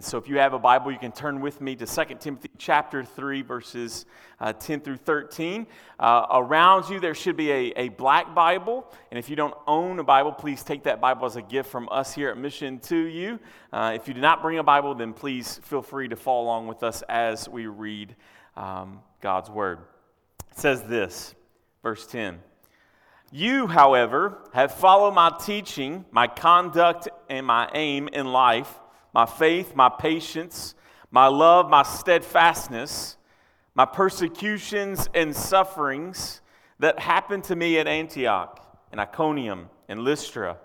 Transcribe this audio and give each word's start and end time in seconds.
And 0.00 0.04
so 0.06 0.16
if 0.16 0.30
you 0.30 0.38
have 0.38 0.54
a 0.54 0.58
Bible, 0.58 0.90
you 0.90 0.98
can 0.98 1.12
turn 1.12 1.42
with 1.42 1.60
me 1.60 1.76
to 1.76 1.84
2 1.84 2.14
Timothy 2.20 2.48
chapter 2.56 3.04
3, 3.04 3.42
verses 3.42 4.06
uh, 4.40 4.54
10 4.54 4.80
through 4.80 4.96
13. 4.96 5.66
Uh, 5.98 6.24
around 6.30 6.88
you, 6.88 7.00
there 7.00 7.14
should 7.14 7.36
be 7.36 7.52
a, 7.52 7.72
a 7.76 7.88
black 7.90 8.34
Bible. 8.34 8.90
And 9.10 9.18
if 9.18 9.28
you 9.28 9.36
don't 9.36 9.52
own 9.66 9.98
a 9.98 10.02
Bible, 10.02 10.32
please 10.32 10.62
take 10.62 10.84
that 10.84 11.02
Bible 11.02 11.26
as 11.26 11.36
a 11.36 11.42
gift 11.42 11.68
from 11.68 11.86
us 11.92 12.14
here 12.14 12.30
at 12.30 12.38
Mission 12.38 12.78
to 12.78 12.96
you. 12.96 13.38
Uh, 13.74 13.92
if 13.94 14.08
you 14.08 14.14
do 14.14 14.22
not 14.22 14.40
bring 14.40 14.56
a 14.56 14.62
Bible, 14.62 14.94
then 14.94 15.12
please 15.12 15.60
feel 15.64 15.82
free 15.82 16.08
to 16.08 16.16
follow 16.16 16.44
along 16.44 16.66
with 16.66 16.82
us 16.82 17.02
as 17.06 17.46
we 17.46 17.66
read 17.66 18.16
um, 18.56 19.02
God's 19.20 19.50
Word. 19.50 19.80
It 20.50 20.58
says 20.58 20.82
this, 20.84 21.34
verse 21.82 22.06
10. 22.06 22.38
You, 23.32 23.66
however, 23.66 24.38
have 24.54 24.72
followed 24.72 25.12
my 25.12 25.30
teaching, 25.44 26.06
my 26.10 26.26
conduct, 26.26 27.10
and 27.28 27.44
my 27.44 27.68
aim 27.74 28.08
in 28.08 28.32
life 28.32 28.80
my 29.12 29.26
faith, 29.26 29.74
my 29.74 29.88
patience, 29.88 30.74
my 31.10 31.26
love, 31.26 31.68
my 31.68 31.82
steadfastness, 31.82 33.16
my 33.74 33.84
persecutions 33.84 35.08
and 35.14 35.34
sufferings 35.34 36.40
that 36.78 36.98
happened 36.98 37.44
to 37.44 37.56
me 37.56 37.78
at 37.78 37.86
Antioch 37.86 38.60
and 38.90 39.00
Iconium 39.00 39.68
and 39.88 40.00
Lystra, 40.00 40.58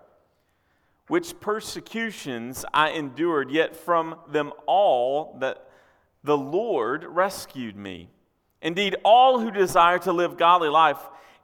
which 1.08 1.40
persecutions 1.40 2.66
I 2.74 2.92
endured, 2.92 3.52
yet 3.52 3.76
from 3.76 4.16
them 4.28 4.52
all 4.66 5.38
that 5.40 5.68
the 6.24 6.38
Lord 6.38 7.04
rescued 7.04 7.76
me. 7.76 8.10
Indeed, 8.62 8.96
all 9.04 9.40
who 9.40 9.52
desire 9.52 10.00
to 10.00 10.12
live 10.12 10.38
godly 10.38 10.70
life 10.70 10.98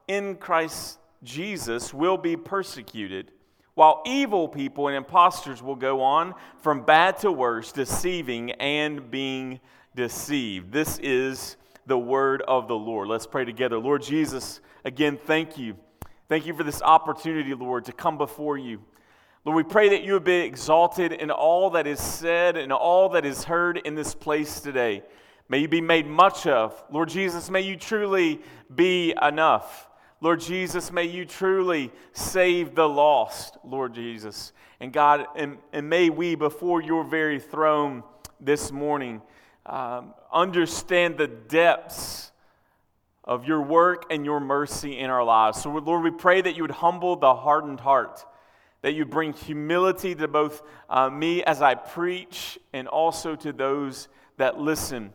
in 0.07 0.35
Christ 0.35 0.97
Jesus 1.23 1.93
will 1.93 2.17
be 2.17 2.35
persecuted 2.35 3.31
while 3.73 4.01
evil 4.05 4.47
people 4.47 4.87
and 4.87 4.97
impostors 4.97 5.63
will 5.63 5.75
go 5.75 6.01
on 6.01 6.33
from 6.61 6.83
bad 6.83 7.17
to 7.19 7.31
worse, 7.31 7.71
deceiving 7.71 8.51
and 8.51 9.09
being 9.09 9.59
deceived. 9.95 10.71
This 10.71 10.99
is 10.99 11.57
the 11.85 11.97
word 11.97 12.41
of 12.43 12.67
the 12.67 12.75
Lord. 12.75 13.07
Let's 13.07 13.27
pray 13.27 13.45
together. 13.45 13.77
Lord 13.77 14.03
Jesus, 14.03 14.59
again, 14.85 15.17
thank 15.25 15.57
you. 15.57 15.75
Thank 16.27 16.45
you 16.45 16.53
for 16.53 16.63
this 16.63 16.81
opportunity, 16.81 17.53
Lord, 17.53 17.85
to 17.85 17.91
come 17.91 18.17
before 18.17 18.57
you. 18.57 18.81
Lord, 19.43 19.57
we 19.57 19.63
pray 19.63 19.89
that 19.89 20.03
you 20.03 20.13
would 20.13 20.23
be 20.23 20.35
exalted 20.35 21.11
in 21.11 21.31
all 21.31 21.71
that 21.71 21.87
is 21.87 21.99
said 21.99 22.57
and 22.57 22.71
all 22.71 23.09
that 23.09 23.25
is 23.25 23.43
heard 23.43 23.77
in 23.77 23.95
this 23.95 24.13
place 24.13 24.61
today. 24.61 25.03
May 25.49 25.57
you 25.59 25.67
be 25.67 25.81
made 25.81 26.07
much 26.07 26.47
of. 26.47 26.81
Lord 26.91 27.09
Jesus, 27.09 27.49
may 27.49 27.61
you 27.61 27.75
truly 27.75 28.41
be 28.73 29.13
enough. 29.21 29.89
Lord 30.23 30.39
Jesus, 30.39 30.91
may 30.91 31.05
you 31.05 31.25
truly 31.25 31.91
save 32.13 32.75
the 32.75 32.87
lost, 32.87 33.57
Lord 33.63 33.95
Jesus. 33.95 34.53
And 34.79 34.93
God, 34.93 35.25
and, 35.35 35.57
and 35.73 35.89
may 35.89 36.11
we, 36.11 36.35
before 36.35 36.79
your 36.79 37.03
very 37.03 37.39
throne 37.39 38.03
this 38.39 38.71
morning, 38.71 39.23
um, 39.65 40.13
understand 40.31 41.17
the 41.17 41.27
depths 41.27 42.31
of 43.23 43.47
your 43.47 43.61
work 43.61 44.05
and 44.11 44.23
your 44.23 44.39
mercy 44.39 44.99
in 44.99 45.09
our 45.09 45.23
lives. 45.23 45.59
So, 45.59 45.71
Lord, 45.71 46.03
we 46.03 46.11
pray 46.11 46.39
that 46.41 46.55
you 46.55 46.63
would 46.63 46.71
humble 46.71 47.15
the 47.15 47.33
hardened 47.33 47.79
heart, 47.79 48.23
that 48.83 48.93
you 48.93 49.05
bring 49.05 49.33
humility 49.33 50.13
to 50.13 50.27
both 50.27 50.61
uh, 50.87 51.09
me 51.09 51.43
as 51.43 51.63
I 51.63 51.73
preach 51.73 52.59
and 52.73 52.87
also 52.87 53.35
to 53.37 53.51
those 53.51 54.07
that 54.37 54.59
listen. 54.59 55.13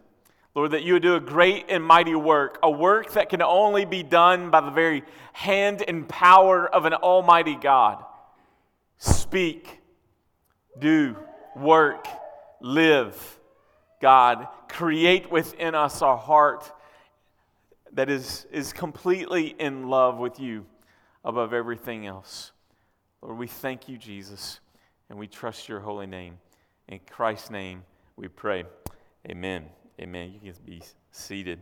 Lord, 0.56 0.70
that 0.70 0.84
you 0.84 0.94
would 0.94 1.02
do 1.02 1.16
a 1.16 1.20
great 1.20 1.66
and 1.68 1.84
mighty 1.84 2.14
work, 2.14 2.58
a 2.62 2.70
work 2.70 3.12
that 3.12 3.28
can 3.28 3.42
only 3.42 3.84
be 3.84 4.02
done 4.02 4.50
by 4.50 4.62
the 4.62 4.70
very 4.70 5.04
hand 5.34 5.84
and 5.86 6.08
power 6.08 6.66
of 6.66 6.86
an 6.86 6.94
almighty 6.94 7.54
God. 7.54 8.02
Speak, 8.96 9.82
do, 10.78 11.14
work, 11.54 12.08
live. 12.62 13.38
God, 14.00 14.48
create 14.70 15.30
within 15.30 15.74
us 15.74 16.00
a 16.00 16.16
heart 16.16 16.72
that 17.92 18.08
is, 18.08 18.46
is 18.50 18.72
completely 18.72 19.54
in 19.58 19.90
love 19.90 20.16
with 20.16 20.40
you 20.40 20.64
above 21.22 21.52
everything 21.52 22.06
else. 22.06 22.52
Lord, 23.20 23.36
we 23.36 23.46
thank 23.46 23.90
you, 23.90 23.98
Jesus, 23.98 24.60
and 25.10 25.18
we 25.18 25.26
trust 25.26 25.68
your 25.68 25.80
holy 25.80 26.06
name. 26.06 26.38
In 26.88 27.00
Christ's 27.10 27.50
name 27.50 27.84
we 28.16 28.28
pray. 28.28 28.64
Amen. 29.28 29.66
Amen. 29.98 30.34
You 30.42 30.52
can 30.52 30.62
be 30.66 30.82
seated. 31.10 31.58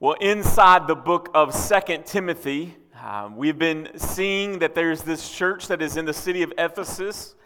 Well, 0.00 0.16
inside 0.20 0.88
the 0.88 0.96
book 0.96 1.30
of 1.34 1.54
Second 1.54 2.04
Timothy, 2.04 2.76
um, 3.00 3.36
we've 3.36 3.60
been 3.60 3.90
seeing 3.94 4.58
that 4.58 4.74
there's 4.74 5.02
this 5.02 5.30
church 5.30 5.68
that 5.68 5.80
is 5.80 5.96
in 5.96 6.04
the 6.04 6.12
city 6.12 6.42
of 6.42 6.52
Ephesus, 6.58 7.36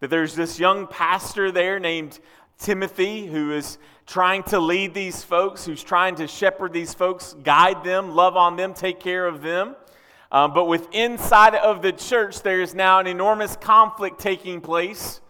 that 0.00 0.08
there's 0.08 0.34
this 0.34 0.58
young 0.58 0.86
pastor 0.86 1.52
there 1.52 1.78
named 1.78 2.18
Timothy 2.56 3.26
who 3.26 3.52
is 3.52 3.76
trying 4.06 4.42
to 4.44 4.58
lead 4.58 4.94
these 4.94 5.22
folks, 5.22 5.66
who's 5.66 5.82
trying 5.82 6.14
to 6.14 6.26
shepherd 6.26 6.72
these 6.72 6.94
folks, 6.94 7.34
guide 7.42 7.84
them, 7.84 8.14
love 8.14 8.38
on 8.38 8.56
them, 8.56 8.72
take 8.72 9.00
care 9.00 9.26
of 9.26 9.42
them. 9.42 9.76
Um, 10.30 10.54
but 10.54 10.64
with 10.64 10.88
inside 10.92 11.56
of 11.56 11.82
the 11.82 11.92
church, 11.92 12.40
there 12.40 12.62
is 12.62 12.74
now 12.74 13.00
an 13.00 13.06
enormous 13.06 13.54
conflict 13.56 14.18
taking 14.18 14.62
place 14.62 15.20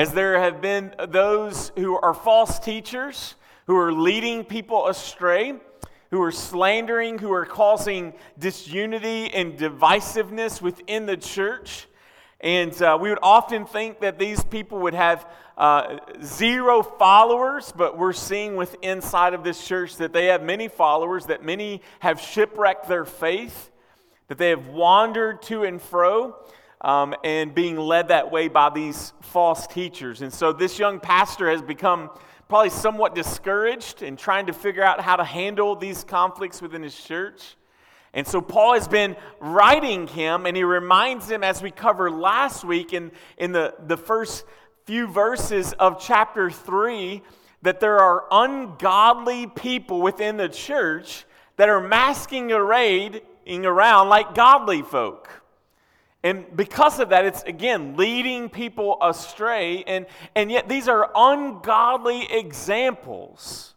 as 0.00 0.12
there 0.12 0.40
have 0.40 0.62
been 0.62 0.94
those 1.10 1.72
who 1.76 1.94
are 1.94 2.14
false 2.14 2.58
teachers, 2.58 3.34
who 3.66 3.76
are 3.76 3.92
leading 3.92 4.42
people 4.42 4.88
astray, 4.88 5.52
who 6.10 6.22
are 6.22 6.32
slandering, 6.32 7.18
who 7.18 7.30
are 7.30 7.44
causing 7.44 8.14
disunity 8.38 9.30
and 9.34 9.58
divisiveness 9.58 10.62
within 10.62 11.04
the 11.04 11.18
church. 11.18 11.86
And 12.40 12.72
uh, 12.80 12.96
we 12.98 13.10
would 13.10 13.18
often 13.22 13.66
think 13.66 14.00
that 14.00 14.18
these 14.18 14.42
people 14.42 14.78
would 14.78 14.94
have 14.94 15.28
uh, 15.58 15.98
zero 16.24 16.82
followers, 16.82 17.70
but 17.70 17.98
we're 17.98 18.14
seeing 18.14 18.56
with 18.56 18.76
inside 18.80 19.34
of 19.34 19.44
this 19.44 19.68
church 19.68 19.96
that 19.96 20.14
they 20.14 20.28
have 20.28 20.42
many 20.42 20.68
followers, 20.68 21.26
that 21.26 21.44
many 21.44 21.82
have 21.98 22.18
shipwrecked 22.18 22.88
their 22.88 23.04
faith, 23.04 23.70
that 24.28 24.38
they 24.38 24.48
have 24.48 24.68
wandered 24.68 25.42
to 25.42 25.64
and 25.64 25.82
fro 25.82 26.36
um, 26.80 27.14
and 27.24 27.54
being 27.54 27.76
led 27.76 28.08
that 28.08 28.30
way 28.30 28.48
by 28.48 28.70
these 28.70 29.12
false 29.20 29.66
teachers. 29.66 30.22
And 30.22 30.32
so 30.32 30.52
this 30.52 30.78
young 30.78 31.00
pastor 31.00 31.50
has 31.50 31.62
become 31.62 32.10
probably 32.48 32.70
somewhat 32.70 33.14
discouraged 33.14 34.02
in 34.02 34.16
trying 34.16 34.46
to 34.46 34.52
figure 34.52 34.82
out 34.82 35.00
how 35.00 35.16
to 35.16 35.24
handle 35.24 35.76
these 35.76 36.04
conflicts 36.04 36.60
within 36.60 36.82
his 36.82 37.00
church. 37.00 37.56
And 38.12 38.26
so 38.26 38.40
Paul 38.40 38.74
has 38.74 38.88
been 38.88 39.14
writing 39.38 40.08
him, 40.08 40.46
and 40.46 40.56
he 40.56 40.64
reminds 40.64 41.30
him, 41.30 41.44
as 41.44 41.62
we 41.62 41.70
covered 41.70 42.10
last 42.10 42.64
week 42.64 42.92
in, 42.92 43.12
in 43.38 43.52
the, 43.52 43.74
the 43.86 43.96
first 43.96 44.44
few 44.84 45.06
verses 45.06 45.72
of 45.74 46.00
chapter 46.00 46.50
3, 46.50 47.22
that 47.62 47.78
there 47.78 47.98
are 47.98 48.24
ungodly 48.32 49.46
people 49.46 50.02
within 50.02 50.36
the 50.36 50.48
church 50.48 51.24
that 51.56 51.68
are 51.68 51.80
masking 51.80 52.50
around 53.64 54.08
like 54.08 54.34
godly 54.34 54.82
folk. 54.82 55.39
And 56.22 56.54
because 56.54 56.98
of 57.00 57.10
that, 57.10 57.24
it's 57.24 57.42
again 57.44 57.96
leading 57.96 58.50
people 58.50 58.98
astray. 59.00 59.82
And, 59.86 60.06
and 60.34 60.50
yet, 60.50 60.68
these 60.68 60.86
are 60.86 61.10
ungodly 61.14 62.30
examples. 62.30 63.74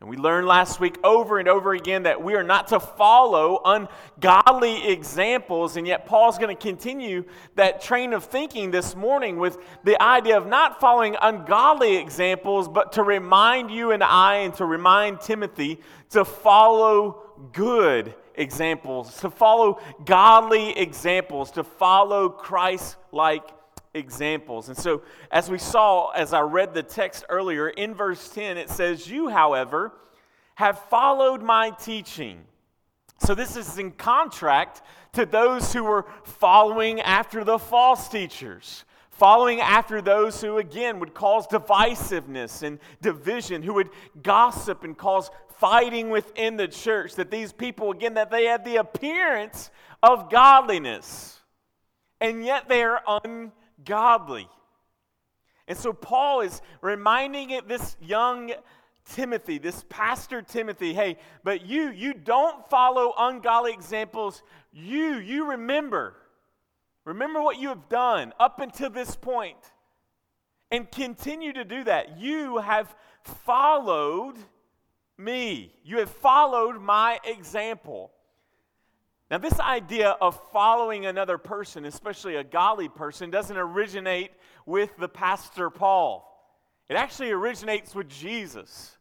And 0.00 0.08
we 0.08 0.16
learned 0.16 0.48
last 0.48 0.80
week 0.80 0.98
over 1.04 1.38
and 1.38 1.46
over 1.46 1.74
again 1.74 2.04
that 2.04 2.24
we 2.24 2.34
are 2.34 2.42
not 2.42 2.68
to 2.68 2.80
follow 2.80 3.60
ungodly 3.64 4.88
examples. 4.90 5.76
And 5.76 5.86
yet, 5.86 6.06
Paul's 6.06 6.38
going 6.38 6.56
to 6.56 6.60
continue 6.60 7.24
that 7.54 7.82
train 7.82 8.14
of 8.14 8.24
thinking 8.24 8.70
this 8.70 8.96
morning 8.96 9.38
with 9.38 9.58
the 9.84 10.02
idea 10.02 10.38
of 10.38 10.46
not 10.46 10.80
following 10.80 11.16
ungodly 11.20 11.98
examples, 11.98 12.66
but 12.66 12.92
to 12.92 13.02
remind 13.02 13.70
you 13.70 13.92
and 13.92 14.02
I 14.02 14.36
and 14.38 14.54
to 14.54 14.64
remind 14.64 15.20
Timothy 15.20 15.80
to 16.10 16.24
follow 16.24 17.22
good 17.52 18.14
examples, 18.34 19.20
to 19.20 19.30
follow 19.30 19.80
godly 20.04 20.76
examples, 20.78 21.50
to 21.52 21.64
follow 21.64 22.28
Christ 22.28 22.96
like 23.10 23.42
examples. 23.94 24.68
And 24.68 24.76
so, 24.76 25.02
as 25.30 25.50
we 25.50 25.58
saw, 25.58 26.10
as 26.10 26.32
I 26.32 26.40
read 26.40 26.74
the 26.74 26.82
text 26.82 27.24
earlier, 27.28 27.68
in 27.68 27.94
verse 27.94 28.28
10, 28.30 28.56
it 28.56 28.70
says, 28.70 29.08
You, 29.08 29.28
however, 29.28 29.92
have 30.54 30.78
followed 30.88 31.42
my 31.42 31.70
teaching. 31.70 32.44
So, 33.18 33.34
this 33.34 33.56
is 33.56 33.78
in 33.78 33.92
contract 33.92 34.82
to 35.12 35.26
those 35.26 35.72
who 35.72 35.84
were 35.84 36.06
following 36.24 37.00
after 37.00 37.44
the 37.44 37.58
false 37.58 38.08
teachers 38.08 38.84
following 39.22 39.60
after 39.60 40.02
those 40.02 40.40
who, 40.40 40.58
again, 40.58 40.98
would 40.98 41.14
cause 41.14 41.46
divisiveness 41.46 42.64
and 42.64 42.80
division, 43.02 43.62
who 43.62 43.74
would 43.74 43.88
gossip 44.20 44.82
and 44.82 44.98
cause 44.98 45.30
fighting 45.62 46.10
within 46.10 46.56
the 46.56 46.68
church. 46.68 47.14
That 47.14 47.30
these 47.30 47.52
people, 47.52 47.92
again, 47.92 48.14
that 48.14 48.30
they 48.30 48.44
had 48.46 48.64
the 48.64 48.76
appearance 48.76 49.70
of 50.02 50.30
godliness, 50.30 51.40
and 52.20 52.44
yet 52.44 52.68
they 52.68 52.82
are 52.82 53.00
ungodly. 53.24 54.48
And 55.68 55.78
so 55.78 55.92
Paul 55.92 56.40
is 56.40 56.60
reminding 56.80 57.50
it, 57.50 57.68
this 57.68 57.96
young 58.00 58.52
Timothy, 59.04 59.58
this 59.58 59.84
pastor 59.88 60.42
Timothy, 60.42 60.94
hey, 60.94 61.18
but 61.44 61.64
you, 61.64 61.90
you 61.90 62.14
don't 62.14 62.68
follow 62.68 63.14
ungodly 63.16 63.72
examples. 63.72 64.42
You, 64.72 65.14
you 65.18 65.50
remember 65.50 66.16
Remember 67.04 67.42
what 67.42 67.58
you 67.58 67.68
have 67.68 67.88
done 67.88 68.32
up 68.38 68.60
until 68.60 68.88
this 68.88 69.16
point. 69.16 69.58
and 70.72 70.90
continue 70.90 71.52
to 71.52 71.64
do 71.64 71.84
that. 71.84 72.18
You 72.18 72.58
have 72.58 72.94
followed 73.44 74.36
me, 75.22 75.74
you 75.84 75.98
have 75.98 76.10
followed 76.10 76.80
my 76.80 77.18
example. 77.24 78.10
Now, 79.30 79.38
this 79.38 79.58
idea 79.60 80.10
of 80.20 80.38
following 80.52 81.06
another 81.06 81.38
person, 81.38 81.86
especially 81.86 82.36
a 82.36 82.44
godly 82.44 82.88
person, 82.88 83.30
doesn't 83.30 83.56
originate 83.56 84.30
with 84.66 84.94
the 84.98 85.08
Pastor 85.08 85.70
Paul. 85.70 86.28
It 86.88 86.96
actually 86.96 87.30
originates 87.30 87.94
with 87.94 88.08
Jesus. 88.08 88.98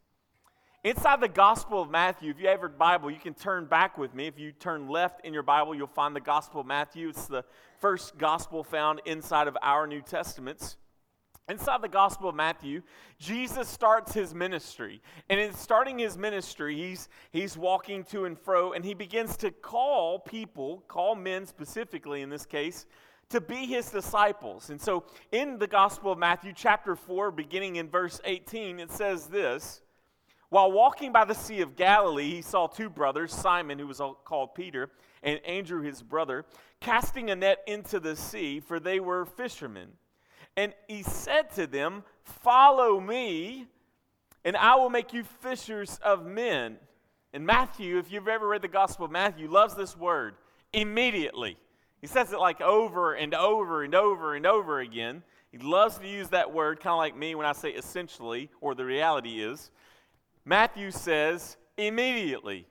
Inside 0.83 1.21
the 1.21 1.27
Gospel 1.27 1.81
of 1.81 1.91
Matthew, 1.91 2.31
if 2.31 2.39
you 2.39 2.47
have 2.47 2.61
your 2.61 2.69
Bible, 2.69 3.11
you 3.11 3.19
can 3.19 3.33
turn 3.33 3.65
back 3.65 3.97
with 3.97 4.15
me. 4.15 4.27
If 4.27 4.39
you 4.39 4.51
turn 4.51 4.87
left 4.87 5.25
in 5.25 5.33
your 5.33 5.43
Bible, 5.43 5.75
you'll 5.75 5.87
find 5.87 6.15
the 6.15 6.21
Gospel 6.21 6.61
of 6.61 6.65
Matthew. 6.65 7.09
It's 7.09 7.27
the 7.27 7.43
first 7.79 8.17
gospel 8.17 8.63
found 8.63 9.01
inside 9.05 9.47
of 9.47 9.57
our 9.61 9.85
New 9.85 10.01
Testaments. 10.01 10.77
Inside 11.49 11.81
the 11.81 11.89
Gospel 11.89 12.29
of 12.29 12.35
Matthew, 12.35 12.81
Jesus 13.19 13.67
starts 13.67 14.13
his 14.13 14.33
ministry. 14.33 15.01
And 15.29 15.39
in 15.39 15.53
starting 15.53 15.99
his 15.99 16.17
ministry, 16.17 16.75
he's, 16.75 17.09
he's 17.31 17.57
walking 17.57 18.03
to 18.05 18.25
and 18.25 18.39
fro, 18.39 18.73
and 18.73 18.85
he 18.85 18.93
begins 18.93 19.35
to 19.37 19.51
call 19.51 20.19
people, 20.19 20.83
call 20.87 21.15
men 21.15 21.45
specifically 21.45 22.21
in 22.21 22.29
this 22.29 22.45
case, 22.45 22.85
to 23.29 23.41
be 23.41 23.65
his 23.65 23.89
disciples. 23.89 24.69
And 24.69 24.79
so 24.79 25.05
in 25.31 25.57
the 25.57 25.67
Gospel 25.67 26.11
of 26.11 26.19
Matthew, 26.19 26.53
chapter 26.55 26.95
4, 26.95 27.31
beginning 27.31 27.77
in 27.77 27.89
verse 27.89 28.21
18, 28.23 28.79
it 28.79 28.91
says 28.91 29.27
this 29.27 29.81
While 30.49 30.71
walking 30.71 31.11
by 31.11 31.25
the 31.25 31.35
Sea 31.35 31.61
of 31.61 31.75
Galilee, 31.75 32.29
he 32.29 32.41
saw 32.41 32.67
two 32.67 32.89
brothers, 32.89 33.33
Simon, 33.33 33.79
who 33.79 33.87
was 33.87 34.01
called 34.25 34.53
Peter, 34.53 34.91
and 35.23 35.39
Andrew, 35.45 35.81
his 35.81 36.01
brother, 36.01 36.45
casting 36.79 37.29
a 37.29 37.35
net 37.35 37.59
into 37.67 37.99
the 37.99 38.15
sea, 38.15 38.59
for 38.59 38.79
they 38.79 38.99
were 38.99 39.25
fishermen. 39.25 39.89
And 40.57 40.73
he 40.87 41.03
said 41.03 41.51
to 41.55 41.67
them, 41.67 42.03
Follow 42.23 42.99
me, 42.99 43.67
and 44.43 44.55
I 44.57 44.75
will 44.75 44.89
make 44.89 45.13
you 45.13 45.23
fishers 45.23 45.99
of 46.03 46.25
men. 46.25 46.77
And 47.33 47.45
Matthew, 47.45 47.97
if 47.97 48.11
you've 48.11 48.27
ever 48.27 48.47
read 48.47 48.61
the 48.61 48.67
Gospel 48.67 49.05
of 49.05 49.11
Matthew, 49.11 49.49
loves 49.49 49.75
this 49.75 49.95
word 49.95 50.35
immediately. 50.73 51.57
He 52.01 52.07
says 52.07 52.33
it 52.33 52.39
like 52.39 52.61
over 52.61 53.13
and 53.13 53.33
over 53.33 53.83
and 53.83 53.95
over 53.95 54.35
and 54.35 54.45
over 54.45 54.79
again. 54.79 55.23
He 55.51 55.57
loves 55.57 55.97
to 55.99 56.07
use 56.07 56.29
that 56.29 56.51
word, 56.51 56.79
kind 56.79 56.93
of 56.93 56.97
like 56.97 57.15
me 57.15 57.35
when 57.35 57.45
I 57.45 57.53
say 57.53 57.69
essentially, 57.71 58.49
or 58.59 58.73
the 58.73 58.85
reality 58.85 59.41
is. 59.43 59.71
Matthew 60.45 60.91
says 60.91 61.57
immediately. 61.77 62.67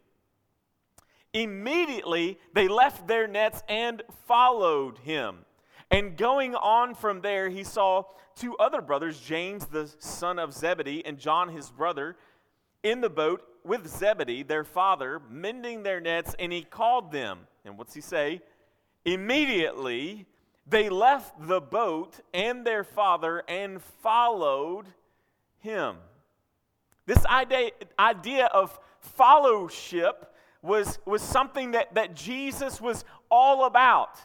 Immediately, 1.32 2.38
they 2.54 2.68
left 2.68 3.06
their 3.06 3.28
nets 3.28 3.62
and 3.68 4.02
followed 4.26 4.98
him. 4.98 5.44
And 5.90 6.16
going 6.16 6.54
on 6.54 6.94
from 6.94 7.20
there, 7.20 7.48
he 7.48 7.64
saw 7.64 8.04
two 8.36 8.56
other 8.58 8.80
brothers, 8.80 9.18
James, 9.20 9.66
the 9.66 9.90
son 9.98 10.38
of 10.38 10.52
Zebedee, 10.54 11.04
and 11.04 11.18
John, 11.18 11.48
his 11.48 11.70
brother, 11.70 12.16
in 12.82 13.00
the 13.00 13.10
boat 13.10 13.42
with 13.64 13.86
Zebedee, 13.88 14.42
their 14.42 14.64
father, 14.64 15.20
mending 15.28 15.82
their 15.82 16.00
nets, 16.00 16.34
and 16.38 16.52
he 16.52 16.62
called 16.62 17.12
them. 17.12 17.40
And 17.64 17.76
what's 17.76 17.94
he 17.94 18.00
say? 18.00 18.40
Immediately 19.04 20.26
they 20.66 20.88
left 20.88 21.34
the 21.48 21.60
boat 21.60 22.20
and 22.32 22.64
their 22.64 22.84
father 22.84 23.42
and 23.48 23.82
followed 24.02 24.86
him. 25.58 25.96
This 27.06 27.24
idea, 27.26 28.46
of 28.46 28.78
fellowship 29.00 30.32
was, 30.62 30.98
was 31.04 31.22
something 31.22 31.72
that, 31.72 31.94
that 31.94 32.14
Jesus 32.14 32.80
was 32.80 33.04
all 33.30 33.64
about 33.64 34.16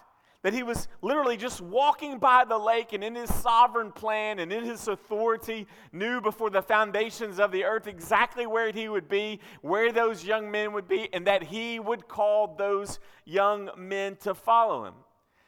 that 0.45 0.53
he 0.53 0.61
was 0.61 0.87
literally 1.01 1.37
just 1.37 1.59
walking 1.59 2.19
by 2.19 2.45
the 2.45 2.55
lake 2.55 2.93
and 2.93 3.03
in 3.03 3.15
his 3.15 3.33
sovereign 3.33 3.91
plan 3.91 4.37
and 4.37 4.53
in 4.53 4.63
his 4.63 4.87
authority 4.87 5.65
knew 5.91 6.21
before 6.21 6.51
the 6.51 6.61
foundations 6.61 7.39
of 7.39 7.51
the 7.51 7.63
earth 7.63 7.87
exactly 7.87 8.45
where 8.45 8.71
he 8.71 8.87
would 8.87 9.09
be, 9.09 9.39
where 9.61 9.91
those 9.91 10.23
young 10.23 10.51
men 10.51 10.71
would 10.71 10.87
be, 10.87 11.09
and 11.13 11.25
that 11.25 11.41
he 11.41 11.79
would 11.79 12.07
call 12.07 12.55
those 12.59 12.99
young 13.25 13.71
men 13.75 14.17
to 14.17 14.35
follow 14.35 14.85
him. 14.85 14.93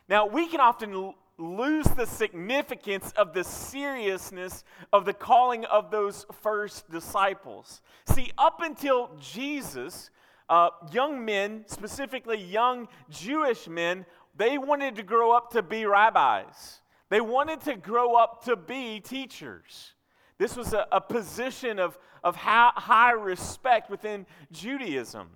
Now, 0.09 0.25
we 0.25 0.47
can 0.47 0.59
often 0.59 1.13
lose 1.38 1.85
the 1.85 2.07
significance 2.07 3.13
of 3.17 3.35
the 3.35 3.43
seriousness 3.43 4.63
of 4.91 5.05
the 5.05 5.13
calling 5.13 5.63
of 5.65 5.91
those 5.91 6.25
first 6.41 6.89
disciples. 6.89 7.83
See, 8.07 8.31
up 8.35 8.63
until 8.63 9.11
Jesus, 9.19 10.09
uh, 10.50 10.69
young 10.91 11.25
men, 11.25 11.65
specifically 11.67 12.41
young 12.41 12.88
Jewish 13.09 13.67
men, 13.67 14.05
they 14.38 14.57
wanted 14.57 14.95
to 14.95 15.04
grow 15.04 15.31
up 15.31 15.51
to 15.51 15.63
be 15.63 15.86
rabbis, 15.86 16.81
they 17.10 17.22
wanted 17.22 17.62
to 17.62 17.75
grow 17.75 18.16
up 18.16 18.45
to 18.45 18.56
be 18.56 19.00
teachers. 19.00 19.94
This 20.38 20.56
was 20.56 20.74
a, 20.74 20.86
a 20.92 21.01
position 21.01 21.80
of, 21.80 21.98
of 22.24 22.36
high, 22.36 22.72
high 22.75 23.12
respect 23.12 23.89
within 23.89 24.28
Judaism. 24.51 25.30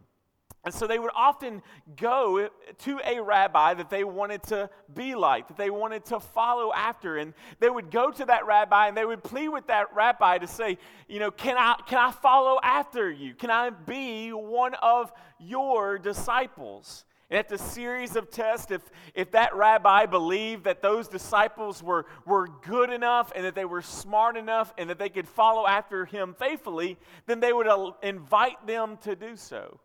And 0.64 0.72
so 0.72 0.86
they 0.86 1.00
would 1.00 1.12
often 1.16 1.64
go 1.96 2.48
to 2.80 3.00
a 3.04 3.20
rabbi 3.20 3.74
that 3.74 3.90
they 3.90 4.04
wanted 4.04 4.44
to 4.44 4.70
be 4.94 5.16
like, 5.16 5.48
that 5.48 5.58
they 5.58 5.72
wanted 5.72 6.06
to 6.06 6.20
follow 6.20 6.72
after. 6.72 7.18
And 7.18 7.34
they 7.60 7.70
would 7.70 7.90
go 7.90 8.12
to 8.12 8.26
that 8.26 8.46
rabbi 8.46 8.88
and 8.88 8.96
they 8.96 9.06
would 9.06 9.24
plead 9.24 9.50
with 9.50 9.66
that 9.68 9.88
rabbi 9.96 10.38
to 10.38 10.46
say, 10.46 10.78
you 11.08 11.20
know, 11.20 11.32
can 11.32 11.58
I, 11.58 11.78
can 11.88 11.98
I 11.98 12.12
follow 12.12 12.60
after 12.62 13.10
you? 13.10 13.34
Can 13.34 13.50
I 13.50 13.72
be 13.72 14.30
one 14.30 14.76
of 14.76 15.12
your 15.40 15.98
disciples? 15.98 17.06
And 17.32 17.40
at 17.40 17.48
the 17.48 17.58
series 17.58 18.18
of 18.18 18.30
tests, 18.30 18.72
if, 18.72 18.82
if 19.16 19.32
that 19.32 19.56
rabbi 19.56 20.06
believed 20.06 20.66
that 20.66 20.82
those 20.82 21.08
disciples 21.08 21.82
were, 21.82 22.06
were 22.26 22.50
good 22.62 22.90
enough 22.90 23.32
and 23.34 23.46
that 23.46 23.56
they 23.56 23.64
were 23.64 23.82
smart 23.82 24.36
enough 24.36 24.74
and 24.78 24.90
that 24.90 25.00
they 25.00 25.08
could 25.08 25.30
follow 25.30 25.66
after 25.66 26.04
him 26.04 26.36
faithfully, 26.38 26.98
then 27.28 27.40
they 27.40 27.54
would 27.54 27.68
uh, 27.68 27.94
invite 28.04 28.68
them 28.68 28.98
to 29.04 29.16
do 29.16 29.38
so. 29.38 29.80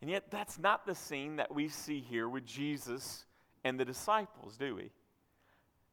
And 0.00 0.08
yet, 0.08 0.30
that's 0.30 0.58
not 0.58 0.86
the 0.86 0.94
scene 0.94 1.36
that 1.36 1.54
we 1.54 1.68
see 1.68 2.00
here 2.00 2.26
with 2.26 2.46
Jesus 2.46 3.26
and 3.62 3.78
the 3.78 3.84
disciples, 3.84 4.56
do 4.56 4.76
we? 4.76 4.90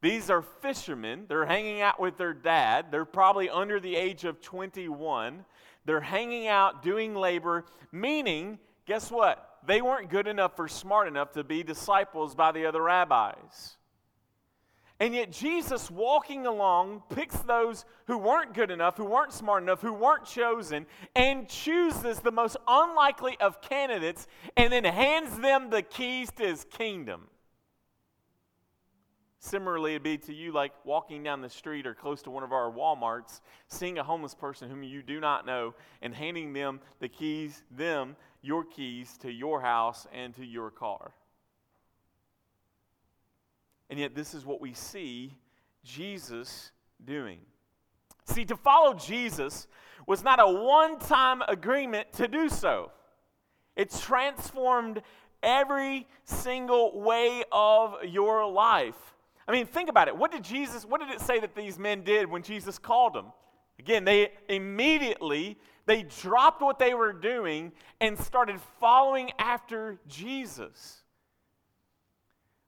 These 0.01 0.29
are 0.29 0.41
fishermen. 0.41 1.25
They're 1.27 1.45
hanging 1.45 1.81
out 1.81 1.99
with 1.99 2.17
their 2.17 2.33
dad. 2.33 2.85
They're 2.89 3.03
probably 3.03 3.49
under 3.49 3.81
the 3.81 3.97
age 3.97 4.23
of 4.23 4.39
21. 4.39 5.43
They're 5.83 5.99
hanging 5.99 6.47
out 6.47 6.83
doing 6.83 7.15
labor, 7.15 7.65
meaning, 7.91 8.59
guess 8.85 9.11
what? 9.11 9.55
they 9.67 9.81
weren't 9.81 10.09
good 10.09 10.27
enough 10.27 10.57
or 10.57 10.67
smart 10.67 11.07
enough 11.07 11.31
to 11.33 11.43
be 11.43 11.63
disciples 11.63 12.35
by 12.35 12.51
the 12.51 12.65
other 12.65 12.83
rabbis. 12.83 13.77
And 14.97 15.13
yet, 15.13 15.29
Jesus 15.29 15.91
walking 15.91 16.45
along 16.45 17.03
picks 17.09 17.35
those 17.39 17.83
who 18.07 18.17
weren't 18.17 18.53
good 18.53 18.71
enough, 18.71 18.95
who 18.95 19.03
weren't 19.03 19.33
smart 19.33 19.61
enough, 19.61 19.81
who 19.81 19.91
weren't 19.91 20.23
chosen, 20.23 20.85
and 21.15 21.49
chooses 21.49 22.21
the 22.21 22.31
most 22.31 22.55
unlikely 22.65 23.35
of 23.41 23.61
candidates 23.61 24.25
and 24.55 24.71
then 24.71 24.85
hands 24.85 25.37
them 25.39 25.69
the 25.69 25.81
keys 25.81 26.31
to 26.37 26.43
his 26.43 26.65
kingdom. 26.71 27.27
Similarly, 29.39 29.91
it'd 29.91 30.01
be 30.01 30.17
to 30.19 30.33
you 30.33 30.53
like 30.53 30.71
walking 30.85 31.21
down 31.23 31.41
the 31.41 31.49
street 31.49 31.85
or 31.85 31.93
close 31.93 32.21
to 32.23 32.31
one 32.31 32.43
of 32.43 32.53
our 32.53 32.71
Walmarts, 32.71 33.41
seeing 33.67 33.99
a 33.99 34.03
homeless 34.03 34.33
person 34.33 34.69
whom 34.69 34.81
you 34.81 35.03
do 35.03 35.19
not 35.19 35.45
know, 35.45 35.75
and 36.01 36.15
handing 36.15 36.53
them 36.53 36.79
the 36.99 37.09
keys, 37.09 37.63
them 37.69 38.15
your 38.45 38.63
keys 38.63 39.17
to 39.17 39.31
your 39.31 39.61
house 39.61 40.07
and 40.13 40.33
to 40.35 40.45
your 40.45 40.69
car. 40.71 41.11
And 43.89 43.99
yet, 43.99 44.15
this 44.15 44.33
is 44.33 44.45
what 44.45 44.61
we 44.61 44.73
see 44.73 45.35
Jesus 45.83 46.71
doing. 47.03 47.39
See, 48.25 48.45
to 48.45 48.55
follow 48.55 48.93
Jesus 48.93 49.67
was 50.07 50.23
not 50.23 50.39
a 50.39 50.47
one 50.47 50.99
time 50.99 51.41
agreement 51.47 52.11
to 52.13 52.27
do 52.27 52.49
so, 52.49 52.91
it 53.75 53.91
transformed 53.91 55.01
every 55.43 56.07
single 56.23 56.99
way 56.99 57.43
of 57.51 57.95
your 58.03 58.49
life. 58.49 58.95
I 59.47 59.51
mean, 59.51 59.67
think 59.67 59.89
about 59.89 60.07
it. 60.07 60.17
What 60.17 60.31
did 60.31 60.43
Jesus, 60.43 60.85
what 60.85 61.01
did 61.01 61.09
it 61.11 61.21
say 61.21 61.39
that 61.39 61.55
these 61.55 61.77
men 61.77 62.03
did 62.03 62.29
when 62.29 62.41
Jesus 62.41 62.79
called 62.79 63.13
them? 63.13 63.27
Again, 63.79 64.05
they 64.05 64.29
immediately 64.47 65.57
they 65.85 66.03
dropped 66.03 66.61
what 66.61 66.79
they 66.79 66.93
were 66.93 67.13
doing 67.13 67.71
and 68.01 68.17
started 68.17 68.59
following 68.79 69.31
after 69.37 69.99
Jesus. 70.07 71.03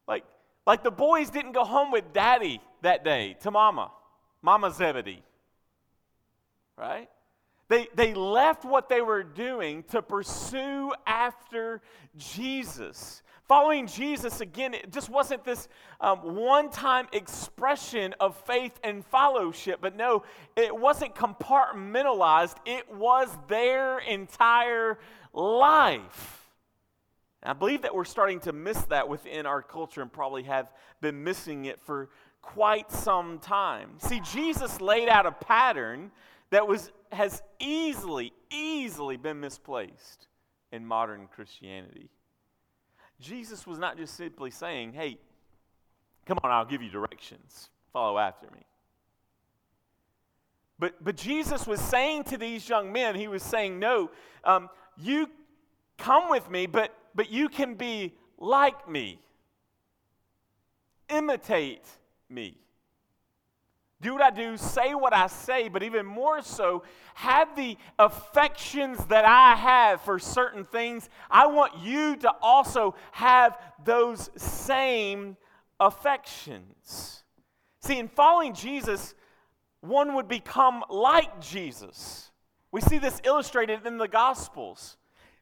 Like, 0.07 0.23
like 0.65 0.83
the 0.83 0.91
boys 0.91 1.29
didn't 1.29 1.53
go 1.53 1.63
home 1.63 1.91
with 1.91 2.13
daddy 2.13 2.61
that 2.81 3.03
day 3.03 3.35
to 3.41 3.51
mama, 3.51 3.91
Mama 4.41 4.71
Zebedee. 4.71 5.23
Right? 6.77 7.09
They, 7.69 7.87
they 7.95 8.13
left 8.13 8.63
what 8.63 8.87
they 8.87 9.01
were 9.01 9.23
doing 9.23 9.83
to 9.89 10.01
pursue 10.01 10.93
after 11.05 11.81
Jesus. 12.17 13.23
Following 13.47 13.87
Jesus, 13.87 14.41
again, 14.41 14.73
it 14.73 14.91
just 14.91 15.09
wasn't 15.09 15.45
this 15.45 15.69
um, 16.01 16.35
one 16.35 16.69
time 16.69 17.07
expression 17.13 18.13
of 18.19 18.35
faith 18.45 18.77
and 18.83 19.05
fellowship, 19.05 19.79
but 19.81 19.95
no, 19.95 20.23
it 20.57 20.75
wasn't 20.75 21.15
compartmentalized, 21.15 22.57
it 22.65 22.93
was 22.93 23.29
their 23.47 23.99
entire 23.99 24.99
life. 25.33 26.49
I 27.41 27.53
believe 27.53 27.83
that 27.83 27.95
we're 27.95 28.03
starting 28.03 28.41
to 28.41 28.51
miss 28.51 28.79
that 28.85 29.07
within 29.07 29.45
our 29.45 29.61
culture 29.61 30.01
and 30.01 30.11
probably 30.11 30.43
have 30.43 30.73
been 30.99 31.23
missing 31.23 31.65
it 31.65 31.79
for 31.79 32.09
quite 32.41 32.91
some 32.91 33.39
time. 33.39 33.91
See, 33.99 34.19
Jesus 34.19 34.81
laid 34.81 35.07
out 35.07 35.25
a 35.25 35.31
pattern 35.31 36.11
that 36.49 36.67
was, 36.67 36.91
has 37.13 37.41
easily, 37.59 38.33
easily 38.51 39.15
been 39.15 39.39
misplaced 39.39 40.27
in 40.73 40.85
modern 40.85 41.27
Christianity. 41.33 42.09
Jesus 43.19 43.65
was 43.65 43.79
not 43.79 43.97
just 43.97 44.15
simply 44.15 44.51
saying, 44.51 44.93
hey, 44.93 45.17
come 46.25 46.37
on, 46.43 46.51
I'll 46.51 46.65
give 46.65 46.81
you 46.81 46.89
directions, 46.89 47.69
follow 47.91 48.17
after 48.17 48.47
me. 48.51 48.63
But, 50.79 51.03
but 51.03 51.15
Jesus 51.15 51.65
was 51.65 51.81
saying 51.81 52.25
to 52.25 52.37
these 52.37 52.67
young 52.69 52.91
men, 52.91 53.15
he 53.15 53.27
was 53.27 53.41
saying, 53.41 53.79
no, 53.79 54.11
um, 54.43 54.69
you 54.95 55.29
come 55.97 56.29
with 56.29 56.49
me, 56.51 56.67
but, 56.67 56.95
but 57.15 57.31
you 57.31 57.49
can 57.49 57.73
be 57.73 58.13
like 58.37 58.87
me. 58.87 59.19
Imitate 61.09 61.85
me. 62.29 62.57
Do 63.99 64.13
what 64.13 64.21
I 64.21 64.29
do, 64.29 64.57
say 64.57 64.93
what 64.93 65.15
I 65.15 65.25
say, 65.25 65.69
but 65.69 65.81
even 65.81 66.05
more 66.05 66.43
so, 66.43 66.83
have 67.15 67.55
the 67.55 67.77
affections 67.97 69.03
that 69.05 69.25
I 69.25 69.55
have 69.55 70.01
for 70.01 70.19
certain 70.19 70.65
things. 70.65 71.09
I 71.31 71.47
want 71.47 71.79
you 71.79 72.15
to 72.17 72.31
also 72.41 72.93
have 73.11 73.57
those 73.83 74.29
same 74.35 75.35
affections. 75.79 77.23
See, 77.81 77.97
in 77.97 78.07
following 78.07 78.53
Jesus, 78.53 79.15
one 79.81 80.13
would 80.15 80.27
become 80.27 80.83
like 80.89 81.41
Jesus. 81.41 82.31
We 82.71 82.81
see 82.81 82.99
this 82.99 83.19
illustrated 83.23 83.85
in 83.87 83.97
the 83.97 84.07
Gospels. 84.07 84.97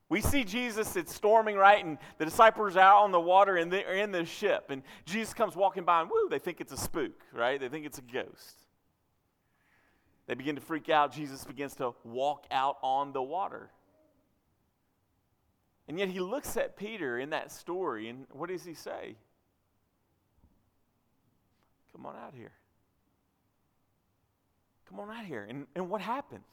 We 0.07 0.21
see 0.21 0.43
Jesus, 0.43 0.95
it's 0.95 1.13
storming, 1.13 1.55
right? 1.55 1.83
And 1.83 1.97
the 2.19 2.25
disciples 2.25 2.75
are 2.75 2.79
out 2.79 3.03
on 3.03 3.11
the 3.11 3.19
water 3.19 3.57
and 3.57 3.71
they're 3.71 3.95
in 3.95 4.11
the 4.11 4.23
ship. 4.23 4.65
And 4.69 4.83
Jesus 5.05 5.33
comes 5.33 5.55
walking 5.55 5.83
by 5.83 6.01
and 6.01 6.09
woo, 6.09 6.29
they 6.29 6.37
think 6.37 6.61
it's 6.61 6.71
a 6.71 6.77
spook, 6.77 7.23
right? 7.33 7.59
They 7.59 7.69
think 7.69 7.85
it's 7.85 7.97
a 7.97 8.03
ghost. 8.03 8.65
They 10.27 10.35
begin 10.35 10.55
to 10.55 10.61
freak 10.61 10.89
out. 10.89 11.11
Jesus 11.11 11.43
begins 11.43 11.75
to 11.75 11.93
walk 12.03 12.45
out 12.51 12.77
on 12.81 13.13
the 13.13 13.21
water. 13.21 13.71
And 15.87 15.99
yet 15.99 16.09
he 16.09 16.19
looks 16.19 16.57
at 16.57 16.77
Peter 16.77 17.19
in 17.19 17.29
that 17.29 17.51
story, 17.51 18.09
and 18.09 18.25
what 18.31 18.49
does 18.49 18.63
he 18.63 18.73
say? 18.73 19.15
Come 21.91 22.05
on 22.05 22.15
out 22.15 22.33
here. 22.35 22.51
Come 24.89 24.99
on 24.99 25.09
out 25.15 25.25
here. 25.25 25.45
And, 25.47 25.67
and 25.75 25.89
what 25.89 26.01
happens? 26.01 26.43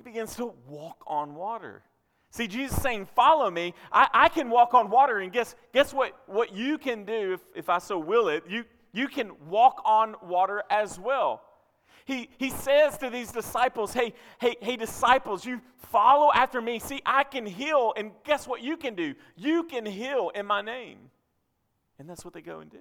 He 0.00 0.04
begins 0.04 0.34
to 0.36 0.54
walk 0.66 1.04
on 1.06 1.34
water. 1.34 1.82
See, 2.30 2.46
Jesus 2.46 2.80
saying, 2.80 3.04
Follow 3.14 3.50
me. 3.50 3.74
I, 3.92 4.08
I 4.14 4.28
can 4.30 4.48
walk 4.48 4.72
on 4.72 4.88
water. 4.88 5.18
And 5.18 5.30
guess, 5.30 5.54
guess 5.74 5.92
what, 5.92 6.18
what 6.26 6.54
you 6.54 6.78
can 6.78 7.04
do, 7.04 7.34
if, 7.34 7.40
if 7.54 7.68
I 7.68 7.76
so 7.76 7.98
will 7.98 8.28
it? 8.28 8.44
You, 8.48 8.64
you 8.94 9.08
can 9.08 9.32
walk 9.50 9.82
on 9.84 10.16
water 10.22 10.62
as 10.70 10.98
well. 10.98 11.42
He, 12.06 12.30
he 12.38 12.48
says 12.48 12.96
to 12.98 13.10
these 13.10 13.30
disciples, 13.30 13.92
hey, 13.92 14.14
hey, 14.40 14.56
hey, 14.62 14.76
disciples, 14.76 15.44
you 15.44 15.60
follow 15.76 16.32
after 16.32 16.62
me. 16.62 16.78
See, 16.78 17.02
I 17.04 17.22
can 17.22 17.44
heal. 17.44 17.92
And 17.94 18.12
guess 18.24 18.48
what 18.48 18.62
you 18.62 18.78
can 18.78 18.94
do? 18.94 19.14
You 19.36 19.64
can 19.64 19.84
heal 19.84 20.30
in 20.34 20.46
my 20.46 20.62
name. 20.62 21.10
And 21.98 22.08
that's 22.08 22.24
what 22.24 22.32
they 22.32 22.40
go 22.40 22.60
and 22.60 22.70
do. 22.70 22.78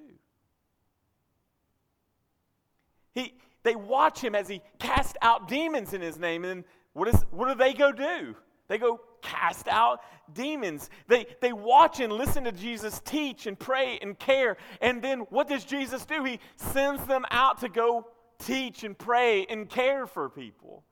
He, 3.14 3.34
they 3.64 3.76
watch 3.76 4.22
him 4.22 4.36
as 4.36 4.48
he 4.48 4.62
cast 4.80 5.18
out 5.22 5.50
demons 5.50 5.94
in 5.94 6.02
his 6.02 6.18
name. 6.18 6.46
And 6.46 6.64
what, 7.00 7.08
is, 7.08 7.26
what 7.32 7.48
do 7.48 7.56
they 7.56 7.74
go 7.74 7.94
do? 7.94 8.36
They 8.68 8.78
go 8.78 9.00
cast 9.22 9.68
out 9.70 10.02
demons. 10.34 10.90
They, 11.08 11.26
they 11.42 11.54
watch 11.54 12.02
and 12.02 12.12
listen 12.12 12.44
to 12.44 12.52
Jesus 12.52 13.00
teach 13.06 13.48
and 13.48 13.58
pray 13.58 13.98
and 14.02 14.20
care. 14.20 14.58
And 14.82 15.02
then 15.02 15.22
what 15.30 15.48
does 15.48 15.64
Jesus 15.64 16.06
do? 16.06 16.26
He 16.26 16.40
sends 16.58 17.04
them 17.06 17.24
out 17.32 17.62
to 17.62 17.70
go 17.70 18.08
teach 18.38 18.84
and 18.84 18.98
pray 18.98 19.46
and 19.46 19.70
care 19.70 20.06
for 20.06 20.30
people. 20.30 20.84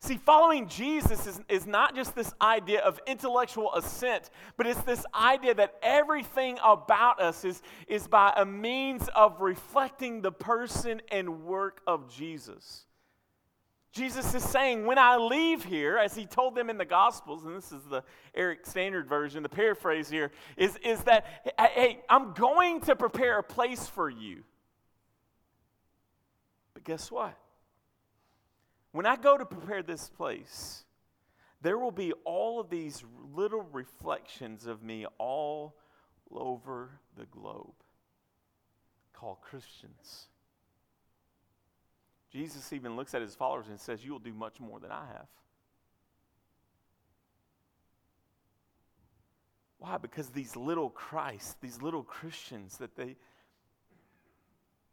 See, 0.00 0.18
following 0.18 0.68
Jesus 0.68 1.26
is, 1.26 1.40
is 1.48 1.64
not 1.64 1.94
just 1.94 2.14
this 2.14 2.34
idea 2.42 2.80
of 2.80 3.00
intellectual 3.06 3.72
assent, 3.74 4.30
but 4.56 4.66
it's 4.66 4.82
this 4.82 5.06
idea 5.14 5.54
that 5.54 5.76
everything 5.80 6.58
about 6.62 7.22
us 7.22 7.44
is, 7.44 7.62
is 7.86 8.06
by 8.08 8.34
a 8.36 8.44
means 8.44 9.08
of 9.14 9.40
reflecting 9.40 10.20
the 10.20 10.32
person 10.32 11.00
and 11.10 11.44
work 11.44 11.80
of 11.86 12.12
Jesus. 12.12 12.84
Jesus 13.94 14.34
is 14.34 14.42
saying, 14.42 14.86
when 14.86 14.98
I 14.98 15.16
leave 15.16 15.64
here, 15.64 15.98
as 15.98 16.16
he 16.16 16.26
told 16.26 16.56
them 16.56 16.68
in 16.68 16.78
the 16.78 16.84
Gospels, 16.84 17.44
and 17.44 17.56
this 17.56 17.70
is 17.70 17.84
the 17.88 18.02
Eric 18.34 18.66
Standard 18.66 19.06
version, 19.06 19.44
the 19.44 19.48
paraphrase 19.48 20.10
here, 20.10 20.32
is, 20.56 20.76
is 20.84 21.00
that, 21.04 21.24
hey, 21.56 22.00
I'm 22.08 22.32
going 22.32 22.80
to 22.82 22.96
prepare 22.96 23.38
a 23.38 23.42
place 23.44 23.86
for 23.86 24.10
you. 24.10 24.42
But 26.74 26.82
guess 26.82 27.08
what? 27.08 27.38
When 28.90 29.06
I 29.06 29.14
go 29.14 29.38
to 29.38 29.46
prepare 29.46 29.84
this 29.84 30.08
place, 30.08 30.84
there 31.62 31.78
will 31.78 31.92
be 31.92 32.12
all 32.24 32.58
of 32.58 32.70
these 32.70 33.04
little 33.32 33.62
reflections 33.62 34.66
of 34.66 34.82
me 34.82 35.06
all 35.18 35.76
over 36.32 36.98
the 37.16 37.26
globe 37.26 37.74
called 39.12 39.40
Christians. 39.40 40.26
Jesus 42.34 42.72
even 42.72 42.96
looks 42.96 43.14
at 43.14 43.22
his 43.22 43.34
followers 43.34 43.66
and 43.68 43.78
says, 43.78 44.04
You 44.04 44.12
will 44.12 44.18
do 44.18 44.34
much 44.34 44.60
more 44.60 44.80
than 44.80 44.90
I 44.90 45.06
have. 45.12 45.26
Why? 49.78 49.98
Because 49.98 50.30
these 50.30 50.56
little 50.56 50.90
Christ, 50.90 51.60
these 51.60 51.80
little 51.80 52.02
Christians, 52.02 52.78
that 52.78 52.96
they, 52.96 53.16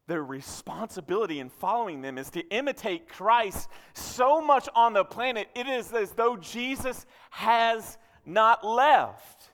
their 0.05 0.23
responsibility 0.23 1.39
in 1.39 1.49
following 1.49 2.01
them 2.01 2.17
is 2.17 2.29
to 2.31 2.41
imitate 2.49 3.07
Christ 3.07 3.69
so 3.93 4.41
much 4.41 4.69
on 4.75 4.93
the 4.93 5.05
planet, 5.05 5.47
it 5.55 5.65
is 5.65 5.91
as 5.93 6.11
though 6.11 6.37
Jesus 6.37 7.05
has 7.31 7.97
not 8.23 8.63
left. 8.63 9.50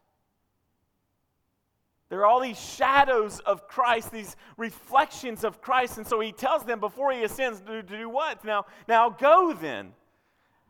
There 2.09 2.19
are 2.21 2.25
all 2.25 2.39
these 2.39 2.59
shadows 2.59 3.39
of 3.39 3.67
Christ, 3.67 4.11
these 4.11 4.35
reflections 4.55 5.43
of 5.43 5.61
Christ. 5.61 5.97
And 5.97 6.07
so 6.07 6.19
he 6.19 6.31
tells 6.31 6.63
them 6.63 6.79
before 6.79 7.11
he 7.11 7.23
ascends 7.23 7.59
to, 7.61 7.83
to 7.83 7.97
do 7.97 8.09
what? 8.09 8.45
Now, 8.45 8.65
now 8.87 9.09
go 9.09 9.53
then. 9.53 9.91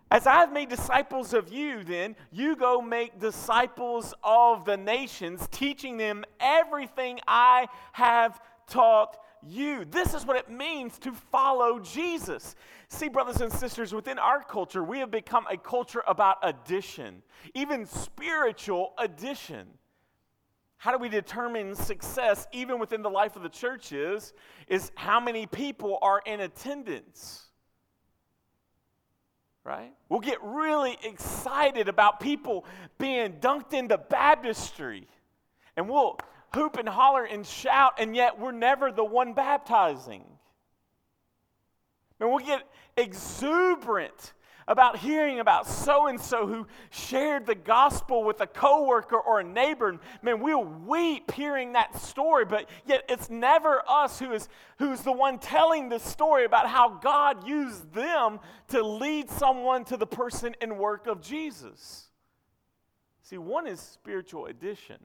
As 0.10 0.26
I've 0.26 0.54
made 0.54 0.70
disciples 0.70 1.34
of 1.34 1.52
you, 1.52 1.84
then, 1.84 2.16
you 2.32 2.56
go 2.56 2.82
make 2.82 3.20
disciples 3.20 4.14
of 4.24 4.64
the 4.64 4.78
nations, 4.78 5.48
teaching 5.52 5.98
them 5.98 6.24
everything 6.40 7.20
I 7.28 7.68
have 7.92 8.40
taught 8.68 9.18
you. 9.46 9.86
This 9.86 10.14
is 10.14 10.26
what 10.26 10.38
it 10.38 10.50
means 10.50 10.98
to 11.00 11.12
follow 11.12 11.80
Jesus. 11.80 12.56
See, 12.88 13.10
brothers 13.10 13.42
and 13.42 13.52
sisters, 13.52 13.94
within 13.94 14.18
our 14.18 14.42
culture, 14.42 14.82
we 14.82 15.00
have 15.00 15.12
become 15.12 15.46
a 15.52 15.58
culture 15.58 16.04
about 16.08 16.38
addition, 16.42 17.22
even 17.54 17.86
spiritual 17.86 18.94
addition. 18.98 19.68
How 20.78 20.92
do 20.92 21.00
we 21.00 21.10
determine 21.10 21.76
success 21.76 22.48
even 22.52 22.80
within 22.80 23.02
the 23.02 23.10
life 23.10 23.36
of 23.36 23.44
the 23.44 23.50
church 23.50 23.92
is, 23.92 24.34
is 24.68 24.92
how 24.96 25.20
many 25.20 25.48
people 25.48 25.98
are 26.02 26.22
in 26.26 26.40
attendance. 26.40 27.46
Right? 29.64 29.92
We'll 30.08 30.22
get 30.22 30.42
really 30.44 30.98
excited 31.04 31.90
about 31.90 32.20
people 32.20 32.64
being 33.00 33.34
dunked 33.34 33.74
into 33.74 33.98
baptistry. 33.98 35.08
And 35.76 35.90
we'll 35.90 36.20
hoop 36.54 36.78
and 36.78 36.88
holler 36.88 37.26
and 37.26 37.46
shout, 37.46 37.94
and 38.00 38.16
yet 38.16 38.40
we're 38.40 38.52
never 38.52 38.92
the 38.92 39.04
one 39.04 39.34
baptizing. 39.34 40.24
And 42.20 42.30
we'll 42.30 42.46
get 42.46 42.64
exuberant 42.96 44.34
about 44.68 44.98
hearing 44.98 45.40
about 45.40 45.66
so 45.66 46.08
and 46.08 46.20
so 46.20 46.46
who 46.46 46.68
shared 46.90 47.46
the 47.46 47.56
gospel 47.56 48.24
with 48.24 48.42
a 48.42 48.48
coworker 48.48 49.18
or 49.18 49.40
a 49.40 49.44
neighbor. 49.44 49.98
Man, 50.22 50.42
we'll 50.42 50.64
weep 50.64 51.32
hearing 51.32 51.74
that 51.74 52.00
story, 52.02 52.44
but 52.44 52.70
yet 52.86 53.04
it's 53.08 53.30
never 53.30 53.82
us 53.88 54.20
who 54.20 54.34
is 54.34 54.50
who's 54.78 55.02
the 55.02 55.12
one 55.12 55.40
telling 55.40 55.90
the 55.90 56.00
story 56.00 56.44
about 56.44 56.68
how 56.68 56.90
God 56.90 57.48
used 57.48 57.94
them 57.94 58.40
to 58.70 58.84
lead 58.84 59.30
someone 59.30 59.86
to 59.86 59.98
the 59.98 60.08
person 60.08 60.56
and 60.62 60.78
work 60.78 61.08
of 61.08 61.22
Jesus. 61.22 62.10
See, 63.24 63.38
one 63.38 63.68
is 63.68 63.80
spiritual 63.80 64.48
addition. 64.48 64.98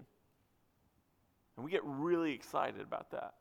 And 1.57 1.65
we 1.65 1.71
get 1.71 1.83
really 1.85 2.33
excited 2.33 2.81
about 2.81 3.11
that. 3.11 3.35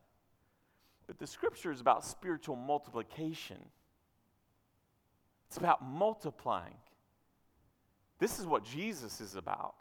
But 1.08 1.18
the 1.18 1.28
scripture 1.28 1.72
is 1.72 1.82
about 1.82 2.06
spiritual 2.06 2.56
multiplication. 2.56 3.58
It's 5.52 5.58
about 5.58 5.84
multiplying. 5.84 6.78
This 8.20 8.40
is 8.40 8.46
what 8.46 8.64
Jesus 8.64 9.20
is 9.20 9.36
about. 9.36 9.76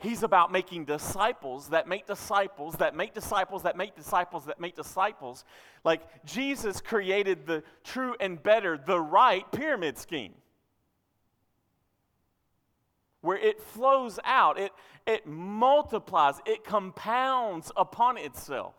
He's 0.00 0.24
about 0.24 0.50
making 0.50 0.86
disciples 0.86 1.68
that 1.68 1.86
make 1.86 2.06
disciples 2.06 2.74
that 2.78 2.96
make 2.96 3.14
disciples 3.14 3.62
that 3.62 3.76
make 3.76 3.94
disciples 3.94 4.46
that 4.46 4.58
make 4.58 4.74
disciples. 4.74 5.44
Like 5.84 6.02
Jesus 6.24 6.80
created 6.80 7.46
the 7.46 7.62
true 7.84 8.16
and 8.18 8.42
better, 8.42 8.76
the 8.76 8.98
right 8.98 9.48
pyramid 9.52 9.96
scheme. 9.96 10.34
Where 13.20 13.38
it 13.38 13.60
flows 13.60 14.18
out, 14.24 14.58
it, 14.58 14.72
it 15.06 15.24
multiplies, 15.24 16.40
it 16.46 16.64
compounds 16.64 17.70
upon 17.76 18.18
itself. 18.18 18.74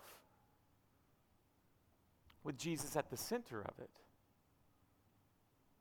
with 2.44 2.58
Jesus 2.58 2.98
at 2.98 3.10
the 3.10 3.16
center 3.18 3.62
of 3.62 3.80
it. 3.80 3.90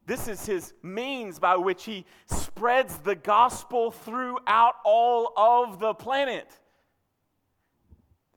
This 0.06 0.28
is 0.28 0.44
his 0.44 0.74
means 0.82 1.38
by 1.38 1.56
which 1.56 1.84
he 1.84 2.04
spreads 2.26 2.98
the 2.98 3.14
gospel 3.14 3.90
throughout 3.90 4.74
all 4.84 5.32
of 5.36 5.80
the 5.80 5.94
planet. 5.94 6.48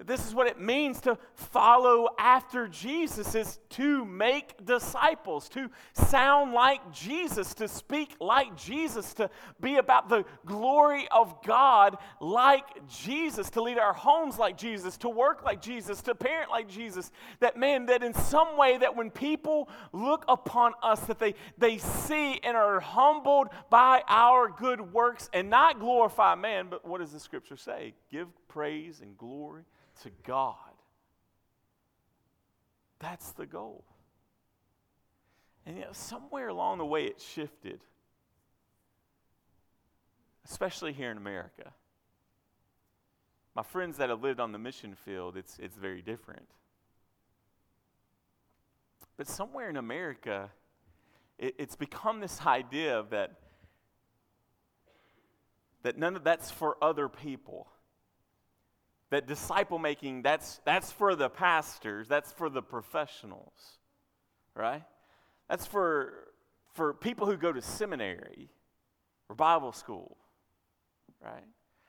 This 0.03 0.25
is 0.25 0.33
what 0.33 0.47
it 0.47 0.59
means 0.59 1.01
to 1.01 1.17
follow 1.33 2.06
after 2.17 2.67
Jesus 2.67 3.35
is 3.35 3.59
to 3.69 4.05
make 4.05 4.65
disciples, 4.65 5.49
to 5.49 5.69
sound 5.93 6.53
like 6.53 6.91
Jesus, 6.91 7.53
to 7.55 7.67
speak 7.67 8.15
like 8.19 8.55
Jesus, 8.55 9.13
to 9.15 9.29
be 9.59 9.77
about 9.77 10.09
the 10.09 10.25
glory 10.45 11.07
of 11.11 11.43
God 11.43 11.97
like 12.19 12.65
Jesus, 12.87 13.49
to 13.51 13.61
lead 13.61 13.77
our 13.77 13.93
homes 13.93 14.37
like 14.37 14.57
Jesus, 14.57 14.97
to 14.97 15.09
work 15.09 15.43
like 15.43 15.61
Jesus, 15.61 16.01
to 16.03 16.15
parent 16.15 16.49
like 16.49 16.67
Jesus. 16.67 17.11
That 17.39 17.57
man, 17.57 17.85
that 17.87 18.03
in 18.03 18.13
some 18.13 18.57
way 18.57 18.77
that 18.77 18.95
when 18.95 19.09
people 19.11 19.69
look 19.93 20.25
upon 20.27 20.73
us, 20.83 20.99
that 21.01 21.19
they, 21.19 21.35
they 21.57 21.77
see 21.77 22.39
and 22.43 22.57
are 22.57 22.79
humbled 22.79 23.49
by 23.69 24.03
our 24.07 24.49
good 24.49 24.93
works 24.93 25.29
and 25.33 25.49
not 25.49 25.79
glorify 25.79 26.35
man, 26.35 26.67
but 26.69 26.85
what 26.87 26.99
does 26.99 27.11
the 27.11 27.19
scripture 27.19 27.57
say? 27.57 27.93
Give 28.11 28.27
praise 28.47 29.01
and 29.01 29.17
glory 29.17 29.63
to 30.03 30.11
God. 30.23 30.55
That's 32.99 33.31
the 33.31 33.45
goal. 33.45 33.83
And 35.65 35.79
know, 35.81 35.87
somewhere 35.91 36.47
along 36.47 36.77
the 36.77 36.85
way 36.85 37.05
it 37.05 37.21
shifted, 37.21 37.83
especially 40.45 40.93
here 40.93 41.11
in 41.11 41.17
America. 41.17 41.73
My 43.53 43.63
friends 43.63 43.97
that 43.97 44.09
have 44.09 44.21
lived 44.21 44.39
on 44.39 44.51
the 44.51 44.59
mission 44.59 44.95
field, 44.95 45.35
it's, 45.35 45.57
it's 45.59 45.75
very 45.75 46.01
different. 46.01 46.47
But 49.17 49.27
somewhere 49.27 49.69
in 49.69 49.77
America, 49.77 50.51
it, 51.37 51.55
it's 51.57 51.75
become 51.75 52.19
this 52.19 52.45
idea 52.45 53.03
that, 53.09 53.33
that 55.83 55.97
none 55.97 56.15
of 56.15 56.23
that's 56.23 56.51
for 56.51 56.77
other 56.81 57.09
people 57.09 57.67
that 59.09 59.27
disciple 59.27 59.79
making 59.79 60.21
that's 60.21 60.59
that's 60.65 60.91
for 60.91 61.15
the 61.15 61.29
pastors 61.29 62.07
that's 62.07 62.31
for 62.31 62.49
the 62.49 62.61
professionals 62.61 63.77
right? 64.57 64.83
That's 65.49 65.65
for 65.65 66.13
for 66.73 66.93
people 66.93 67.25
who 67.25 67.37
go 67.37 67.53
to 67.53 67.61
seminary 67.61 68.49
or 69.29 69.35
bible 69.35 69.71
school 69.71 70.17
right? 71.23 71.45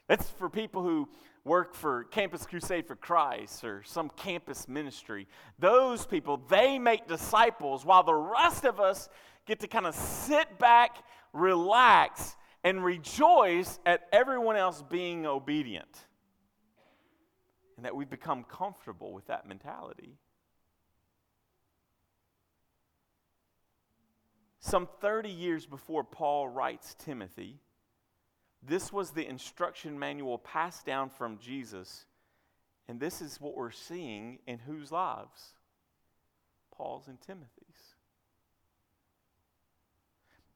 That's 0.09 0.31
for 0.31 0.49
people 0.49 0.83
who 0.83 1.09
work 1.45 1.75
for 1.75 2.05
campus 2.05 2.47
crusade 2.47 2.87
for 2.87 2.97
christ 2.97 3.65
or 3.65 3.83
some 3.85 4.11
campus 4.11 4.69
ministry. 4.69 5.27
Those 5.59 6.07
people 6.07 6.41
they 6.49 6.79
make 6.79 7.09
disciples 7.09 7.85
while 7.85 8.03
the 8.03 8.15
rest 8.15 8.65
of 8.65 8.81
us 8.81 9.09
get 9.47 9.61
to 9.61 9.69
kind 9.69 9.87
of 9.87 9.95
sit 9.95 10.59
back 10.59 11.05
relax 11.33 12.37
and 12.65 12.85
rejoice 12.85 13.79
at 13.87 14.09
everyone 14.13 14.57
else 14.57 14.83
being 14.89 15.27
obedient 15.27 16.07
and 17.79 17.85
that 17.85 17.95
we've 17.95 18.11
become 18.11 18.43
comfortable 18.43 19.13
with 19.13 19.29
that 19.29 19.47
mentality. 19.47 20.19
Some 24.59 24.89
30 25.01 25.31
years 25.31 25.65
before 25.65 26.03
Paul 26.03 26.49
writes 26.49 26.97
Timothy, 26.99 27.61
this 28.65 28.93
was 28.93 29.13
the 29.13 29.25
instruction 29.25 29.97
manual 29.97 30.39
passed 30.39 30.87
down 30.87 31.09
from 31.09 31.39
Jesus, 31.39 32.05
and 32.89 32.99
this 32.99 33.21
is 33.23 33.41
what 33.41 33.57
we're 33.57 33.71
seeing 33.71 34.41
in 34.49 34.59
whose 34.59 34.91
lives? 34.91 35.55
Paul's 36.77 37.07
and 37.07 37.21
Timothy's. 37.21 37.95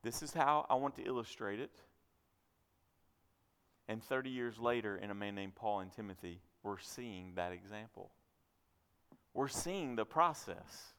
This 0.03 0.25
is 0.25 0.35
how 0.35 0.67
I 0.69 0.75
want 0.75 0.97
to 0.97 1.07
illustrate 1.07 1.61
it. 1.61 1.71
And 3.87 4.03
30 4.03 4.29
years 4.29 4.59
later, 4.59 4.97
in 4.97 5.13
a 5.13 5.15
man 5.15 5.37
named 5.37 5.55
Paul 5.55 5.79
and 5.79 5.93
Timothy, 5.93 6.41
we're 6.63 6.79
seeing 6.79 7.33
that 7.37 7.53
example. 7.53 8.11
We're 9.35 9.49
seeing 9.49 9.97
the 9.97 10.05
process. 10.05 10.93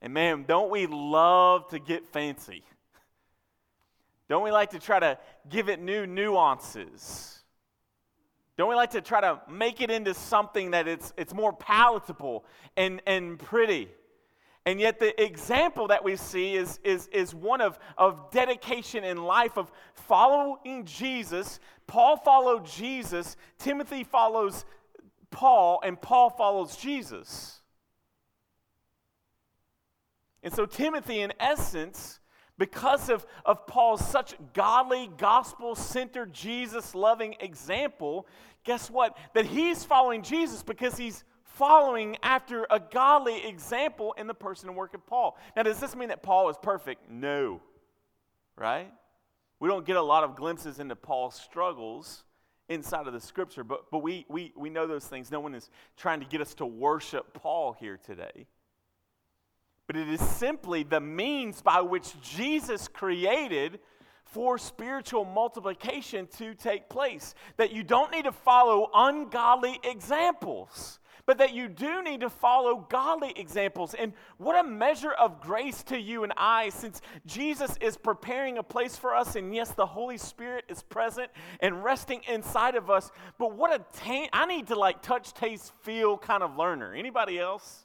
And 0.00 0.14
man, 0.14 0.44
don't 0.46 0.70
we 0.70 0.86
love 0.86 1.68
to 1.70 1.78
get 1.78 2.06
fancy? 2.06 2.64
Don't 4.28 4.42
we 4.42 4.50
like 4.50 4.70
to 4.70 4.78
try 4.78 4.98
to 4.98 5.18
give 5.48 5.68
it 5.68 5.80
new 5.80 6.06
nuances? 6.06 7.40
Don't 8.56 8.68
we 8.68 8.74
like 8.74 8.92
to 8.92 9.00
try 9.00 9.20
to 9.20 9.40
make 9.50 9.80
it 9.80 9.90
into 9.90 10.14
something 10.14 10.70
that 10.70 10.88
it's, 10.88 11.12
it's 11.16 11.34
more 11.34 11.52
palatable 11.52 12.44
and, 12.76 13.02
and 13.06 13.38
pretty? 13.38 13.88
And 14.66 14.80
yet, 14.80 14.98
the 14.98 15.22
example 15.22 15.86
that 15.88 16.02
we 16.02 16.16
see 16.16 16.56
is, 16.56 16.80
is, 16.82 17.06
is 17.12 17.32
one 17.32 17.60
of, 17.60 17.78
of 17.96 18.32
dedication 18.32 19.04
in 19.04 19.22
life, 19.22 19.56
of 19.56 19.70
following 19.94 20.84
Jesus. 20.84 21.60
Paul 21.86 22.16
followed 22.16 22.66
Jesus, 22.66 23.36
Timothy 23.58 24.02
follows 24.02 24.64
Paul, 25.30 25.80
and 25.84 26.00
Paul 26.00 26.30
follows 26.30 26.76
Jesus. 26.76 27.60
And 30.42 30.52
so, 30.52 30.66
Timothy, 30.66 31.20
in 31.20 31.32
essence, 31.38 32.18
because 32.58 33.08
of, 33.08 33.24
of 33.44 33.68
Paul's 33.68 34.04
such 34.04 34.34
godly, 34.52 35.10
gospel 35.16 35.76
centered, 35.76 36.32
Jesus 36.32 36.92
loving 36.92 37.36
example, 37.38 38.26
guess 38.64 38.90
what? 38.90 39.16
That 39.34 39.46
he's 39.46 39.84
following 39.84 40.22
Jesus 40.22 40.64
because 40.64 40.96
he's 40.96 41.22
following 41.56 42.16
after 42.22 42.66
a 42.70 42.78
godly 42.78 43.46
example 43.46 44.14
in 44.18 44.26
the 44.26 44.34
person 44.34 44.68
and 44.68 44.76
work 44.76 44.94
of 44.94 45.06
Paul. 45.06 45.38
Now, 45.56 45.62
does 45.62 45.80
this 45.80 45.96
mean 45.96 46.08
that 46.08 46.22
Paul 46.22 46.48
is 46.50 46.56
perfect? 46.62 47.10
No. 47.10 47.60
Right? 48.56 48.92
We 49.58 49.68
don't 49.68 49.86
get 49.86 49.96
a 49.96 50.02
lot 50.02 50.22
of 50.22 50.36
glimpses 50.36 50.78
into 50.80 50.96
Paul's 50.96 51.34
struggles 51.34 52.24
inside 52.68 53.06
of 53.06 53.12
the 53.12 53.20
scripture, 53.20 53.64
but, 53.64 53.90
but 53.90 53.98
we, 54.00 54.26
we, 54.28 54.52
we 54.56 54.70
know 54.70 54.86
those 54.86 55.06
things. 55.06 55.30
No 55.30 55.40
one 55.40 55.54
is 55.54 55.70
trying 55.96 56.20
to 56.20 56.26
get 56.26 56.40
us 56.40 56.54
to 56.54 56.66
worship 56.66 57.32
Paul 57.32 57.74
here 57.78 57.98
today. 58.04 58.46
But 59.86 59.96
it 59.96 60.08
is 60.08 60.20
simply 60.20 60.82
the 60.82 61.00
means 61.00 61.62
by 61.62 61.80
which 61.80 62.20
Jesus 62.20 62.88
created 62.88 63.78
for 64.26 64.58
spiritual 64.58 65.24
multiplication 65.24 66.26
to 66.38 66.54
take 66.54 66.88
place. 66.88 67.34
That 67.56 67.72
you 67.72 67.82
don't 67.82 68.12
need 68.12 68.24
to 68.24 68.32
follow 68.32 68.90
ungodly 68.94 69.80
examples 69.82 71.00
but 71.26 71.38
that 71.38 71.52
you 71.52 71.68
do 71.68 72.02
need 72.02 72.20
to 72.20 72.30
follow 72.30 72.86
godly 72.88 73.32
examples. 73.36 73.94
And 73.94 74.12
what 74.38 74.58
a 74.58 74.66
measure 74.66 75.10
of 75.10 75.40
grace 75.40 75.82
to 75.84 76.00
you 76.00 76.22
and 76.22 76.32
I, 76.36 76.68
since 76.68 77.02
Jesus 77.26 77.76
is 77.80 77.96
preparing 77.96 78.58
a 78.58 78.62
place 78.62 78.96
for 78.96 79.14
us, 79.14 79.34
and 79.34 79.54
yes, 79.54 79.72
the 79.72 79.86
Holy 79.86 80.16
Spirit 80.16 80.64
is 80.68 80.82
present 80.84 81.30
and 81.60 81.82
resting 81.82 82.22
inside 82.28 82.76
of 82.76 82.88
us. 82.90 83.10
But 83.38 83.56
what 83.56 83.74
a 83.74 83.78
ta- 83.98 84.28
I 84.32 84.46
need 84.46 84.68
to 84.68 84.76
like 84.76 85.02
touch, 85.02 85.34
taste, 85.34 85.72
feel 85.82 86.16
kind 86.16 86.44
of 86.44 86.56
learner. 86.56 86.94
Anybody 86.94 87.40
else? 87.40 87.84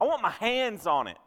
I 0.00 0.04
want 0.04 0.22
my 0.22 0.30
hands 0.30 0.86
on 0.86 1.06
it. 1.06 1.18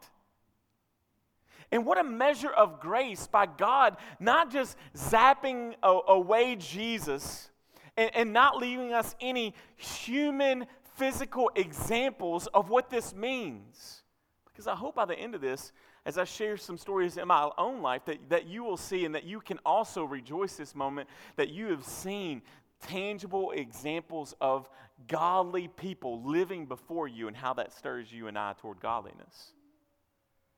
And 1.72 1.84
what 1.84 1.98
a 1.98 2.04
measure 2.04 2.50
of 2.50 2.80
grace 2.80 3.26
by 3.26 3.46
God, 3.46 3.96
not 4.20 4.50
just 4.50 4.76
zapping 4.96 5.74
away 5.82 6.56
Jesus 6.56 7.50
and, 7.96 8.10
and, 8.14 8.32
not 8.32 8.58
leaving 8.58 8.92
us 8.92 9.14
any 9.20 9.54
human 9.76 10.66
physical 10.96 11.50
examples 11.56 12.46
of 12.48 12.68
what 12.68 12.90
this 12.90 13.14
means. 13.14 14.02
Because 14.46 14.66
I 14.66 14.74
hope 14.74 14.94
by 14.94 15.04
the 15.04 15.18
end 15.18 15.34
of 15.34 15.40
this, 15.40 15.72
as 16.04 16.18
I 16.18 16.24
share 16.24 16.56
some 16.56 16.78
stories 16.78 17.16
in 17.16 17.26
my 17.26 17.50
own 17.58 17.82
life, 17.82 18.04
that, 18.04 18.18
that 18.28 18.46
you 18.46 18.62
will 18.62 18.76
see 18.76 19.04
and 19.04 19.14
that 19.14 19.24
you 19.24 19.40
can 19.40 19.58
also 19.66 20.04
rejoice 20.04 20.56
this 20.56 20.74
moment 20.74 21.08
that 21.34 21.50
you 21.50 21.66
have 21.68 21.84
seen 21.84 22.42
tangible 22.80 23.50
examples 23.52 24.34
of 24.40 24.68
godly 25.08 25.68
people 25.68 26.22
living 26.22 26.66
before 26.66 27.08
you 27.08 27.28
and 27.28 27.36
how 27.36 27.52
that 27.54 27.72
stirs 27.72 28.12
you 28.12 28.28
and 28.28 28.38
I 28.38 28.54
toward 28.60 28.80
godliness. 28.80 29.52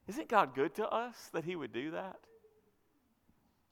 Isn't 0.08 0.28
God 0.28 0.54
good 0.54 0.74
to 0.76 0.88
us 0.88 1.30
that 1.32 1.44
He 1.44 1.54
would 1.54 1.72
do 1.72 1.92
that? 1.92 2.16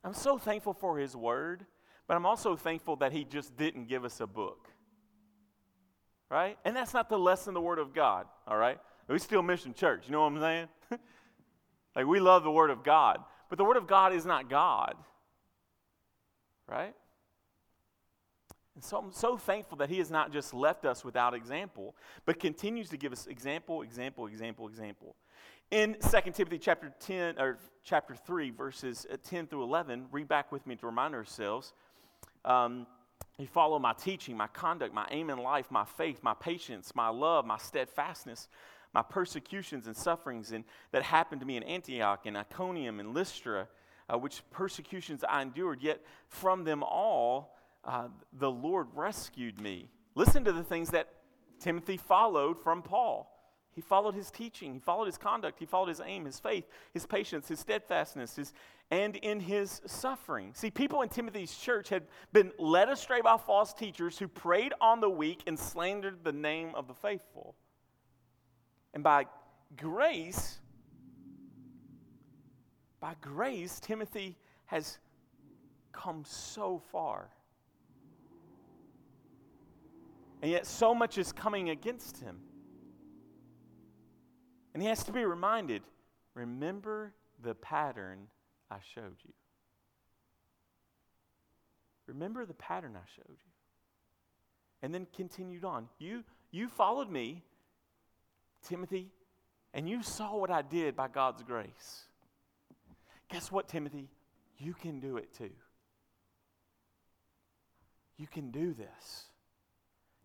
I'm 0.04 0.14
so 0.14 0.38
thankful 0.38 0.74
for 0.74 0.98
His 0.98 1.16
Word, 1.16 1.66
but 2.06 2.16
I'm 2.16 2.26
also 2.26 2.56
thankful 2.56 2.96
that 2.96 3.12
He 3.12 3.24
just 3.24 3.56
didn't 3.56 3.88
give 3.88 4.04
us 4.04 4.20
a 4.20 4.26
book 4.26 4.68
right? 6.30 6.58
And 6.64 6.74
that's 6.74 6.94
not 6.94 7.08
the 7.08 7.18
lesson 7.18 7.54
the 7.54 7.60
Word 7.60 7.78
of 7.78 7.94
God, 7.94 8.26
all 8.46 8.56
right? 8.56 8.78
We 9.08 9.18
still 9.18 9.42
mission 9.42 9.74
church, 9.74 10.04
you 10.06 10.12
know 10.12 10.22
what 10.22 10.32
I'm 10.32 10.40
saying? 10.40 10.68
like 11.96 12.06
we 12.06 12.20
love 12.20 12.42
the 12.42 12.50
Word 12.50 12.70
of 12.70 12.82
God, 12.82 13.18
but 13.48 13.58
the 13.58 13.64
Word 13.64 13.76
of 13.76 13.86
God 13.86 14.12
is 14.12 14.26
not 14.26 14.50
God, 14.50 14.96
right? 16.68 16.94
And 18.74 18.84
so 18.84 18.98
I'm 18.98 19.12
so 19.12 19.36
thankful 19.38 19.78
that 19.78 19.88
He 19.88 19.98
has 19.98 20.10
not 20.10 20.32
just 20.32 20.52
left 20.52 20.84
us 20.84 21.04
without 21.04 21.34
example, 21.34 21.94
but 22.24 22.40
continues 22.40 22.88
to 22.90 22.96
give 22.96 23.12
us 23.12 23.26
example, 23.26 23.82
example, 23.82 24.26
example, 24.26 24.66
example. 24.66 25.16
In 25.72 25.96
2 26.00 26.30
Timothy 26.30 26.58
chapter 26.58 26.92
10 27.00 27.40
or 27.40 27.58
chapter 27.82 28.14
3, 28.14 28.50
verses 28.50 29.04
uh, 29.12 29.16
10 29.24 29.48
through 29.48 29.64
11, 29.64 30.06
read 30.12 30.28
back 30.28 30.52
with 30.52 30.64
me 30.64 30.76
to 30.76 30.86
remind 30.86 31.12
ourselves. 31.12 31.72
Um, 32.44 32.86
You 33.36 33.48
follow 33.48 33.80
my 33.80 33.92
teaching, 33.92 34.36
my 34.36 34.46
conduct, 34.46 34.94
my 34.94 35.08
aim 35.10 35.28
in 35.28 35.38
life, 35.38 35.68
my 35.72 35.84
faith, 35.84 36.22
my 36.22 36.34
patience, 36.34 36.94
my 36.94 37.08
love, 37.08 37.44
my 37.46 37.58
steadfastness, 37.58 38.46
my 38.94 39.02
persecutions 39.02 39.88
and 39.88 39.96
sufferings 39.96 40.52
and, 40.52 40.62
that 40.92 41.02
happened 41.02 41.40
to 41.40 41.46
me 41.46 41.56
in 41.56 41.64
Antioch 41.64 42.26
and 42.26 42.36
Iconium 42.38 43.00
and 43.00 43.12
Lystra, 43.12 43.66
uh, 44.08 44.16
which 44.16 44.48
persecutions 44.52 45.24
I 45.28 45.42
endured, 45.42 45.82
yet 45.82 46.00
from 46.28 46.62
them 46.62 46.84
all 46.84 47.56
uh, 47.84 48.06
the 48.32 48.50
Lord 48.50 48.86
rescued 48.94 49.60
me. 49.60 49.90
Listen 50.14 50.44
to 50.44 50.52
the 50.52 50.62
things 50.62 50.90
that 50.90 51.08
Timothy 51.58 51.96
followed 51.96 52.62
from 52.62 52.82
Paul. 52.82 53.35
He 53.76 53.82
followed 53.82 54.14
his 54.14 54.30
teaching, 54.30 54.72
he 54.72 54.80
followed 54.80 55.04
his 55.04 55.18
conduct, 55.18 55.58
he 55.58 55.66
followed 55.66 55.90
his 55.90 56.00
aim, 56.00 56.24
his 56.24 56.40
faith, 56.40 56.64
his 56.94 57.04
patience, 57.04 57.48
his 57.48 57.60
steadfastness, 57.60 58.36
his, 58.36 58.54
and 58.90 59.16
in 59.16 59.38
his 59.38 59.82
suffering. 59.84 60.52
See, 60.54 60.70
people 60.70 61.02
in 61.02 61.10
Timothy's 61.10 61.54
church 61.54 61.90
had 61.90 62.04
been 62.32 62.52
led 62.58 62.88
astray 62.88 63.20
by 63.20 63.36
false 63.36 63.74
teachers 63.74 64.18
who 64.18 64.28
preyed 64.28 64.72
on 64.80 65.00
the 65.00 65.10
weak 65.10 65.42
and 65.46 65.58
slandered 65.58 66.24
the 66.24 66.32
name 66.32 66.70
of 66.74 66.88
the 66.88 66.94
faithful. 66.94 67.54
And 68.94 69.04
by 69.04 69.26
grace, 69.76 70.58
by 72.98 73.14
grace, 73.20 73.78
Timothy 73.78 74.38
has 74.64 74.96
come 75.92 76.24
so 76.26 76.80
far. 76.90 77.28
And 80.40 80.50
yet, 80.50 80.66
so 80.66 80.94
much 80.94 81.18
is 81.18 81.30
coming 81.30 81.68
against 81.68 82.20
him. 82.20 82.38
And 84.76 84.82
he 84.82 84.90
has 84.90 85.02
to 85.04 85.12
be 85.12 85.24
reminded 85.24 85.80
remember 86.34 87.14
the 87.42 87.54
pattern 87.54 88.26
I 88.70 88.76
showed 88.94 89.16
you. 89.24 89.32
Remember 92.06 92.44
the 92.44 92.52
pattern 92.52 92.92
I 92.94 93.06
showed 93.16 93.24
you. 93.26 93.52
And 94.82 94.92
then 94.92 95.06
continued 95.16 95.64
on. 95.64 95.88
You, 95.98 96.24
you 96.50 96.68
followed 96.68 97.10
me, 97.10 97.42
Timothy, 98.68 99.08
and 99.72 99.88
you 99.88 100.02
saw 100.02 100.36
what 100.36 100.50
I 100.50 100.60
did 100.60 100.94
by 100.94 101.08
God's 101.08 101.42
grace. 101.42 102.04
Guess 103.30 103.50
what, 103.50 103.70
Timothy? 103.70 104.10
You 104.58 104.74
can 104.74 105.00
do 105.00 105.16
it 105.16 105.32
too. 105.32 105.52
You 108.18 108.26
can 108.26 108.50
do 108.50 108.74
this. 108.74 109.24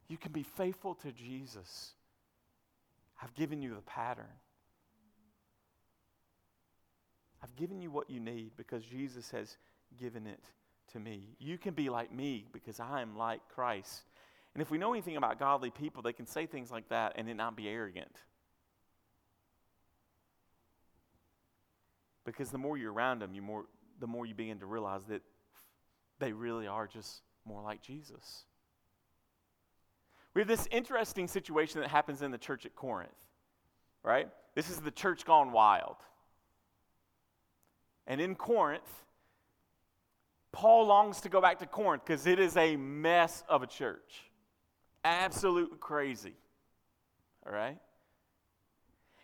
You 0.09 0.17
can 0.17 0.33
be 0.33 0.43
faithful 0.43 0.95
to 0.95 1.13
Jesus. 1.13 1.93
I've 3.21 3.33
given 3.35 3.61
you 3.61 3.75
the 3.75 3.81
pattern. 3.81 4.25
I've 7.43 7.55
given 7.55 7.81
you 7.81 7.91
what 7.91 8.09
you 8.09 8.19
need 8.19 8.51
because 8.57 8.83
Jesus 8.83 9.31
has 9.31 9.57
given 9.99 10.27
it 10.27 10.43
to 10.93 10.99
me. 10.99 11.35
You 11.39 11.57
can 11.57 11.73
be 11.73 11.89
like 11.89 12.13
me 12.13 12.45
because 12.51 12.79
I 12.79 13.01
am 13.01 13.17
like 13.17 13.41
Christ. 13.53 14.03
And 14.53 14.61
if 14.61 14.69
we 14.69 14.77
know 14.77 14.91
anything 14.91 15.17
about 15.17 15.39
godly 15.39 15.69
people, 15.69 16.01
they 16.01 16.13
can 16.13 16.27
say 16.27 16.45
things 16.45 16.71
like 16.71 16.89
that 16.89 17.13
and 17.15 17.29
it 17.29 17.35
not 17.35 17.55
be 17.55 17.67
arrogant. 17.67 18.15
Because 22.25 22.51
the 22.51 22.57
more 22.57 22.77
you're 22.77 22.93
around 22.93 23.19
them, 23.19 23.33
you 23.33 23.41
more, 23.41 23.65
the 23.99 24.07
more 24.07 24.25
you 24.25 24.35
begin 24.35 24.59
to 24.59 24.65
realize 24.65 25.03
that 25.05 25.21
they 26.19 26.31
really 26.31 26.67
are 26.67 26.85
just 26.85 27.21
more 27.45 27.63
like 27.63 27.81
Jesus. 27.81 28.43
We 30.33 30.41
have 30.41 30.47
this 30.47 30.67
interesting 30.71 31.27
situation 31.27 31.81
that 31.81 31.89
happens 31.89 32.21
in 32.21 32.31
the 32.31 32.37
church 32.37 32.65
at 32.65 32.75
Corinth, 32.75 33.11
right? 34.03 34.29
This 34.55 34.69
is 34.69 34.77
the 34.77 34.91
church 34.91 35.25
gone 35.25 35.51
wild. 35.51 35.97
And 38.07 38.21
in 38.21 38.35
Corinth, 38.35 38.89
Paul 40.51 40.87
longs 40.87 41.21
to 41.21 41.29
go 41.29 41.41
back 41.41 41.59
to 41.59 41.65
Corinth 41.65 42.03
because 42.05 42.27
it 42.27 42.39
is 42.39 42.57
a 42.57 42.75
mess 42.75 43.43
of 43.47 43.63
a 43.63 43.67
church. 43.67 44.23
Absolute 45.03 45.79
crazy. 45.79 46.35
All 47.45 47.53
right? 47.53 47.77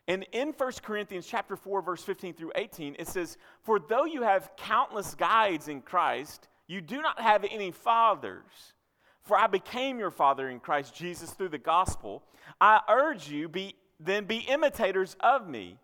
And 0.08 0.26
in 0.32 0.54
1 0.54 0.72
Corinthians 0.84 1.28
chapter 1.28 1.56
4 1.56 1.82
verse 1.82 2.04
15 2.04 2.34
through 2.34 2.54
18 2.56 2.96
it 2.98 3.08
says, 3.08 3.38
"For 3.62 3.80
though 3.80 4.06
you 4.06 4.24
have 4.24 4.56
countless 4.56 5.16
guides 5.16 5.68
in 5.68 5.82
Christ, 5.82 6.48
you 6.68 6.82
do 6.82 7.02
not 7.02 7.20
have 7.20 7.44
any 7.46 7.72
fathers. 7.72 8.74
For 9.28 9.38
I 9.38 9.48
became 9.48 10.00
your 10.00 10.12
father 10.12 10.50
in 10.50 10.60
Christ 10.60 10.96
Jesus 10.96 11.32
through 11.32 11.50
the 11.50 11.58
gospel. 11.58 12.24
I 12.60 12.82
urge 12.90 13.30
you 13.30 13.48
be 13.50 13.76
then 14.00 14.26
be 14.26 14.40
imitators 14.40 15.16
of 15.20 15.48
me." 15.48 15.78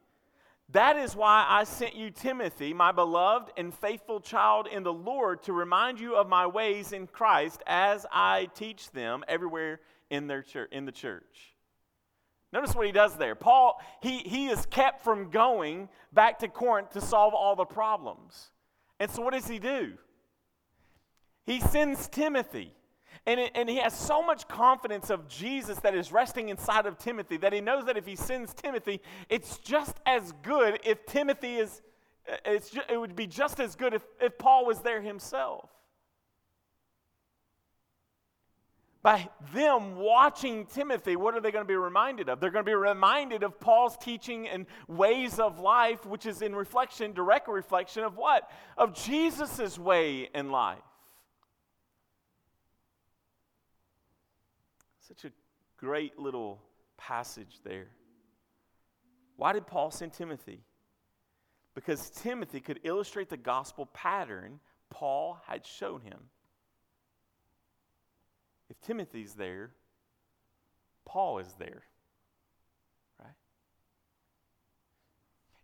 That 0.69 0.95
is 0.95 1.15
why 1.15 1.45
I 1.47 1.65
sent 1.65 1.93
you 1.95 2.09
Timothy, 2.09 2.73
my 2.73 2.91
beloved 2.91 3.51
and 3.57 3.73
faithful 3.73 4.19
child 4.19 4.65
in 4.65 4.81
the 4.81 4.93
Lord, 4.93 5.43
to 5.43 5.53
remind 5.53 5.99
you 5.99 6.15
of 6.15 6.27
my 6.29 6.47
ways 6.47 6.93
in 6.93 7.05
Christ 7.05 7.61
as 7.67 8.07
I 8.11 8.49
teach 8.55 8.89
them 8.91 9.23
everywhere 9.27 9.81
in, 10.09 10.25
their 10.27 10.41
church, 10.41 10.69
in 10.71 10.85
the 10.85 10.91
church. 10.91 11.53
Notice 12.51 12.73
what 12.73 12.85
he 12.85 12.91
does 12.91 13.17
there. 13.17 13.35
Paul, 13.35 13.81
he, 14.01 14.19
he 14.19 14.47
is 14.47 14.65
kept 14.67 15.03
from 15.03 15.29
going 15.29 15.89
back 16.11 16.39
to 16.39 16.47
Corinth 16.47 16.91
to 16.91 17.01
solve 17.01 17.33
all 17.33 17.55
the 17.55 17.65
problems. 17.65 18.51
And 18.99 19.11
so 19.11 19.21
what 19.21 19.33
does 19.33 19.47
he 19.47 19.59
do? 19.59 19.93
He 21.45 21.59
sends 21.59 22.07
Timothy. 22.07 22.73
And, 23.25 23.39
it, 23.39 23.51
and 23.55 23.69
he 23.69 23.77
has 23.77 23.97
so 23.97 24.21
much 24.21 24.47
confidence 24.49 25.09
of 25.09 25.27
Jesus 25.29 25.79
that 25.79 25.95
is 25.95 26.11
resting 26.11 26.49
inside 26.49 26.85
of 26.85 26.97
Timothy 26.97 27.37
that 27.37 27.53
he 27.53 27.61
knows 27.61 27.85
that 27.85 27.97
if 27.97 28.05
he 28.05 28.17
sends 28.17 28.53
Timothy, 28.53 29.01
it's 29.29 29.59
just 29.59 29.95
as 30.05 30.33
good 30.41 30.79
if 30.83 31.05
Timothy 31.05 31.55
is, 31.55 31.81
it's 32.45 32.69
just, 32.69 32.89
it 32.89 32.97
would 32.97 33.15
be 33.15 33.27
just 33.27 33.61
as 33.61 33.75
good 33.75 33.93
if, 33.93 34.03
if 34.19 34.37
Paul 34.37 34.65
was 34.65 34.79
there 34.79 35.01
himself. 35.01 35.69
By 39.01 39.29
them 39.53 39.97
watching 39.97 40.65
Timothy, 40.65 41.17
what 41.17 41.33
are 41.33 41.41
they 41.41 41.51
going 41.51 41.65
to 41.65 41.67
be 41.67 41.75
reminded 41.75 42.29
of? 42.29 42.39
They're 42.39 42.51
going 42.51 42.63
to 42.63 42.69
be 42.69 42.75
reminded 42.75 43.43
of 43.43 43.59
Paul's 43.59 43.97
teaching 43.97 44.47
and 44.47 44.65
ways 44.87 45.39
of 45.39 45.59
life, 45.59 46.05
which 46.05 46.25
is 46.25 46.41
in 46.41 46.55
reflection, 46.55 47.11
direct 47.11 47.49
reflection 47.49 48.03
of 48.03 48.15
what? 48.15 48.49
Of 48.77 48.93
Jesus' 48.93 49.77
way 49.77 50.29
in 50.33 50.51
life. 50.51 50.79
Such 55.07 55.25
a 55.25 55.31
great 55.77 56.17
little 56.17 56.61
passage 56.97 57.59
there. 57.63 57.87
Why 59.35 59.51
did 59.53 59.67
Paul 59.67 59.91
send 59.91 60.13
Timothy? 60.13 60.61
Because 61.75 62.09
Timothy 62.09 62.59
could 62.59 62.79
illustrate 62.83 63.29
the 63.29 63.37
gospel 63.37 63.87
pattern 63.87 64.59
Paul 64.89 65.41
had 65.47 65.65
shown 65.65 66.01
him. 66.01 66.19
If 68.69 68.79
Timothy's 68.81 69.33
there, 69.33 69.71
Paul 71.03 71.39
is 71.39 71.51
there. 71.57 71.83
Right? 73.19 73.35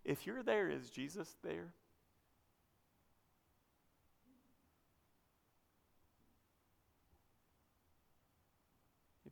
If 0.04 0.26
you're 0.26 0.44
there, 0.44 0.70
is 0.70 0.90
Jesus 0.90 1.36
there? 1.44 1.74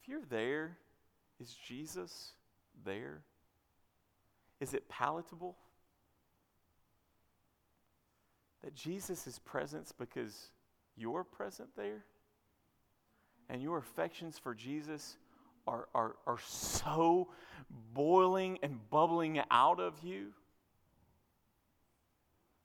If 0.07 0.11
you're 0.11 0.21
there, 0.29 0.77
is 1.41 1.53
Jesus 1.53 2.31
there? 2.85 3.23
Is 4.61 4.73
it 4.73 4.87
palatable? 4.87 5.57
That 8.63 8.73
Jesus 8.73 9.27
is 9.27 9.37
present 9.39 9.91
because 9.99 10.51
you're 10.95 11.25
present 11.25 11.69
there? 11.75 12.05
And 13.49 13.61
your 13.61 13.77
affections 13.77 14.37
for 14.37 14.55
Jesus 14.55 15.17
are, 15.67 15.89
are, 15.93 16.15
are 16.25 16.39
so 16.39 17.27
boiling 17.93 18.59
and 18.63 18.79
bubbling 18.89 19.41
out 19.51 19.81
of 19.81 20.01
you 20.03 20.27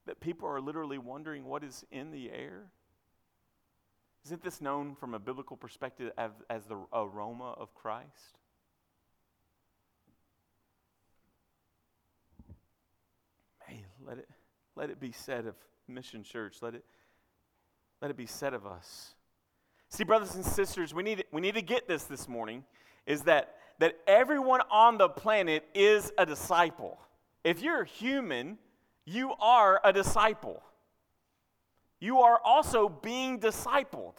that 0.07 0.21
people 0.21 0.49
are 0.49 0.61
literally 0.61 0.99
wondering 0.99 1.45
what 1.45 1.65
is 1.65 1.85
in 1.91 2.13
the 2.13 2.31
air? 2.31 2.71
Isn't 4.25 4.43
this 4.43 4.61
known 4.61 4.95
from 4.95 5.15
a 5.15 5.19
biblical 5.19 5.57
perspective 5.57 6.13
as, 6.17 6.31
as 6.49 6.65
the 6.67 6.77
aroma 6.93 7.55
of 7.59 7.75
Christ? 7.75 8.39
Hey, 13.67 13.85
let 14.07 14.19
it, 14.19 14.29
let 14.77 14.91
it 14.91 15.01
be 15.01 15.11
said 15.11 15.47
of 15.47 15.57
Mission 15.89 16.23
Church. 16.23 16.59
Let 16.63 16.75
it, 16.75 16.85
let 18.01 18.13
it 18.13 18.17
be 18.17 18.27
said 18.27 18.55
of 18.55 18.65
us. 18.65 19.15
See, 19.89 20.05
brothers 20.05 20.37
and 20.37 20.45
sisters, 20.45 20.95
we 20.95 21.03
need, 21.03 21.25
we 21.33 21.41
need 21.41 21.55
to 21.55 21.63
get 21.63 21.89
this 21.89 22.05
this 22.05 22.29
morning 22.29 22.65
is 23.07 23.23
that, 23.23 23.57
that 23.81 23.99
everyone 24.07 24.61
on 24.71 24.99
the 24.99 25.09
planet 25.09 25.65
is 25.75 26.13
a 26.17 26.25
disciple. 26.25 27.01
If 27.43 27.61
you're 27.61 27.83
human, 27.83 28.59
you 29.05 29.35
are 29.41 29.81
a 29.83 29.93
disciple 29.93 30.63
you 32.03 32.19
are 32.19 32.41
also 32.45 32.89
being 32.89 33.39
discipled 33.39 34.17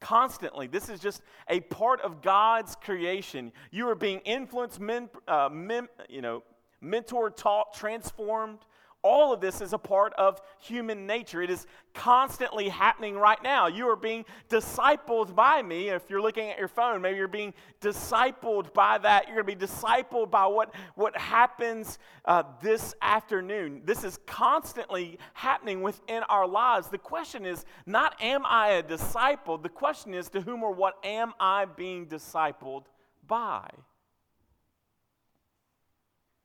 constantly. 0.00 0.68
This 0.68 0.88
is 0.88 1.00
just 1.00 1.20
a 1.48 1.58
part 1.58 2.00
of 2.02 2.22
God's 2.22 2.76
creation. 2.76 3.50
You 3.72 3.88
are 3.88 3.96
being 3.96 4.20
influenced, 4.20 4.78
men, 4.78 5.10
uh, 5.26 5.48
men, 5.50 5.88
you 6.08 6.22
know, 6.22 6.44
mentored, 6.80 7.34
taught, 7.34 7.74
transformed 7.74 8.60
all 9.08 9.32
of 9.32 9.40
this 9.40 9.62
is 9.62 9.72
a 9.72 9.78
part 9.78 10.12
of 10.14 10.38
human 10.58 11.06
nature. 11.06 11.40
It 11.40 11.48
is 11.48 11.66
constantly 11.94 12.68
happening 12.68 13.16
right 13.16 13.42
now. 13.42 13.66
You 13.66 13.88
are 13.88 13.96
being 13.96 14.26
discipled 14.50 15.34
by 15.34 15.62
me. 15.62 15.88
If 15.88 16.10
you're 16.10 16.20
looking 16.20 16.50
at 16.50 16.58
your 16.58 16.68
phone, 16.68 17.00
maybe 17.00 17.16
you're 17.16 17.26
being 17.26 17.54
discipled 17.80 18.74
by 18.74 18.98
that. 18.98 19.26
You're 19.26 19.42
going 19.42 19.58
to 19.58 19.66
be 19.66 19.66
discipled 19.66 20.30
by 20.30 20.44
what, 20.46 20.74
what 20.94 21.16
happens 21.16 21.98
uh, 22.26 22.42
this 22.62 22.94
afternoon. 23.00 23.80
This 23.86 24.04
is 24.04 24.18
constantly 24.26 25.18
happening 25.32 25.80
within 25.80 26.22
our 26.24 26.46
lives. 26.46 26.88
The 26.88 26.98
question 26.98 27.46
is 27.46 27.64
not, 27.86 28.14
am 28.20 28.44
I 28.44 28.72
a 28.72 28.82
disciple? 28.82 29.56
The 29.56 29.70
question 29.70 30.12
is, 30.12 30.28
to 30.30 30.42
whom 30.42 30.62
or 30.62 30.72
what 30.72 30.94
am 31.02 31.32
I 31.40 31.64
being 31.64 32.06
discipled 32.06 32.84
by? 33.26 33.70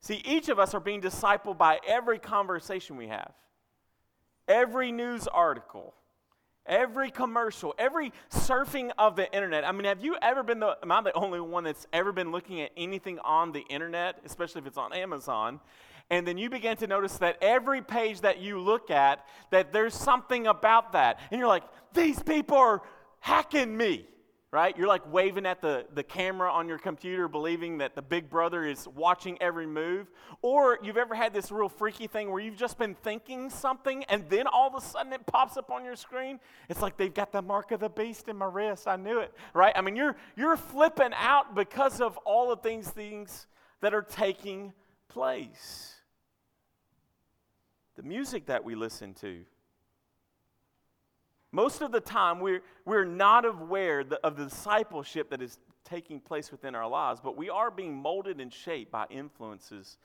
See, 0.03 0.21
each 0.25 0.49
of 0.49 0.59
us 0.59 0.73
are 0.73 0.81
being 0.81 1.01
discipled 1.01 1.57
by 1.57 1.79
every 1.87 2.19
conversation 2.19 2.97
we 2.97 3.07
have, 3.07 3.31
every 4.49 4.91
news 4.91 5.27
article, 5.27 5.93
every 6.65 7.09
commercial, 7.09 7.73
every 7.77 8.11
surfing 8.29 8.91
of 8.97 9.15
the 9.15 9.33
internet. 9.33 9.65
I 9.65 9.71
mean, 9.71 9.85
have 9.85 10.03
you 10.03 10.17
ever 10.21 10.43
been 10.43 10.59
the, 10.59 10.77
am 10.83 10.91
I 10.91 11.01
the 11.03 11.13
only 11.13 11.39
one 11.39 11.63
that's 11.63 11.87
ever 11.93 12.11
been 12.11 12.33
looking 12.33 12.59
at 12.59 12.71
anything 12.75 13.17
on 13.19 13.53
the 13.53 13.61
internet, 13.69 14.19
especially 14.25 14.59
if 14.59 14.67
it's 14.67 14.77
on 14.77 14.91
Amazon? 14.91 15.61
And 16.09 16.27
then 16.27 16.37
you 16.37 16.49
begin 16.49 16.75
to 16.77 16.87
notice 16.87 17.17
that 17.19 17.37
every 17.41 17.81
page 17.81 18.19
that 18.21 18.39
you 18.39 18.59
look 18.59 18.91
at, 18.91 19.25
that 19.51 19.71
there's 19.71 19.95
something 19.95 20.47
about 20.47 20.91
that. 20.91 21.17
And 21.31 21.39
you're 21.39 21.47
like, 21.47 21.63
these 21.93 22.21
people 22.21 22.57
are 22.57 22.81
hacking 23.21 23.77
me 23.77 24.05
right? 24.53 24.77
You're 24.77 24.87
like 24.87 25.11
waving 25.11 25.47
at 25.47 25.61
the, 25.61 25.87
the 25.95 26.03
camera 26.03 26.51
on 26.51 26.67
your 26.67 26.77
computer, 26.77 27.27
believing 27.27 27.79
that 27.79 27.95
the 27.95 28.03
big 28.03 28.29
brother 28.29 28.63
is 28.63 28.87
watching 28.87 29.35
every 29.41 29.65
move. 29.65 30.11
Or 30.43 30.77
you've 30.83 30.95
ever 30.95 31.15
had 31.15 31.33
this 31.33 31.51
real 31.51 31.67
freaky 31.67 32.05
thing 32.05 32.29
where 32.29 32.39
you've 32.39 32.55
just 32.55 32.77
been 32.77 32.93
thinking 32.93 33.49
something 33.49 34.03
and 34.03 34.29
then 34.29 34.45
all 34.45 34.67
of 34.67 34.75
a 34.75 34.85
sudden 34.85 35.11
it 35.11 35.25
pops 35.25 35.57
up 35.57 35.71
on 35.71 35.83
your 35.83 35.95
screen. 35.95 36.39
It's 36.69 36.83
like 36.83 36.97
they've 36.97 37.13
got 37.13 37.31
the 37.31 37.41
mark 37.41 37.71
of 37.71 37.79
the 37.79 37.89
beast 37.89 38.27
in 38.27 38.37
my 38.37 38.45
wrist. 38.45 38.87
I 38.87 38.95
knew 38.95 39.21
it, 39.21 39.33
right? 39.55 39.73
I 39.75 39.81
mean, 39.81 39.95
you're, 39.95 40.15
you're 40.37 40.55
flipping 40.55 41.13
out 41.15 41.55
because 41.55 41.99
of 41.99 42.15
all 42.17 42.51
of 42.51 42.61
these 42.61 42.87
things 42.87 43.47
that 43.81 43.95
are 43.95 44.03
taking 44.03 44.71
place. 45.09 45.95
The 47.95 48.03
music 48.03 48.45
that 48.45 48.63
we 48.63 48.75
listen 48.75 49.15
to, 49.15 49.45
most 51.53 51.83
of 51.83 51.91
the 51.91 52.01
time, 52.01 52.39
we're, 52.39 52.63
we're 52.83 53.05
not 53.05 53.45
aware 53.45 54.03
of 54.23 54.35
the 54.35 54.45
discipleship 54.45 55.29
that 55.29 55.39
is 55.39 55.59
taking 55.85 56.19
place 56.19 56.51
within 56.51 56.73
our 56.73 56.87
lives, 56.87 57.21
but 57.23 57.37
we 57.37 57.47
are 57.47 57.69
being 57.69 57.95
molded 57.95 58.41
and 58.41 58.51
shaped 58.51 58.91
by 58.91 59.05
influences 59.11 59.99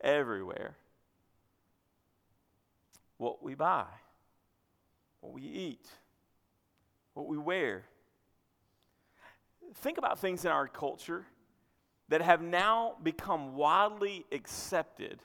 everywhere. 0.00 0.74
What 3.16 3.44
we 3.44 3.54
buy, 3.54 3.86
what 5.20 5.32
we 5.32 5.42
eat, 5.42 5.86
what 7.14 7.28
we 7.28 7.38
wear. 7.38 7.84
Think 9.76 9.98
about 9.98 10.18
things 10.18 10.44
in 10.44 10.50
our 10.50 10.66
culture 10.66 11.24
that 12.08 12.22
have 12.22 12.42
now 12.42 12.96
become 13.04 13.54
widely 13.54 14.26
accepted, 14.32 15.20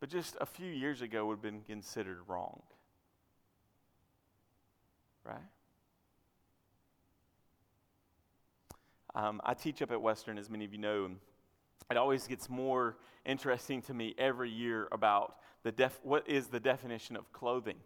but 0.00 0.08
just 0.08 0.34
a 0.40 0.46
few 0.46 0.70
years 0.72 1.02
ago 1.02 1.26
would 1.26 1.34
have 1.34 1.42
been 1.42 1.60
considered 1.68 2.20
wrong 2.26 2.62
right? 5.28 5.36
Um, 9.14 9.40
I 9.44 9.54
teach 9.54 9.82
up 9.82 9.90
at 9.90 10.00
Western, 10.00 10.38
as 10.38 10.48
many 10.48 10.64
of 10.64 10.72
you 10.72 10.78
know, 10.78 11.10
it 11.90 11.96
always 11.96 12.26
gets 12.26 12.48
more 12.50 12.96
interesting 13.24 13.82
to 13.82 13.94
me 13.94 14.14
every 14.18 14.50
year 14.50 14.88
about 14.92 15.36
the 15.62 15.72
def- 15.72 16.00
what 16.02 16.28
is 16.28 16.48
the 16.48 16.60
definition 16.60 17.16
of 17.16 17.32
clothing. 17.32 17.76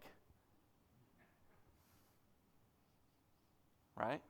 Right? 3.95 4.21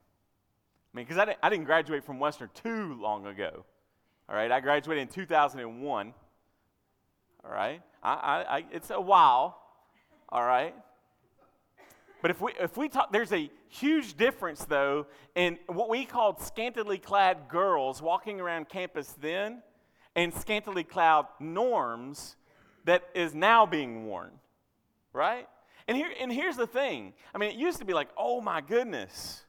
I 0.93 0.97
mean, 0.97 1.06
because 1.06 1.17
I, 1.17 1.26
didn't, 1.26 1.39
I 1.41 1.49
didn't 1.49 1.65
graduate 1.65 2.04
from 2.04 2.19
Western 2.19 2.49
too 2.54 2.93
long 3.02 3.26
ago. 3.26 3.65
All 4.30 4.36
right, 4.36 4.52
I 4.52 4.60
graduated 4.60 5.02
in 5.02 5.08
2001. 5.08 6.13
All 7.43 7.52
right, 7.52 7.82
I, 8.02 8.13
I, 8.13 8.58
I, 8.58 8.65
it's 8.71 8.89
a 8.91 9.02
while. 9.02 9.60
All 10.30 10.45
right, 10.45 10.76
but 12.23 12.31
if 12.31 12.39
we, 12.39 12.53
if 12.57 12.77
we 12.77 12.88
talk, 12.88 13.12
there's 13.12 13.33
a 13.33 13.51
huge 13.67 14.15
difference, 14.15 14.63
though, 14.63 15.07
in 15.36 15.59
what 15.67 15.89
we 15.89 16.05
called 16.05 16.39
scantily 16.39 16.97
clad 16.97 17.49
girls 17.49 18.01
walking 18.01 18.39
around 18.39 18.69
campus 18.69 19.13
then 19.19 19.62
and 20.15 20.33
scantily 20.33 20.86
clad 20.86 21.25
norms 21.41 22.38
that 22.86 23.03
is 23.13 23.36
now 23.36 23.65
being 23.65 24.05
worn, 24.05 24.31
right? 25.12 25.49
And, 25.89 25.97
here, 25.97 26.12
and 26.17 26.31
here's 26.31 26.55
the 26.55 26.65
thing 26.65 27.12
I 27.36 27.39
mean, 27.39 27.49
it 27.49 27.57
used 27.57 27.79
to 27.79 27.86
be 27.86 27.93
like, 27.93 28.07
oh 28.15 28.39
my 28.39 28.62
goodness. 28.62 29.43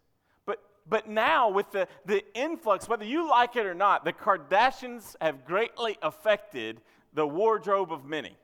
But, 0.45 0.59
but 0.89 1.09
now, 1.09 1.51
with 1.51 1.71
the, 1.71 1.87
the 2.07 2.25
influx, 2.35 2.89
whether 2.89 3.05
you 3.05 3.31
like 3.31 3.55
it 3.55 3.67
or 3.67 3.75
not, 3.75 4.05
the 4.05 4.13
Kardashians 4.13 5.15
have 5.21 5.45
greatly 5.45 5.97
affected 6.03 6.81
the 7.13 7.25
wardrobe 7.25 7.93
of 7.93 8.05
many 8.05 8.37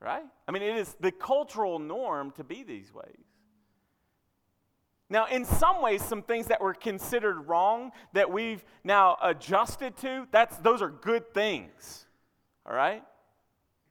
right? 0.00 0.24
I 0.46 0.52
mean, 0.52 0.62
it 0.62 0.76
is 0.76 0.96
the 1.00 1.12
cultural 1.12 1.78
norm 1.78 2.30
to 2.32 2.44
be 2.44 2.62
these 2.62 2.92
ways. 2.92 3.24
Now, 5.10 5.26
in 5.26 5.44
some 5.44 5.82
ways, 5.82 6.02
some 6.02 6.22
things 6.22 6.48
that 6.48 6.60
were 6.60 6.74
considered 6.74 7.48
wrong 7.48 7.92
that 8.12 8.30
we've 8.30 8.62
now 8.84 9.16
adjusted 9.22 9.96
to, 9.98 10.28
that's, 10.30 10.56
those 10.58 10.82
are 10.82 10.90
good 10.90 11.32
things, 11.32 12.06
all 12.66 12.74
right? 12.74 13.02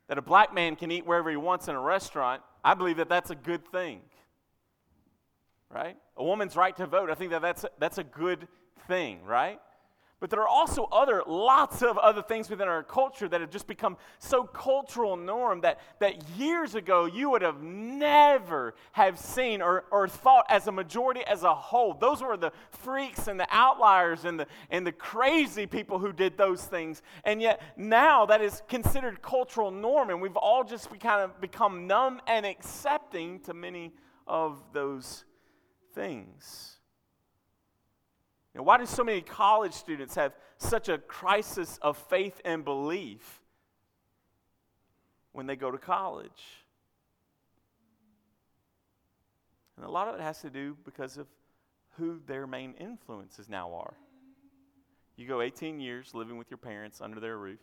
That 0.08 0.20
a 0.20 0.22
black 0.22 0.54
man 0.54 0.76
can 0.76 0.91
eat 0.91 1.08
wherever 1.08 1.30
he 1.30 1.36
wants 1.36 1.67
in 1.67 1.76
a 1.76 1.82
restaurant, 1.82 2.43
I 2.63 2.76
believe 2.76 2.98
that 2.98 3.10
that's 3.10 3.32
a 3.32 3.36
good 3.36 3.67
thing, 3.72 4.02
right? 5.74 5.98
A 6.17 6.24
woman's 6.24 6.56
right 6.56 6.76
to 6.78 6.86
vote, 6.86 7.10
I 7.10 7.15
think 7.15 7.32
that 7.32 7.41
that's, 7.41 7.65
that's 7.80 7.98
a 7.98 8.04
good 8.04 8.48
thing, 8.88 9.24
right? 9.26 9.60
But 10.19 10.32
there 10.32 10.41
are 10.41 10.47
also 10.47 10.86
other, 10.91 11.21
lots 11.27 11.84
of 11.84 11.95
other 11.99 12.23
things 12.23 12.49
within 12.49 12.67
our 12.67 12.82
culture 12.82 13.27
that 13.27 13.39
have 13.39 13.51
just 13.51 13.67
become 13.67 13.97
so 14.17 14.45
cultural 14.45 15.15
norm 15.15 15.62
that, 15.62 15.80
that 15.99 16.27
years 16.30 16.73
ago 16.73 17.06
you 17.06 17.30
would 17.30 17.43
have 17.43 17.62
never 17.62 18.73
have 18.93 19.19
seen 19.19 19.62
or, 19.62 19.86
or 19.91 20.08
thought 20.08 20.45
as 20.49 20.65
a 20.65 20.71
majority 20.71 21.21
as 21.27 21.43
a 21.43 21.53
whole. 21.53 21.93
Those 21.93 22.23
were 22.23 22.36
the 22.36 22.51
freaks 22.71 23.27
and 23.27 23.39
the 23.39 23.47
outliers 23.51 24.25
and 24.25 24.39
the, 24.39 24.47
and 24.71 24.88
the 24.88 24.91
crazy 24.91 25.67
people 25.67 25.99
who 25.99 26.12
did 26.12 26.36
those 26.36 26.63
things. 26.63 27.03
And 27.23 27.39
yet 27.39 27.62
now 27.77 28.25
that 28.25 28.41
is 28.41 28.63
considered 28.67 29.21
cultural 29.21 29.69
norm 29.69 30.10
and 30.10 30.19
we've 30.19 30.36
all 30.36 30.63
just 30.63 30.89
kind 30.99 31.21
of 31.21 31.39
become 31.39 31.86
numb 31.86 32.21
and 32.25 32.43
accepting 32.43 33.39
to 33.41 33.53
many 33.53 33.93
of 34.25 34.63
those 34.73 35.25
things. 35.93 36.77
Now, 38.58 38.63
why 38.63 38.80
do 38.80 38.88
so 38.88 39.04
many 39.04 39.22
college 39.22 39.74
students 39.74 40.15
have 40.15 40.34
such 40.58 40.89
a 40.89 40.98
crisis 40.98 41.78
of 41.84 41.96
faith 41.96 42.41
and 42.43 42.65
belief 42.65 43.43
when 45.32 45.46
they 45.46 45.56
go 45.56 45.70
to 45.70 45.78
college? 45.78 46.65
And 49.76 49.86
a 49.86 49.89
lot 49.89 50.08
of 50.08 50.15
it 50.15 50.22
has 50.22 50.41
to 50.41 50.50
do 50.50 50.76
because 50.86 51.17
of 51.17 51.28
who 51.98 52.20
their 52.26 52.48
main 52.48 52.74
influences 52.80 53.48
now 53.48 53.76
are. 53.76 53.93
You 55.17 55.28
go 55.28 55.41
18 55.41 55.80
years 55.80 56.15
living 56.15 56.39
with 56.39 56.50
your 56.50 56.58
parents 56.58 57.00
under 57.00 57.20
their 57.20 57.38
roof, 57.38 57.60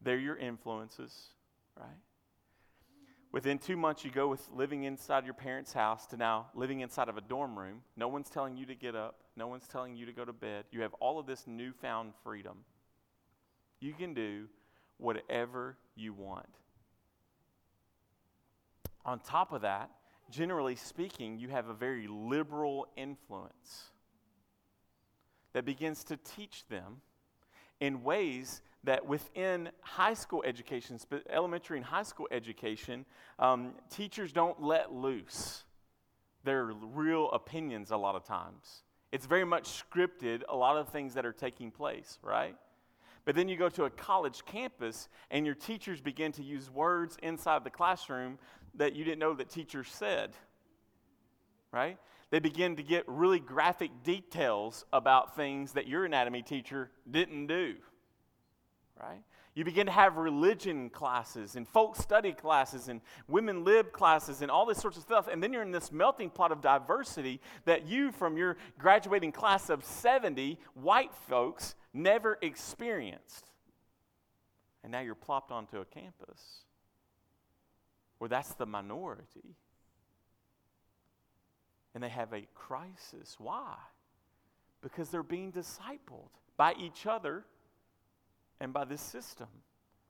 they're 0.00 0.16
your 0.16 0.36
influences, 0.38 1.34
right? 1.78 1.88
Within 3.32 3.58
two 3.58 3.78
months, 3.78 4.04
you 4.04 4.10
go 4.10 4.28
with 4.28 4.46
living 4.54 4.84
inside 4.84 5.24
your 5.24 5.34
parents' 5.34 5.72
house 5.72 6.06
to 6.08 6.18
now 6.18 6.48
living 6.54 6.80
inside 6.80 7.08
of 7.08 7.16
a 7.16 7.22
dorm 7.22 7.58
room. 7.58 7.80
No 7.96 8.06
one's 8.08 8.28
telling 8.28 8.58
you 8.58 8.66
to 8.66 8.74
get 8.74 8.94
up, 8.94 9.16
no 9.36 9.46
one's 9.46 9.66
telling 9.66 9.96
you 9.96 10.04
to 10.04 10.12
go 10.12 10.24
to 10.24 10.34
bed. 10.34 10.66
You 10.70 10.82
have 10.82 10.92
all 10.94 11.18
of 11.18 11.26
this 11.26 11.46
newfound 11.46 12.12
freedom. 12.22 12.58
You 13.80 13.94
can 13.94 14.12
do 14.12 14.48
whatever 14.98 15.78
you 15.96 16.12
want. 16.12 16.58
On 19.06 19.18
top 19.18 19.52
of 19.52 19.62
that, 19.62 19.90
generally 20.30 20.76
speaking, 20.76 21.38
you 21.38 21.48
have 21.48 21.68
a 21.68 21.74
very 21.74 22.06
liberal 22.06 22.86
influence 22.96 23.84
that 25.54 25.64
begins 25.64 26.04
to 26.04 26.18
teach 26.18 26.66
them 26.68 27.00
in 27.80 28.04
ways 28.04 28.60
that 28.84 29.06
within 29.06 29.70
high 29.80 30.14
school 30.14 30.42
education, 30.44 30.98
elementary 31.30 31.76
and 31.76 31.86
high 31.86 32.02
school 32.02 32.26
education, 32.30 33.04
um, 33.38 33.74
teachers 33.90 34.32
don't 34.32 34.60
let 34.60 34.92
loose 34.92 35.64
their 36.44 36.64
real 36.64 37.30
opinions 37.30 37.90
a 37.90 37.96
lot 37.96 38.16
of 38.16 38.24
times. 38.24 38.82
It's 39.12 39.26
very 39.26 39.44
much 39.44 39.84
scripted, 39.84 40.42
a 40.48 40.56
lot 40.56 40.76
of 40.76 40.88
things 40.88 41.14
that 41.14 41.24
are 41.24 41.32
taking 41.32 41.70
place, 41.70 42.18
right? 42.22 42.56
But 43.24 43.36
then 43.36 43.48
you 43.48 43.56
go 43.56 43.68
to 43.68 43.84
a 43.84 43.90
college 43.90 44.44
campus 44.44 45.08
and 45.30 45.46
your 45.46 45.54
teachers 45.54 46.00
begin 46.00 46.32
to 46.32 46.42
use 46.42 46.68
words 46.68 47.16
inside 47.22 47.62
the 47.62 47.70
classroom 47.70 48.38
that 48.74 48.96
you 48.96 49.04
didn't 49.04 49.20
know 49.20 49.34
that 49.34 49.48
teachers 49.48 49.88
said, 49.88 50.30
right? 51.70 51.98
They 52.30 52.40
begin 52.40 52.76
to 52.76 52.82
get 52.82 53.04
really 53.06 53.38
graphic 53.38 53.90
details 54.02 54.84
about 54.92 55.36
things 55.36 55.72
that 55.72 55.86
your 55.86 56.04
anatomy 56.04 56.42
teacher 56.42 56.90
didn't 57.08 57.46
do 57.46 57.76
right? 59.02 59.22
You 59.54 59.64
begin 59.64 59.86
to 59.86 59.92
have 59.92 60.16
religion 60.16 60.88
classes 60.88 61.56
and 61.56 61.68
folk 61.68 61.96
study 61.96 62.32
classes 62.32 62.88
and 62.88 63.02
women 63.28 63.64
lib 63.64 63.92
classes 63.92 64.40
and 64.40 64.50
all 64.50 64.64
this 64.64 64.78
sorts 64.78 64.96
of 64.96 65.02
stuff. 65.02 65.28
And 65.28 65.42
then 65.42 65.52
you're 65.52 65.62
in 65.62 65.72
this 65.72 65.92
melting 65.92 66.30
pot 66.30 66.52
of 66.52 66.62
diversity 66.62 67.40
that 67.66 67.86
you, 67.86 68.12
from 68.12 68.38
your 68.38 68.56
graduating 68.78 69.32
class 69.32 69.68
of 69.68 69.84
70 69.84 70.58
white 70.74 71.14
folks, 71.28 71.74
never 71.92 72.38
experienced. 72.40 73.50
And 74.82 74.90
now 74.90 75.00
you're 75.00 75.14
plopped 75.14 75.52
onto 75.52 75.78
a 75.80 75.84
campus 75.84 76.64
where 78.18 78.28
that's 78.28 78.54
the 78.54 78.66
minority. 78.66 79.56
And 81.94 82.02
they 82.02 82.08
have 82.08 82.32
a 82.32 82.46
crisis. 82.54 83.36
Why? 83.38 83.74
Because 84.80 85.10
they're 85.10 85.22
being 85.22 85.52
discipled 85.52 86.30
by 86.56 86.74
each 86.78 87.06
other 87.06 87.44
and 88.62 88.72
by 88.72 88.84
this 88.84 89.00
system. 89.00 89.48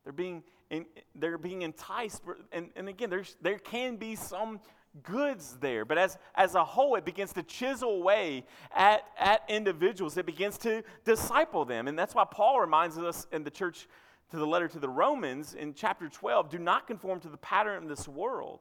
They're 0.05 0.13
being, 0.13 0.45
in, 0.71 0.85
they're 1.15 1.39
being 1.39 1.63
enticed. 1.63 2.23
And, 2.53 2.69
and 2.77 2.89
again, 2.89 3.09
there's, 3.09 3.37
there 3.41 3.59
can 3.59 3.97
be 3.97 4.15
some 4.15 4.61
goods 5.03 5.57
there. 5.61 5.87
But 5.87 5.97
as, 5.97 6.19
as 6.35 6.55
a 6.55 6.63
whole, 6.63 6.97
it 6.97 7.05
begins 7.05 7.33
to 7.33 7.43
chisel 7.43 7.97
away 7.97 8.45
at, 8.77 9.05
at 9.19 9.43
individuals. 9.49 10.19
It 10.19 10.27
begins 10.27 10.59
to 10.59 10.85
disciple 11.05 11.65
them. 11.65 11.89
And 11.89 11.99
that's 11.99 12.15
why 12.15 12.25
Paul 12.31 12.61
reminds 12.61 12.99
us 12.99 13.27
in 13.33 13.43
the 13.43 13.51
church, 13.51 13.89
to 14.31 14.37
the 14.37 14.47
letter 14.47 14.69
to 14.69 14.79
the 14.79 14.89
Romans 14.89 15.55
in 15.55 15.75
chapter 15.75 16.09
12 16.09 16.49
do 16.49 16.59
not 16.59 16.87
conform 16.87 17.21
to 17.21 17.29
the 17.29 17.37
pattern 17.37 17.83
of 17.83 17.89
this 17.89 18.09
world 18.09 18.61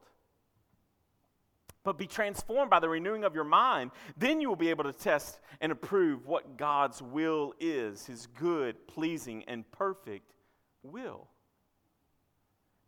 but 1.84 1.98
be 1.98 2.06
transformed 2.06 2.70
by 2.70 2.80
the 2.80 2.88
renewing 2.88 3.24
of 3.24 3.34
your 3.34 3.44
mind. 3.44 3.90
Then 4.16 4.40
you 4.40 4.48
will 4.48 4.56
be 4.56 4.70
able 4.70 4.84
to 4.84 4.92
test 4.92 5.40
and 5.60 5.72
approve 5.72 6.26
what 6.26 6.56
God's 6.56 7.02
will 7.02 7.54
is, 7.58 8.06
his 8.06 8.26
good, 8.26 8.86
pleasing, 8.86 9.44
and 9.48 9.70
perfect 9.72 10.34
will. 10.82 11.28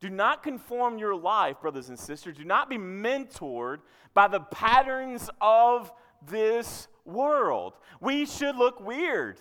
Do 0.01 0.11
not 0.11 0.43
conform 0.43 0.99
your 0.99 1.17
life, 1.17 1.61
brothers 1.61 1.89
and 1.89 1.99
sisters. 1.99 2.37
Do 2.37 2.45
not 2.45 2.69
be 2.69 2.77
mentored 2.77 3.79
by 4.13 4.29
the 4.29 4.41
patterns 4.41 5.31
of 5.41 5.91
this 6.27 6.89
world. 7.05 7.75
We 8.01 8.27
should 8.27 8.57
look 8.57 8.81
weird. 8.81 9.39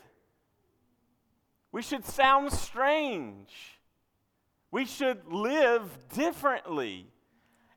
We 1.71 1.81
should 1.81 2.05
sound 2.05 2.53
strange. 2.53 3.51
We 4.71 4.85
should 4.85 5.31
live 5.31 5.89
differently 6.13 7.12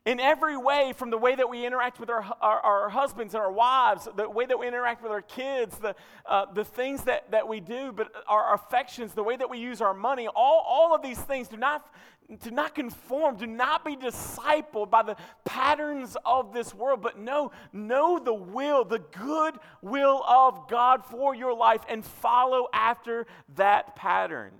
in 0.07 0.21
every 0.21 0.55
way 0.55 0.93
from 0.95 1.09
the 1.09 1.17
way 1.17 1.35
that 1.35 1.49
we 1.49 1.65
interact 1.65 1.99
with 1.99 2.09
our, 2.09 2.23
our, 2.41 2.61
our, 2.61 2.89
husbands 2.89 3.33
and 3.33 3.43
our 3.43 3.51
wives, 3.51 4.07
the 4.15 4.29
way 4.29 4.45
that 4.45 4.57
we 4.57 4.65
interact 4.65 5.03
with 5.03 5.11
our 5.11 5.21
kids, 5.21 5.77
the, 5.79 5.93
uh, 6.25 6.45
the 6.53 6.63
things 6.63 7.03
that, 7.03 7.29
that 7.29 7.45
we 7.45 7.59
do, 7.59 7.91
but 7.91 8.09
our 8.25 8.53
affections, 8.53 9.13
the 9.13 9.21
way 9.21 9.35
that 9.35 9.49
we 9.49 9.57
use 9.57 9.81
our 9.81 9.93
money, 9.93 10.29
all, 10.33 10.63
all 10.65 10.95
of 10.95 11.01
these 11.01 11.19
things 11.19 11.49
do 11.49 11.57
not, 11.57 11.93
do 12.41 12.51
not 12.51 12.73
conform, 12.73 13.35
do 13.35 13.45
not 13.45 13.83
be 13.83 13.97
discipled 13.97 14.89
by 14.89 15.03
the 15.03 15.17
patterns 15.43 16.15
of 16.25 16.53
this 16.53 16.73
world, 16.73 17.01
but 17.01 17.19
know, 17.19 17.51
know 17.73 18.17
the 18.17 18.33
will, 18.33 18.85
the 18.85 19.03
good 19.11 19.55
will 19.81 20.23
of 20.25 20.69
God 20.69 21.03
for 21.03 21.35
your 21.35 21.53
life 21.53 21.81
and 21.89 22.05
follow 22.05 22.69
after 22.71 23.27
that 23.57 23.97
pattern. 23.97 24.53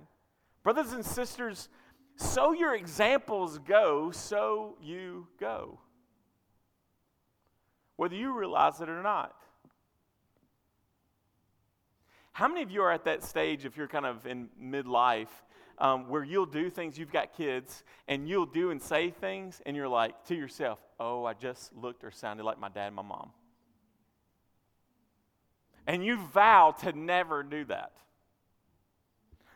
Brothers 0.62 0.92
and 0.92 1.02
sisters, 1.02 1.70
so 2.18 2.52
your 2.52 2.74
examples 2.74 3.58
go, 3.58 4.10
so 4.10 4.76
you 4.82 5.28
go. 5.38 5.78
Whether 7.94 8.16
you 8.16 8.36
realize 8.36 8.80
it 8.80 8.88
or 8.88 9.02
not. 9.02 9.34
How 12.32 12.48
many 12.48 12.62
of 12.62 12.70
you 12.70 12.82
are 12.82 12.92
at 12.92 13.04
that 13.04 13.22
stage, 13.22 13.64
if 13.64 13.76
you're 13.76 13.88
kind 13.88 14.04
of 14.04 14.26
in 14.26 14.48
midlife, 14.60 15.28
um, 15.78 16.08
where 16.08 16.24
you'll 16.24 16.46
do 16.46 16.70
things, 16.70 16.98
you've 16.98 17.12
got 17.12 17.36
kids, 17.36 17.84
and 18.08 18.28
you'll 18.28 18.46
do 18.46 18.70
and 18.70 18.82
say 18.82 19.10
things, 19.10 19.62
and 19.64 19.76
you're 19.76 19.88
like 19.88 20.24
to 20.24 20.34
yourself, 20.34 20.80
oh, 20.98 21.24
I 21.24 21.34
just 21.34 21.72
looked 21.72 22.02
or 22.02 22.10
sounded 22.10 22.42
like 22.42 22.58
my 22.58 22.68
dad 22.68 22.88
and 22.88 22.96
my 22.96 23.02
mom. 23.02 23.30
And 25.86 26.04
you 26.04 26.18
vow 26.18 26.74
to 26.82 26.92
never 26.92 27.44
do 27.44 27.64
that. 27.66 27.92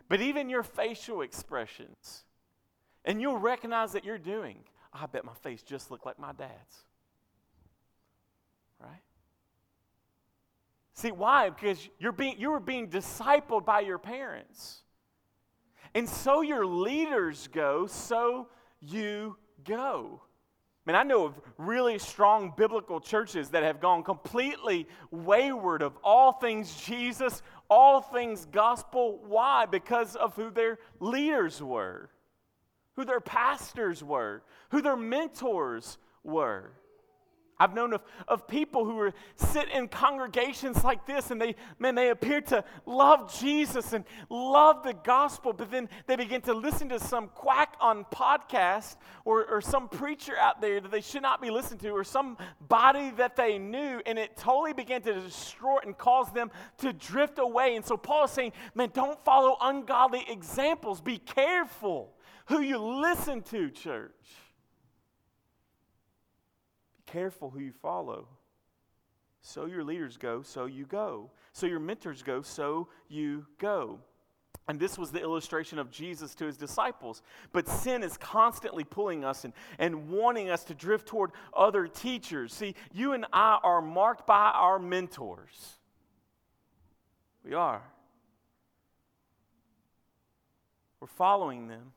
But 0.08 0.20
even 0.20 0.48
your 0.48 0.62
facial 0.62 1.22
expressions, 1.22 2.24
and 3.04 3.20
you'll 3.20 3.38
recognize 3.38 3.92
that 3.92 4.04
you're 4.04 4.18
doing. 4.18 4.58
I 4.92 5.06
bet 5.06 5.24
my 5.24 5.34
face 5.34 5.62
just 5.62 5.90
looked 5.90 6.06
like 6.06 6.18
my 6.18 6.32
dad's. 6.32 6.84
Right? 8.78 9.02
See, 10.94 11.10
why? 11.10 11.50
Because 11.50 11.88
you're 11.98 12.12
being, 12.12 12.38
you 12.38 12.50
were 12.50 12.60
being 12.60 12.88
discipled 12.88 13.64
by 13.64 13.80
your 13.80 13.98
parents. 13.98 14.82
And 15.94 16.08
so 16.08 16.42
your 16.42 16.66
leaders 16.66 17.48
go, 17.52 17.86
so 17.86 18.48
you 18.80 19.36
go. 19.64 20.20
I 20.84 20.90
mean, 20.90 20.96
I 20.96 21.04
know 21.04 21.24
of 21.26 21.40
really 21.58 21.98
strong 21.98 22.52
biblical 22.56 23.00
churches 23.00 23.50
that 23.50 23.62
have 23.62 23.80
gone 23.80 24.02
completely 24.02 24.88
wayward 25.10 25.80
of 25.80 25.96
all 26.02 26.32
things 26.32 26.74
Jesus, 26.74 27.42
all 27.70 28.00
things 28.00 28.46
gospel. 28.46 29.20
Why? 29.26 29.66
Because 29.66 30.16
of 30.16 30.34
who 30.34 30.50
their 30.50 30.78
leaders 30.98 31.62
were 31.62 32.10
who 32.96 33.04
their 33.04 33.20
pastors 33.20 34.02
were, 34.02 34.42
who 34.70 34.82
their 34.82 34.96
mentors 34.96 35.98
were. 36.22 36.72
I've 37.62 37.74
known 37.74 37.92
of, 37.92 38.02
of 38.26 38.48
people 38.48 38.84
who 38.84 38.96
were 38.96 39.12
sit 39.36 39.68
in 39.68 39.86
congregations 39.86 40.82
like 40.82 41.06
this 41.06 41.30
and 41.30 41.40
they, 41.40 41.54
man, 41.78 41.94
they 41.94 42.10
appear 42.10 42.40
to 42.40 42.64
love 42.86 43.32
Jesus 43.38 43.92
and 43.92 44.04
love 44.28 44.82
the 44.82 44.94
gospel, 44.94 45.52
but 45.52 45.70
then 45.70 45.88
they 46.08 46.16
begin 46.16 46.40
to 46.42 46.54
listen 46.54 46.88
to 46.88 46.98
some 46.98 47.28
quack 47.28 47.76
on 47.80 48.04
podcast 48.06 48.96
or, 49.24 49.44
or 49.46 49.60
some 49.60 49.88
preacher 49.88 50.36
out 50.36 50.60
there 50.60 50.80
that 50.80 50.90
they 50.90 51.00
should 51.00 51.22
not 51.22 51.40
be 51.40 51.50
listening 51.50 51.78
to 51.80 51.90
or 51.90 52.02
somebody 52.02 53.10
that 53.12 53.36
they 53.36 53.58
knew, 53.58 54.00
and 54.06 54.18
it 54.18 54.36
totally 54.36 54.72
began 54.72 55.00
to 55.02 55.20
destroy 55.20 55.78
and 55.84 55.96
cause 55.96 56.32
them 56.32 56.50
to 56.78 56.92
drift 56.92 57.38
away. 57.38 57.76
And 57.76 57.84
so 57.84 57.96
Paul 57.96 58.24
is 58.24 58.32
saying, 58.32 58.52
man, 58.74 58.90
don't 58.92 59.24
follow 59.24 59.56
ungodly 59.60 60.24
examples. 60.28 61.00
Be 61.00 61.18
careful 61.18 62.11
who 62.46 62.60
you 62.60 62.78
listen 62.78 63.42
to, 63.42 63.70
church. 63.70 64.12
Be 66.96 67.12
careful 67.12 67.50
who 67.50 67.60
you 67.60 67.72
follow. 67.72 68.26
So 69.40 69.66
your 69.66 69.84
leaders 69.84 70.16
go, 70.16 70.42
so 70.42 70.66
you 70.66 70.86
go. 70.86 71.30
So 71.52 71.66
your 71.66 71.80
mentors 71.80 72.22
go, 72.22 72.42
so 72.42 72.88
you 73.08 73.46
go. 73.58 73.98
And 74.68 74.78
this 74.78 74.96
was 74.96 75.10
the 75.10 75.20
illustration 75.20 75.80
of 75.80 75.90
Jesus 75.90 76.34
to 76.36 76.46
his 76.46 76.56
disciples. 76.56 77.22
But 77.52 77.68
sin 77.68 78.04
is 78.04 78.16
constantly 78.16 78.84
pulling 78.84 79.24
us 79.24 79.44
and, 79.44 79.52
and 79.78 80.08
wanting 80.08 80.50
us 80.50 80.62
to 80.64 80.74
drift 80.74 81.08
toward 81.08 81.32
other 81.52 81.88
teachers. 81.88 82.54
See, 82.54 82.76
you 82.92 83.12
and 83.12 83.26
I 83.32 83.58
are 83.62 83.82
marked 83.82 84.26
by 84.26 84.52
our 84.52 84.78
mentors. 84.78 85.78
We 87.44 87.54
are. 87.54 87.82
We're 91.00 91.08
following 91.08 91.66
them. 91.66 91.92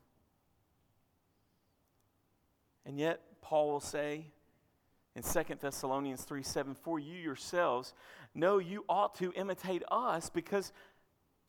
And 2.86 2.98
yet, 2.98 3.20
Paul 3.42 3.70
will 3.72 3.80
say 3.80 4.26
in 5.16 5.22
2 5.22 5.56
Thessalonians 5.60 6.22
3 6.22 6.42
7, 6.42 6.74
For 6.74 6.98
you 6.98 7.16
yourselves 7.16 7.92
know 8.34 8.58
you 8.58 8.84
ought 8.88 9.16
to 9.16 9.32
imitate 9.32 9.82
us 9.90 10.30
because 10.30 10.72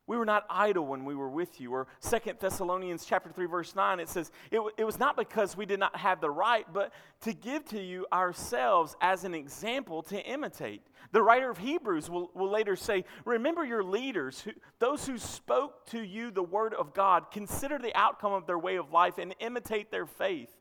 we 0.08 0.16
were 0.16 0.26
not 0.26 0.46
idle 0.50 0.86
when 0.86 1.04
we 1.04 1.16
were 1.16 1.30
with 1.30 1.60
you. 1.60 1.74
Or 1.74 1.86
2 2.02 2.34
Thessalonians 2.40 3.06
chapter 3.06 3.30
3, 3.30 3.46
verse 3.46 3.76
9, 3.76 4.00
it 4.00 4.08
says, 4.08 4.32
it, 4.52 4.62
it 4.78 4.86
was 4.86 4.98
not 4.98 5.18
because 5.18 5.58
we 5.58 5.66
did 5.66 5.82
not 5.82 5.98
have 5.98 6.22
the 6.22 6.30
right, 6.30 6.66
but 6.74 6.94
to 7.22 7.34
give 7.34 7.66
to 7.66 7.82
you 7.82 8.08
ourselves 8.14 8.96
as 9.02 9.26
an 9.26 9.36
example 9.36 10.02
to 10.04 10.18
imitate. 10.18 10.82
The 11.12 11.22
writer 11.22 11.50
of 11.50 11.58
Hebrews 11.58 12.10
will, 12.10 12.32
will 12.34 12.50
later 12.50 12.78
say, 12.78 13.04
Remember 13.26 13.66
your 13.66 13.84
leaders, 13.84 14.40
who, 14.42 14.52
those 14.80 15.06
who 15.06 15.18
spoke 15.18 15.86
to 15.88 16.00
you 16.00 16.32
the 16.32 16.42
word 16.42 16.74
of 16.74 16.94
God. 16.94 17.26
Consider 17.30 17.78
the 17.78 17.96
outcome 17.96 18.32
of 18.32 18.48
their 18.48 18.60
way 18.60 18.78
of 18.78 18.94
life 18.94 19.18
and 19.18 19.36
imitate 19.40 19.92
their 19.92 20.06
faith. 20.06 20.57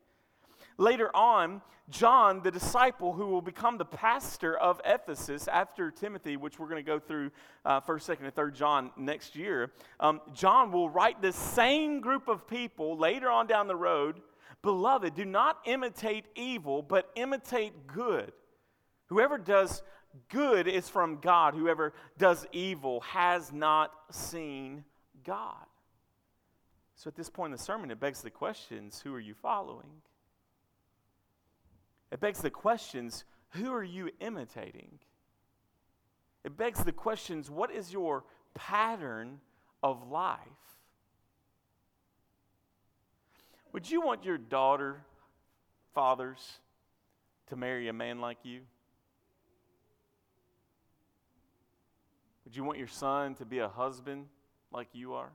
Later 0.78 1.14
on, 1.14 1.62
John, 1.88 2.42
the 2.42 2.50
disciple 2.50 3.12
who 3.12 3.26
will 3.26 3.42
become 3.42 3.78
the 3.78 3.84
pastor 3.84 4.58
of 4.58 4.80
Ephesus 4.84 5.48
after 5.48 5.90
Timothy, 5.90 6.36
which 6.36 6.58
we're 6.58 6.68
going 6.68 6.84
to 6.84 6.86
go 6.86 6.98
through 6.98 7.30
uh, 7.64 7.80
1st, 7.80 8.16
2nd, 8.16 8.24
and 8.24 8.34
3rd 8.34 8.54
John 8.54 8.90
next 8.96 9.36
year, 9.36 9.72
um, 10.00 10.20
John 10.34 10.72
will 10.72 10.90
write 10.90 11.22
this 11.22 11.36
same 11.36 12.00
group 12.00 12.28
of 12.28 12.46
people 12.46 12.98
later 12.98 13.30
on 13.30 13.46
down 13.46 13.68
the 13.68 13.76
road 13.76 14.20
Beloved, 14.66 15.14
do 15.14 15.24
not 15.24 15.58
imitate 15.64 16.24
evil, 16.34 16.82
but 16.82 17.10
imitate 17.14 17.86
good. 17.86 18.32
Whoever 19.06 19.38
does 19.38 19.80
good 20.28 20.66
is 20.66 20.88
from 20.88 21.20
God. 21.20 21.54
Whoever 21.54 21.92
does 22.18 22.44
evil 22.50 23.00
has 23.02 23.52
not 23.52 23.92
seen 24.10 24.84
God. 25.22 25.66
So 26.96 27.06
at 27.06 27.14
this 27.14 27.30
point 27.30 27.52
in 27.52 27.56
the 27.56 27.62
sermon, 27.62 27.92
it 27.92 28.00
begs 28.00 28.22
the 28.22 28.30
questions 28.30 29.00
who 29.00 29.14
are 29.14 29.20
you 29.20 29.34
following? 29.34 30.02
It 32.10 32.20
begs 32.20 32.40
the 32.40 32.50
questions 32.50 33.24
who 33.50 33.72
are 33.72 33.84
you 33.84 34.10
imitating? 34.20 34.98
It 36.44 36.56
begs 36.56 36.84
the 36.84 36.92
questions 36.92 37.50
what 37.50 37.70
is 37.70 37.92
your 37.92 38.24
pattern 38.54 39.40
of 39.82 40.08
life? 40.08 40.38
Would 43.72 43.90
you 43.90 44.00
want 44.00 44.24
your 44.24 44.38
daughter, 44.38 45.02
fathers, 45.94 46.60
to 47.48 47.56
marry 47.56 47.88
a 47.88 47.92
man 47.92 48.20
like 48.20 48.38
you? 48.42 48.60
Would 52.44 52.56
you 52.56 52.64
want 52.64 52.78
your 52.78 52.86
son 52.86 53.34
to 53.34 53.44
be 53.44 53.58
a 53.58 53.68
husband 53.68 54.26
like 54.72 54.88
you 54.92 55.14
are? 55.14 55.30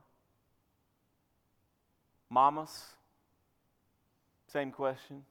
Mamas, 2.30 2.86
same 4.46 4.72
question. 4.72 5.22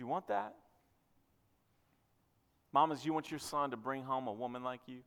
You 0.00 0.06
want 0.06 0.28
that? 0.28 0.54
Mamas, 2.72 3.04
you 3.04 3.12
want 3.12 3.30
your 3.30 3.38
son 3.38 3.70
to 3.72 3.76
bring 3.76 4.02
home 4.02 4.28
a 4.28 4.32
woman 4.32 4.64
like 4.64 4.80
you? 4.86 5.00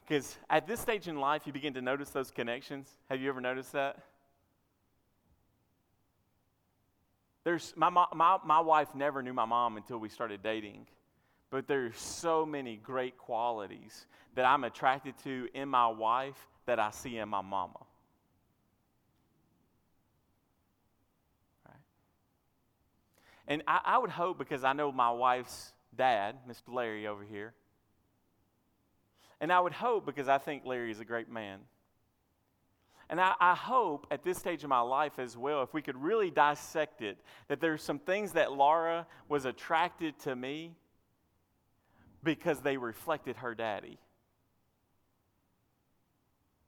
Because 0.00 0.38
at 0.48 0.68
this 0.68 0.78
stage 0.78 1.08
in 1.08 1.18
life, 1.18 1.42
you 1.44 1.52
begin 1.52 1.74
to 1.74 1.82
notice 1.82 2.10
those 2.10 2.30
connections. 2.30 2.88
Have 3.10 3.20
you 3.20 3.28
ever 3.28 3.40
noticed 3.40 3.72
that? 3.72 3.98
There's, 7.42 7.74
my, 7.74 7.90
my, 7.90 8.38
my 8.44 8.60
wife 8.60 8.94
never 8.94 9.20
knew 9.20 9.32
my 9.32 9.44
mom 9.44 9.76
until 9.76 9.98
we 9.98 10.08
started 10.08 10.40
dating. 10.40 10.86
But 11.50 11.66
there's 11.66 11.98
so 11.98 12.46
many 12.46 12.76
great 12.76 13.18
qualities 13.18 14.06
that 14.36 14.44
I'm 14.44 14.62
attracted 14.62 15.18
to 15.24 15.48
in 15.52 15.68
my 15.68 15.88
wife 15.88 16.46
that 16.66 16.78
I 16.78 16.92
see 16.92 17.18
in 17.18 17.28
my 17.28 17.40
mama. 17.40 17.80
And 23.48 23.62
I, 23.66 23.80
I 23.84 23.98
would 23.98 24.10
hope, 24.10 24.38
because 24.38 24.64
I 24.64 24.72
know 24.72 24.92
my 24.92 25.10
wife's 25.10 25.72
dad, 25.96 26.36
Mr. 26.48 26.72
Larry 26.72 27.06
over 27.06 27.24
here, 27.24 27.54
and 29.40 29.52
I 29.52 29.60
would 29.60 29.72
hope, 29.72 30.06
because 30.06 30.28
I 30.28 30.38
think 30.38 30.64
Larry 30.64 30.90
is 30.90 31.00
a 31.00 31.04
great 31.04 31.28
man, 31.28 31.60
and 33.12 33.20
I, 33.20 33.34
I, 33.40 33.54
hope 33.54 34.06
at 34.10 34.22
this 34.22 34.38
stage 34.38 34.62
of 34.62 34.70
my 34.70 34.80
life 34.80 35.18
as 35.18 35.36
well, 35.36 35.62
if 35.62 35.74
we 35.74 35.82
could 35.82 35.96
really 35.96 36.30
dissect 36.30 37.02
it, 37.02 37.18
that 37.48 37.60
there's 37.60 37.82
some 37.82 37.98
things 37.98 38.32
that 38.32 38.52
Laura 38.52 39.06
was 39.28 39.44
attracted 39.44 40.18
to 40.20 40.34
me 40.34 40.74
because 42.22 42.60
they 42.60 42.78
reflected 42.78 43.36
her 43.36 43.54
daddy. 43.54 43.98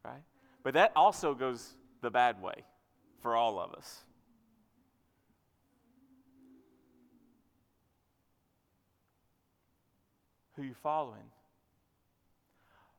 Right? 0.04 0.22
But 0.62 0.74
that 0.74 0.92
also 0.94 1.34
goes 1.34 1.72
the 2.02 2.10
bad 2.10 2.42
way 2.42 2.64
for 3.22 3.34
all 3.34 3.58
of 3.58 3.72
us. 3.72 4.04
Who 10.56 10.62
you 10.62 10.74
following? 10.74 11.30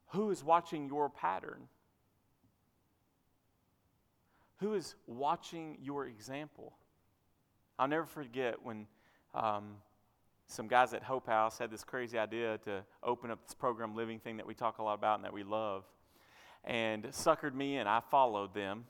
Who 0.08 0.30
is 0.30 0.44
watching 0.44 0.88
your 0.88 1.10
pattern? 1.10 1.68
Who 4.60 4.74
is 4.74 4.96
watching 5.08 5.78
your 5.82 6.06
example? 6.06 6.74
I'll 7.78 7.88
never 7.88 8.06
forget 8.06 8.64
when 8.64 8.88
um, 9.34 9.76
some 10.48 10.68
guys 10.68 10.94
at 10.94 11.04
Hope 11.04 11.28
House 11.28 11.58
had 11.58 11.72
this 11.72 11.84
crazy 11.84 12.18
idea 12.18 12.58
to 12.60 12.84
open 13.04 13.32
up 13.32 13.44
this 13.44 13.54
program 13.54 13.96
living 13.96 14.20
thing 14.20 14.38
that 14.38 14.48
we 14.48 14.54
talk 14.54 14.78
a 14.78 14.84
lot 14.84 14.94
about 14.94 15.16
and 15.16 15.26
that 15.26 15.34
we 15.34 15.44
love, 15.44 15.84
and 16.64 17.04
suckered 17.06 17.54
me, 17.54 17.78
and 17.78 17.90
I 17.90 18.00
followed 18.00 18.54
them 18.54 18.86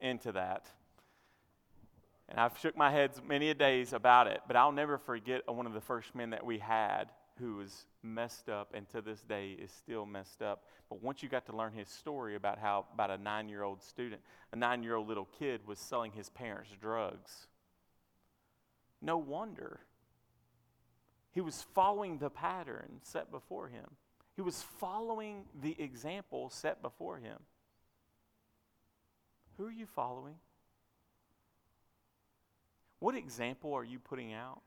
into 0.00 0.32
that. 0.32 0.66
And 2.28 2.38
I've 2.38 2.56
shook 2.58 2.76
my 2.76 2.90
head 2.90 3.10
many 3.26 3.50
a 3.50 3.54
days 3.54 3.92
about 3.92 4.28
it, 4.28 4.40
but 4.46 4.56
I'll 4.56 4.72
never 4.72 4.98
forget 4.98 5.42
one 5.52 5.66
of 5.66 5.72
the 5.72 5.80
first 5.80 6.14
men 6.14 6.30
that 6.30 6.46
we 6.46 6.58
had 6.58 7.10
who 7.40 7.56
was 7.56 7.86
messed 8.02 8.48
up 8.48 8.72
and 8.74 8.88
to 8.90 9.00
this 9.00 9.22
day 9.22 9.50
is 9.52 9.70
still 9.72 10.06
messed 10.06 10.42
up. 10.42 10.64
But 10.88 11.02
once 11.02 11.22
you 11.22 11.28
got 11.28 11.46
to 11.46 11.56
learn 11.56 11.72
his 11.72 11.88
story 11.88 12.36
about 12.36 12.58
how 12.58 12.86
about 12.92 13.10
a 13.10 13.18
nine 13.18 13.48
year 13.48 13.62
old 13.62 13.82
student, 13.82 14.20
a 14.52 14.56
nine 14.56 14.82
year 14.82 14.96
old 14.96 15.08
little 15.08 15.28
kid 15.38 15.66
was 15.66 15.78
selling 15.78 16.12
his 16.12 16.28
parents 16.28 16.70
drugs. 16.80 17.46
No 19.02 19.16
wonder. 19.16 19.80
He 21.32 21.40
was 21.40 21.64
following 21.74 22.18
the 22.18 22.30
pattern 22.30 23.00
set 23.02 23.30
before 23.30 23.68
him. 23.68 23.86
He 24.36 24.42
was 24.42 24.62
following 24.78 25.44
the 25.60 25.80
example 25.80 26.50
set 26.50 26.82
before 26.82 27.18
him. 27.18 27.38
Who 29.56 29.66
are 29.66 29.72
you 29.72 29.86
following? 29.86 30.36
What 32.98 33.14
example 33.14 33.74
are 33.74 33.84
you 33.84 33.98
putting 33.98 34.32
out? 34.32 34.62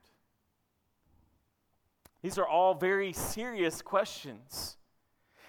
These 2.24 2.38
are 2.38 2.48
all 2.48 2.72
very 2.72 3.12
serious 3.12 3.82
questions. 3.82 4.78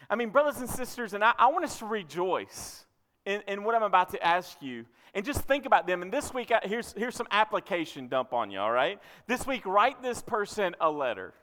I 0.09 0.15
mean, 0.17 0.30
brothers 0.30 0.57
and 0.57 0.69
sisters, 0.69 1.13
and 1.13 1.23
I, 1.23 1.32
I 1.38 1.47
want 1.47 1.63
us 1.63 1.80
to 1.80 1.86
rejoice 1.86 2.84
in, 3.26 3.41
in, 3.47 3.63
what 3.63 3.76
I'm 3.76 3.84
about 3.84 4.09
to 4.09 4.21
ask 4.21 4.61
you 4.61 4.86
and 5.13 5.23
just 5.23 5.39
think 5.43 5.65
about 5.65 5.88
them. 5.88 6.01
And 6.01 6.11
this 6.11 6.34
week, 6.34 6.51
here's, 6.63 6.93
here's 6.97 7.15
some 7.15 7.30
application 7.32 8.09
dump 8.09 8.34
on 8.34 8.51
you, 8.51 8.59
all 8.59 8.73
right? 8.73 8.99
This 9.26 9.47
week, 9.47 9.65
write 9.65 10.03
this 10.03 10.21
person 10.21 10.76
a 10.82 10.91
letter. 10.91 11.34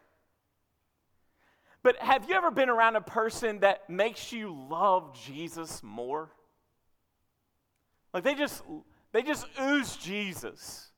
But 1.82 1.96
have 1.96 2.28
you 2.28 2.34
ever 2.34 2.50
been 2.50 2.68
around 2.68 2.96
a 2.96 3.00
person 3.00 3.60
that 3.60 3.88
makes 3.88 4.34
you 4.34 4.54
love 4.68 5.18
Jesus 5.24 5.82
more? 5.82 6.28
Like 8.12 8.22
they 8.22 8.34
just 8.34 8.62
they 9.12 9.22
just 9.22 9.46
ooze 9.58 9.96
Jesus. 9.96 10.91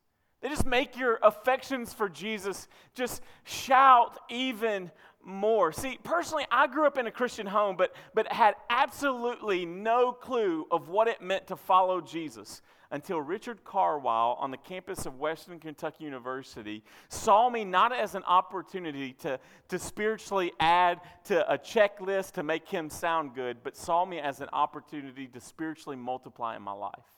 They 0.44 0.50
just 0.50 0.66
make 0.66 0.98
your 0.98 1.18
affections 1.22 1.94
for 1.94 2.06
Jesus 2.06 2.68
just 2.94 3.22
shout 3.44 4.18
even 4.28 4.90
more. 5.24 5.72
See, 5.72 5.98
personally, 6.04 6.44
I 6.50 6.66
grew 6.66 6.86
up 6.86 6.98
in 6.98 7.06
a 7.06 7.10
Christian 7.10 7.46
home, 7.46 7.78
but, 7.78 7.94
but 8.12 8.30
had 8.30 8.52
absolutely 8.68 9.64
no 9.64 10.12
clue 10.12 10.66
of 10.70 10.90
what 10.90 11.08
it 11.08 11.22
meant 11.22 11.46
to 11.46 11.56
follow 11.56 12.02
Jesus 12.02 12.60
until 12.90 13.22
Richard 13.22 13.64
Carwile 13.64 14.36
on 14.38 14.50
the 14.50 14.58
campus 14.58 15.06
of 15.06 15.18
Western 15.18 15.58
Kentucky 15.58 16.04
University 16.04 16.84
saw 17.08 17.48
me 17.48 17.64
not 17.64 17.94
as 17.94 18.14
an 18.14 18.22
opportunity 18.24 19.14
to, 19.14 19.40
to 19.68 19.78
spiritually 19.78 20.52
add 20.60 21.00
to 21.24 21.50
a 21.50 21.56
checklist 21.56 22.32
to 22.32 22.42
make 22.42 22.68
him 22.68 22.90
sound 22.90 23.34
good, 23.34 23.62
but 23.64 23.78
saw 23.78 24.04
me 24.04 24.18
as 24.18 24.42
an 24.42 24.50
opportunity 24.52 25.26
to 25.26 25.40
spiritually 25.40 25.96
multiply 25.96 26.54
in 26.54 26.60
my 26.60 26.72
life. 26.72 27.14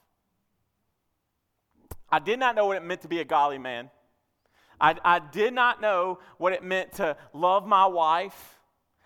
I 2.11 2.18
did 2.18 2.38
not 2.38 2.54
know 2.54 2.66
what 2.66 2.76
it 2.76 2.84
meant 2.84 3.02
to 3.02 3.09
be 3.09 3.20
a 3.20 3.24
godly 3.24 3.59
man. 3.59 3.90
I, 4.80 4.96
I 5.04 5.18
did 5.18 5.54
not 5.54 5.80
know 5.80 6.18
what 6.38 6.52
it 6.52 6.62
meant 6.62 6.92
to 6.94 7.16
love 7.32 7.66
my 7.66 7.86
wife. 7.86 8.61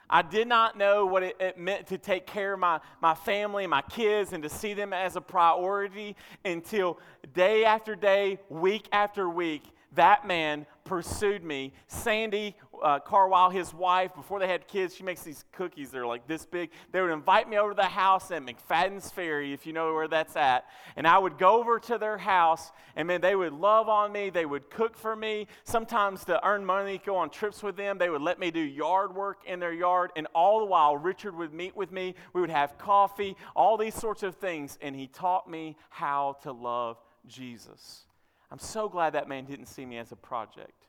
I 0.08 0.22
did 0.22 0.48
not 0.48 0.76
know 0.76 1.06
what 1.06 1.22
it, 1.22 1.36
it, 1.38 1.56
meant 1.56 1.86
to 1.88 1.98
take 1.98 2.26
care 2.26 2.54
of 2.54 2.58
my, 2.58 2.80
my 3.00 3.14
family 3.14 3.66
my 3.68 3.82
kids 3.82 4.32
and 4.32 4.42
to 4.42 4.48
see 4.48 4.74
them 4.74 4.92
as 4.92 5.14
a 5.14 5.20
priority 5.20 6.16
until 6.44 6.98
day 7.32 7.64
after 7.64 7.94
day, 7.94 8.40
week 8.48 8.88
after 8.90 9.30
week, 9.30 9.62
that 9.94 10.26
man 10.26 10.66
pursued 10.84 11.44
me. 11.44 11.72
Sandy 11.86 12.56
uh, 12.82 12.98
Carwile, 12.98 13.50
his 13.50 13.74
wife, 13.74 14.14
before 14.14 14.38
they 14.38 14.48
had 14.48 14.66
kids, 14.66 14.94
she 14.94 15.02
makes 15.02 15.22
these 15.22 15.44
cookies. 15.52 15.90
They're 15.90 16.06
like 16.06 16.26
this 16.26 16.46
big. 16.46 16.70
They 16.92 17.00
would 17.00 17.10
invite 17.10 17.48
me 17.48 17.58
over 17.58 17.70
to 17.70 17.76
the 17.76 17.84
house 17.84 18.30
at 18.30 18.42
McFadden's 18.42 19.10
Ferry, 19.10 19.52
if 19.52 19.66
you 19.66 19.72
know 19.72 19.94
where 19.94 20.08
that's 20.08 20.36
at. 20.36 20.64
And 20.96 21.06
I 21.06 21.18
would 21.18 21.38
go 21.38 21.60
over 21.60 21.78
to 21.80 21.98
their 21.98 22.18
house, 22.18 22.70
and 22.96 23.06
man, 23.08 23.20
they 23.20 23.36
would 23.36 23.52
love 23.52 23.88
on 23.88 24.12
me. 24.12 24.30
They 24.30 24.46
would 24.46 24.70
cook 24.70 24.96
for 24.96 25.14
me. 25.14 25.46
Sometimes 25.64 26.24
to 26.24 26.44
earn 26.46 26.64
money, 26.64 27.00
go 27.04 27.16
on 27.16 27.30
trips 27.30 27.62
with 27.62 27.76
them. 27.76 27.98
They 27.98 28.10
would 28.10 28.22
let 28.22 28.38
me 28.38 28.50
do 28.50 28.60
yard 28.60 29.14
work 29.14 29.42
in 29.46 29.60
their 29.60 29.72
yard. 29.72 30.12
And 30.16 30.26
all 30.34 30.60
the 30.60 30.66
while, 30.66 30.96
Richard 30.96 31.36
would 31.36 31.52
meet 31.52 31.76
with 31.76 31.92
me. 31.92 32.14
We 32.32 32.40
would 32.40 32.50
have 32.50 32.78
coffee, 32.78 33.36
all 33.54 33.76
these 33.76 33.94
sorts 33.94 34.22
of 34.22 34.36
things. 34.36 34.78
And 34.80 34.96
he 34.96 35.06
taught 35.06 35.48
me 35.50 35.76
how 35.90 36.38
to 36.42 36.52
love 36.52 36.96
Jesus. 37.26 38.06
I'm 38.50 38.58
so 38.58 38.88
glad 38.88 39.14
that 39.14 39.28
man 39.28 39.44
didn't 39.44 39.66
see 39.66 39.86
me 39.86 39.98
as 39.98 40.12
a 40.12 40.16
project. 40.16 40.86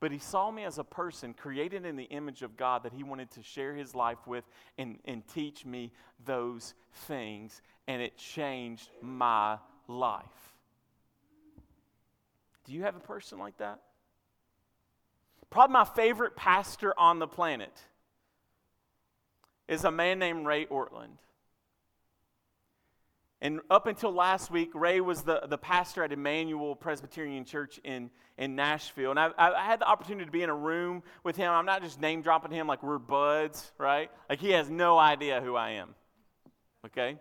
But 0.00 0.12
he 0.12 0.18
saw 0.18 0.50
me 0.50 0.64
as 0.64 0.78
a 0.78 0.84
person 0.84 1.34
created 1.34 1.84
in 1.84 1.96
the 1.96 2.04
image 2.04 2.42
of 2.42 2.56
God 2.56 2.84
that 2.84 2.92
he 2.92 3.02
wanted 3.02 3.30
to 3.32 3.42
share 3.42 3.74
his 3.74 3.94
life 3.94 4.26
with 4.26 4.44
and, 4.78 4.98
and 5.04 5.26
teach 5.26 5.66
me 5.66 5.92
those 6.24 6.74
things. 7.06 7.60
And 7.88 8.00
it 8.00 8.16
changed 8.16 8.90
my 9.02 9.58
life. 9.88 10.24
Do 12.64 12.72
you 12.72 12.82
have 12.82 12.96
a 12.96 13.00
person 13.00 13.38
like 13.38 13.56
that? 13.58 13.80
Probably 15.50 15.72
my 15.72 15.84
favorite 15.84 16.36
pastor 16.36 16.94
on 16.98 17.18
the 17.18 17.26
planet 17.26 17.72
is 19.66 19.84
a 19.84 19.90
man 19.90 20.18
named 20.18 20.46
Ray 20.46 20.66
Ortlund. 20.66 21.18
And 23.40 23.60
up 23.70 23.86
until 23.86 24.12
last 24.12 24.50
week, 24.50 24.70
Ray 24.74 25.00
was 25.00 25.22
the, 25.22 25.42
the 25.48 25.58
pastor 25.58 26.02
at 26.02 26.12
Immanuel 26.12 26.74
Presbyterian 26.74 27.44
Church 27.44 27.78
in, 27.84 28.10
in 28.36 28.56
Nashville. 28.56 29.10
And 29.10 29.20
I, 29.20 29.30
I 29.38 29.64
had 29.64 29.80
the 29.80 29.86
opportunity 29.86 30.24
to 30.24 30.32
be 30.32 30.42
in 30.42 30.50
a 30.50 30.54
room 30.54 31.04
with 31.22 31.36
him. 31.36 31.52
I'm 31.52 31.66
not 31.66 31.82
just 31.82 32.00
name 32.00 32.20
dropping 32.22 32.50
him 32.50 32.66
like 32.66 32.82
we're 32.82 32.98
buds, 32.98 33.70
right? 33.78 34.10
Like 34.28 34.40
he 34.40 34.50
has 34.50 34.68
no 34.68 34.98
idea 34.98 35.40
who 35.40 35.54
I 35.54 35.70
am. 35.70 35.94
Okay? 36.86 37.16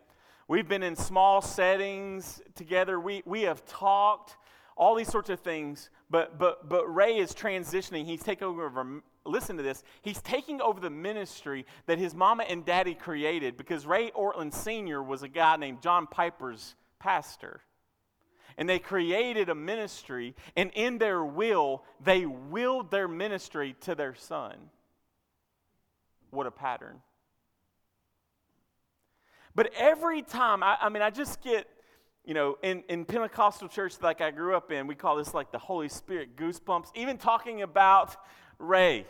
We've 0.47 0.67
been 0.67 0.81
in 0.81 0.95
small 0.95 1.41
settings 1.41 2.41
together. 2.55 2.99
We, 2.99 3.21
we 3.25 3.43
have 3.43 3.63
talked, 3.65 4.37
all 4.75 4.95
these 4.95 5.09
sorts 5.09 5.29
of 5.29 5.41
things. 5.41 5.91
But, 6.09 6.39
but, 6.39 6.67
but 6.67 6.85
Ray 6.91 7.17
is 7.17 7.33
transitioning. 7.33 8.05
He's 8.05 8.23
taking 8.23 8.47
over 8.47 9.01
listen 9.27 9.57
to 9.57 9.63
this, 9.63 9.83
he's 10.01 10.21
taking 10.21 10.61
over 10.61 10.79
the 10.79 10.89
ministry 10.89 11.65
that 11.85 11.99
his 11.99 12.13
mama 12.13 12.43
and 12.43 12.65
daddy 12.65 12.93
created 12.93 13.57
because 13.57 13.85
Ray 13.85 14.11
Ortlund 14.11 14.53
Sr. 14.53 15.01
was 15.01 15.23
a 15.23 15.27
guy 15.27 15.55
named 15.57 15.81
John 15.81 16.07
Piper's 16.07 16.75
pastor. 16.99 17.61
And 18.57 18.67
they 18.67 18.79
created 18.79 19.49
a 19.49 19.55
ministry, 19.55 20.33
and 20.55 20.71
in 20.73 20.97
their 20.97 21.23
will, 21.23 21.83
they 22.03 22.25
willed 22.25 22.89
their 22.89 23.07
ministry 23.07 23.75
to 23.81 23.93
their 23.93 24.15
son. 24.15 24.55
What 26.31 26.47
a 26.47 26.51
pattern. 26.51 27.01
But 29.53 29.71
every 29.77 30.23
time, 30.23 30.63
I, 30.63 30.77
I 30.81 30.89
mean, 30.89 31.03
I 31.03 31.11
just 31.11 31.41
get 31.41 31.67
you 32.27 32.33
know, 32.33 32.57
in, 32.61 32.83
in 32.89 33.05
Pentecostal 33.05 33.69
church 33.69 33.93
like 34.01 34.19
I 34.19 34.31
grew 34.31 34.53
up 34.55 34.69
in, 34.69 34.85
we 34.85 34.95
call 34.95 35.15
this 35.15 35.33
like 35.33 35.53
the 35.53 35.57
Holy 35.57 35.87
Spirit 35.87 36.35
goosebumps. 36.35 36.87
Even 36.93 37.17
talking 37.17 37.61
about 37.61 38.17
Ray. 38.59 39.05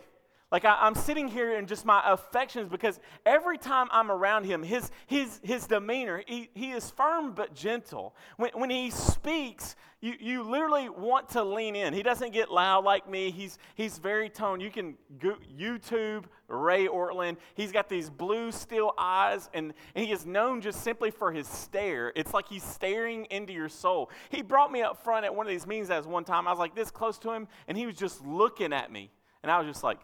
Like 0.50 0.64
I, 0.64 0.86
am 0.86 0.94
sitting 0.94 1.28
here 1.28 1.58
in 1.58 1.66
just 1.66 1.84
my 1.84 2.02
affections 2.06 2.70
because 2.70 3.00
every 3.26 3.58
time 3.58 3.88
I'm 3.90 4.10
around 4.10 4.44
him, 4.44 4.62
his, 4.62 4.90
his, 5.06 5.40
his 5.42 5.66
demeanor, 5.66 6.22
he, 6.26 6.48
he 6.54 6.70
is 6.70 6.90
firm 6.90 7.32
but 7.32 7.54
gentle. 7.54 8.16
When, 8.38 8.50
when 8.54 8.70
he 8.70 8.90
speaks, 8.90 9.76
you, 10.00 10.14
you 10.18 10.42
literally 10.42 10.88
want 10.88 11.28
to 11.30 11.42
lean 11.42 11.76
in. 11.76 11.92
He 11.92 12.02
doesn't 12.02 12.32
get 12.32 12.50
loud 12.50 12.84
like 12.84 13.10
me. 13.10 13.30
He's, 13.30 13.58
he's 13.74 13.98
very 13.98 14.30
toned. 14.30 14.62
You 14.62 14.70
can 14.70 14.94
go, 15.18 15.36
YouTube 15.58 16.24
Ray 16.46 16.86
Ortlund. 16.86 17.36
He's 17.54 17.70
got 17.70 17.90
these 17.90 18.08
blue 18.08 18.50
steel 18.50 18.94
eyes, 18.96 19.50
and, 19.52 19.74
and 19.94 20.06
he 20.06 20.12
is 20.12 20.24
known 20.24 20.62
just 20.62 20.82
simply 20.82 21.10
for 21.10 21.30
his 21.30 21.46
stare. 21.46 22.12
It's 22.16 22.32
like 22.32 22.48
he's 22.48 22.62
staring 22.62 23.26
into 23.26 23.52
your 23.52 23.68
soul. 23.68 24.10
He 24.30 24.40
brought 24.40 24.72
me 24.72 24.80
up 24.80 25.02
front 25.04 25.26
at 25.26 25.34
one 25.34 25.46
of 25.46 25.50
these 25.50 25.66
meetings 25.66 25.90
as 25.90 26.06
one 26.06 26.24
time. 26.24 26.48
I 26.48 26.52
was 26.52 26.60
like 26.60 26.74
this 26.74 26.90
close 26.90 27.18
to 27.18 27.32
him, 27.32 27.48
and 27.66 27.76
he 27.76 27.84
was 27.84 27.96
just 27.96 28.24
looking 28.24 28.72
at 28.72 28.90
me. 28.90 29.10
And 29.42 29.52
I 29.52 29.58
was 29.58 29.66
just 29.66 29.84
like, 29.84 29.98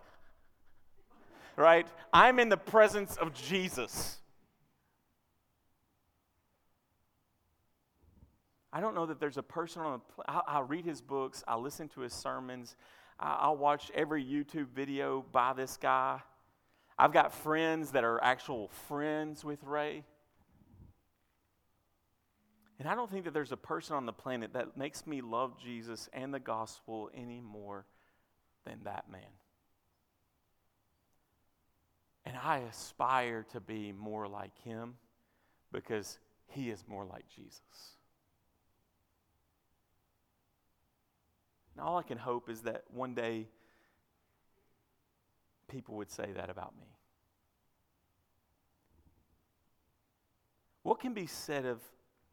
right? 1.56 1.86
I'm 2.12 2.38
in 2.38 2.48
the 2.48 2.56
presence 2.56 3.16
of 3.16 3.34
Jesus. 3.34 4.18
I 8.72 8.80
don't 8.80 8.94
know 8.94 9.06
that 9.06 9.20
there's 9.20 9.38
a 9.38 9.42
person 9.42 9.82
on 9.82 10.00
the. 10.00 10.22
I'll, 10.26 10.44
I'll 10.48 10.62
read 10.64 10.84
his 10.84 11.00
books. 11.00 11.44
I'll 11.46 11.62
listen 11.62 11.88
to 11.90 12.00
his 12.00 12.12
sermons. 12.12 12.76
I'll 13.20 13.56
watch 13.56 13.92
every 13.94 14.24
YouTube 14.24 14.68
video 14.74 15.24
by 15.30 15.52
this 15.52 15.76
guy. 15.76 16.20
I've 16.98 17.12
got 17.12 17.32
friends 17.32 17.92
that 17.92 18.02
are 18.02 18.22
actual 18.22 18.68
friends 18.88 19.44
with 19.44 19.62
Ray. 19.62 20.04
And 22.80 22.88
I 22.88 22.96
don't 22.96 23.10
think 23.10 23.24
that 23.24 23.32
there's 23.32 23.52
a 23.52 23.56
person 23.56 23.94
on 23.94 24.04
the 24.04 24.12
planet 24.12 24.52
that 24.54 24.76
makes 24.76 25.06
me 25.06 25.20
love 25.20 25.56
Jesus 25.62 26.08
and 26.12 26.34
the 26.34 26.40
gospel 26.40 27.10
any 27.14 27.40
more 27.40 27.86
than 28.66 28.80
that 28.84 29.08
man. 29.10 29.22
And 32.26 32.36
I 32.42 32.58
aspire 32.70 33.44
to 33.52 33.60
be 33.60 33.92
more 33.92 34.26
like 34.26 34.56
him 34.62 34.94
because 35.72 36.18
he 36.46 36.70
is 36.70 36.84
more 36.88 37.04
like 37.04 37.24
Jesus. 37.34 37.60
And 41.74 41.84
all 41.84 41.98
I 41.98 42.02
can 42.02 42.18
hope 42.18 42.48
is 42.48 42.62
that 42.62 42.84
one 42.88 43.14
day 43.14 43.48
people 45.68 45.96
would 45.96 46.10
say 46.10 46.30
that 46.36 46.48
about 46.48 46.74
me. 46.78 46.86
What 50.82 51.00
can 51.00 51.14
be 51.14 51.26
said 51.26 51.64
of 51.64 51.80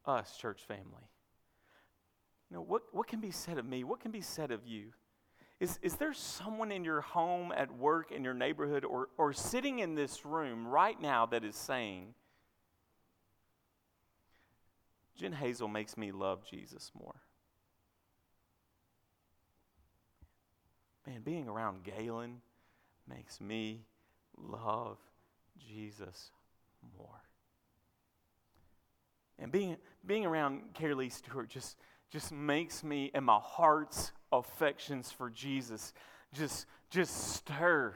us, 0.05 0.37
church 0.37 0.61
family? 0.67 1.09
You 2.49 2.57
know, 2.57 2.61
what, 2.61 2.83
what 2.91 3.07
can 3.07 3.21
be 3.21 3.31
said 3.31 3.57
of 3.57 3.65
me? 3.65 3.83
What 3.83 4.01
can 4.01 4.11
be 4.11 4.21
said 4.21 4.51
of 4.51 4.67
you? 4.67 4.91
Is, 5.61 5.77
is 5.83 5.93
there 5.97 6.11
someone 6.11 6.71
in 6.71 6.83
your 6.83 7.01
home, 7.01 7.53
at 7.55 7.71
work, 7.77 8.11
in 8.11 8.23
your 8.23 8.33
neighborhood, 8.33 8.83
or, 8.83 9.09
or 9.15 9.31
sitting 9.31 9.77
in 9.77 9.93
this 9.93 10.25
room 10.25 10.67
right 10.67 10.99
now 10.99 11.27
that 11.27 11.43
is 11.43 11.55
saying, 11.55 12.15
Jen 15.15 15.33
Hazel 15.33 15.67
makes 15.67 15.95
me 15.95 16.11
love 16.11 16.43
Jesus 16.49 16.91
more? 16.99 17.13
Man, 21.05 21.21
being 21.21 21.47
around 21.47 21.83
Galen 21.83 22.41
makes 23.07 23.39
me 23.39 23.85
love 24.35 24.97
Jesus 25.59 26.31
more. 26.97 27.21
And 29.37 29.51
being, 29.51 29.77
being 30.03 30.25
around 30.25 30.73
Carrie 30.73 31.09
Stewart 31.09 31.49
just, 31.49 31.77
just 32.09 32.31
makes 32.31 32.83
me 32.83 33.11
and 33.13 33.23
my 33.23 33.37
heart's 33.39 34.11
affections 34.31 35.11
for 35.11 35.29
Jesus 35.29 35.93
just, 36.33 36.65
just 36.89 37.35
stir 37.35 37.93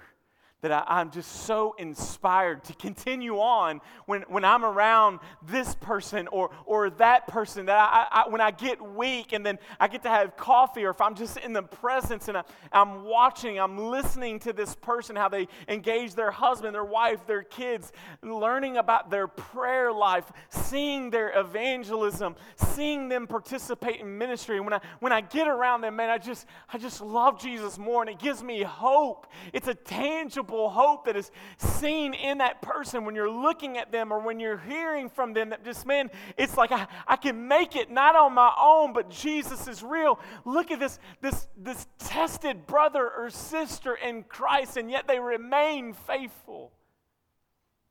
that 0.61 0.85
I, 0.87 1.01
am 1.01 1.11
just 1.11 1.31
so 1.45 1.75
inspired 1.77 2.63
to 2.63 2.73
continue 2.73 3.37
on 3.37 3.81
when, 4.07 4.23
when 4.23 4.43
I'm 4.43 4.65
around 4.65 5.19
this 5.47 5.75
person 5.75 6.27
or, 6.29 6.49
or 6.65 6.89
that 6.91 7.27
person. 7.27 7.67
That 7.67 7.77
I, 7.77 8.23
I, 8.23 8.29
when 8.29 8.41
I 8.41 8.49
get 8.49 8.81
weak 8.81 9.31
and 9.33 9.45
then 9.45 9.59
I 9.79 9.87
get 9.87 10.01
to 10.03 10.09
have 10.09 10.35
coffee, 10.37 10.83
or 10.85 10.89
if 10.89 11.01
I'm 11.01 11.13
just 11.13 11.37
in 11.37 11.53
the 11.53 11.61
presence 11.61 12.29
and 12.29 12.37
I, 12.37 12.43
I'm 12.71 13.03
watching, 13.03 13.59
I'm 13.59 13.77
listening 13.77 14.39
to 14.39 14.53
this 14.53 14.75
person, 14.75 15.15
how 15.15 15.29
they 15.29 15.47
engage 15.67 16.15
their 16.15 16.31
husband, 16.31 16.73
their 16.73 16.83
wife, 16.83 17.27
their 17.27 17.43
kids, 17.43 17.91
learning 18.23 18.77
about 18.77 19.11
their 19.11 19.27
prayer 19.27 19.91
life, 19.91 20.31
seeing 20.49 21.11
their 21.11 21.37
evangelism, 21.37 22.35
seeing 22.55 23.07
them 23.07 23.27
participate 23.27 24.01
in 24.01 24.17
ministry. 24.17 24.55
And 24.57 24.65
when 24.65 24.73
I, 24.73 24.79
when 24.99 25.11
I 25.11 25.21
get 25.21 25.47
around 25.47 25.81
them, 25.81 25.95
man, 25.97 26.09
I 26.09 26.17
just, 26.17 26.47
I 26.73 26.79
just 26.79 27.01
love 27.01 27.39
Jesus 27.39 27.77
more 27.77 28.01
and 28.01 28.09
it 28.09 28.17
gives 28.17 28.41
me 28.41 28.63
hope. 28.63 29.27
It's 29.53 29.67
a 29.67 29.75
tangible 29.75 30.54
hope 30.69 31.05
that 31.05 31.15
is 31.15 31.31
seen 31.57 32.13
in 32.13 32.39
that 32.39 32.61
person 32.61 33.05
when 33.05 33.15
you're 33.15 33.29
looking 33.29 33.77
at 33.77 33.91
them 33.91 34.11
or 34.11 34.19
when 34.19 34.39
you're 34.39 34.57
hearing 34.57 35.09
from 35.09 35.33
them 35.33 35.49
that 35.49 35.63
just, 35.63 35.85
man, 35.85 36.09
it's 36.37 36.57
like 36.57 36.71
I, 36.71 36.87
I 37.07 37.15
can 37.15 37.47
make 37.47 37.75
it 37.75 37.91
not 37.91 38.15
on 38.15 38.33
my 38.33 38.53
own, 38.59 38.93
but 38.93 39.09
Jesus 39.09 39.67
is 39.67 39.83
real. 39.83 40.19
Look 40.45 40.71
at 40.71 40.79
this, 40.79 40.99
this, 41.21 41.47
this 41.57 41.87
tested 41.99 42.65
brother 42.65 43.09
or 43.09 43.29
sister 43.29 43.95
in 43.95 44.23
Christ, 44.23 44.77
and 44.77 44.89
yet 44.89 45.07
they 45.07 45.19
remain 45.19 45.93
faithful. 45.93 46.71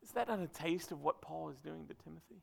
Is 0.02 0.10
that 0.12 0.28
not 0.28 0.40
a 0.40 0.48
taste 0.48 0.92
of 0.92 1.00
what 1.00 1.20
Paul 1.20 1.50
is 1.50 1.60
doing 1.60 1.86
to 1.86 1.94
Timothy? 1.94 2.42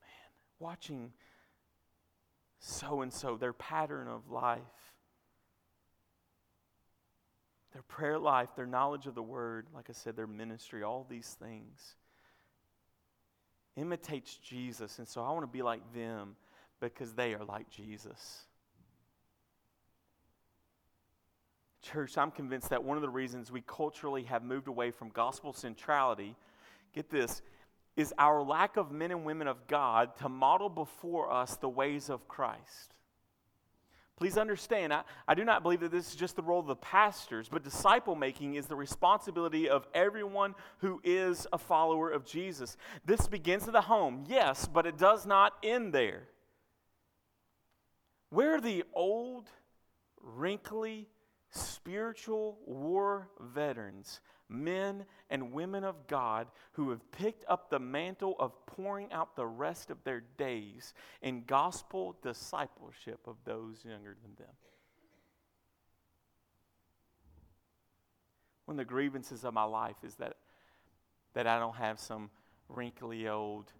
Man, 0.00 0.30
watching 0.58 1.12
so 2.66 3.02
and 3.02 3.12
so, 3.12 3.36
their 3.36 3.52
pattern 3.52 4.08
of 4.08 4.28
life 4.28 4.60
their 7.76 7.82
prayer 7.82 8.18
life, 8.18 8.48
their 8.56 8.64
knowledge 8.64 9.06
of 9.06 9.14
the 9.14 9.22
word, 9.22 9.66
like 9.74 9.90
I 9.90 9.92
said, 9.92 10.16
their 10.16 10.26
ministry, 10.26 10.82
all 10.82 11.04
these 11.10 11.36
things 11.38 11.96
imitates 13.76 14.36
Jesus. 14.36 14.98
And 14.98 15.06
so 15.06 15.22
I 15.22 15.30
want 15.32 15.42
to 15.42 15.46
be 15.46 15.60
like 15.60 15.82
them 15.92 16.36
because 16.80 17.12
they 17.12 17.34
are 17.34 17.44
like 17.44 17.68
Jesus. 17.68 18.46
Church, 21.82 22.16
I'm 22.16 22.30
convinced 22.30 22.70
that 22.70 22.82
one 22.82 22.96
of 22.96 23.02
the 23.02 23.10
reasons 23.10 23.52
we 23.52 23.60
culturally 23.66 24.22
have 24.22 24.42
moved 24.42 24.68
away 24.68 24.90
from 24.90 25.10
gospel 25.10 25.52
centrality, 25.52 26.34
get 26.94 27.10
this, 27.10 27.42
is 27.94 28.14
our 28.16 28.42
lack 28.42 28.78
of 28.78 28.90
men 28.90 29.10
and 29.10 29.22
women 29.22 29.48
of 29.48 29.66
God 29.66 30.16
to 30.16 30.30
model 30.30 30.70
before 30.70 31.30
us 31.30 31.56
the 31.56 31.68
ways 31.68 32.08
of 32.08 32.26
Christ. 32.26 32.94
Please 34.16 34.38
understand, 34.38 34.94
I, 34.94 35.02
I 35.28 35.34
do 35.34 35.44
not 35.44 35.62
believe 35.62 35.80
that 35.80 35.90
this 35.90 36.08
is 36.08 36.16
just 36.16 36.36
the 36.36 36.42
role 36.42 36.60
of 36.60 36.66
the 36.66 36.76
pastors, 36.76 37.48
but 37.50 37.62
disciple 37.62 38.14
making 38.14 38.54
is 38.54 38.66
the 38.66 38.76
responsibility 38.76 39.68
of 39.68 39.86
everyone 39.92 40.54
who 40.78 41.00
is 41.04 41.46
a 41.52 41.58
follower 41.58 42.10
of 42.10 42.24
Jesus. 42.24 42.78
This 43.04 43.28
begins 43.28 43.66
at 43.66 43.74
the 43.74 43.82
home, 43.82 44.24
yes, 44.26 44.66
but 44.72 44.86
it 44.86 44.96
does 44.96 45.26
not 45.26 45.52
end 45.62 45.92
there. 45.92 46.28
Where 48.30 48.54
are 48.54 48.60
the 48.60 48.84
old, 48.94 49.50
wrinkly, 50.20 51.08
spiritual 51.50 52.58
war 52.66 53.28
veterans 53.38 54.20
men 54.48 55.04
and 55.30 55.52
women 55.52 55.84
of 55.84 56.06
God 56.06 56.48
who 56.72 56.90
have 56.90 57.10
picked 57.10 57.44
up 57.48 57.70
the 57.70 57.78
mantle 57.78 58.36
of 58.38 58.52
pouring 58.66 59.12
out 59.12 59.36
the 59.36 59.46
rest 59.46 59.90
of 59.90 60.02
their 60.04 60.22
days 60.38 60.94
in 61.22 61.44
gospel 61.44 62.16
discipleship 62.22 63.20
of 63.26 63.36
those 63.44 63.84
younger 63.84 64.16
than 64.22 64.34
them. 64.36 64.54
One 68.66 68.74
of 68.74 68.78
the 68.78 68.84
grievances 68.84 69.44
of 69.44 69.54
my 69.54 69.64
life 69.64 69.96
is 70.04 70.16
that, 70.16 70.36
that 71.34 71.46
I 71.46 71.58
don't 71.58 71.76
have 71.76 71.98
some 72.00 72.30
wrinkly 72.68 73.28
old 73.28 73.72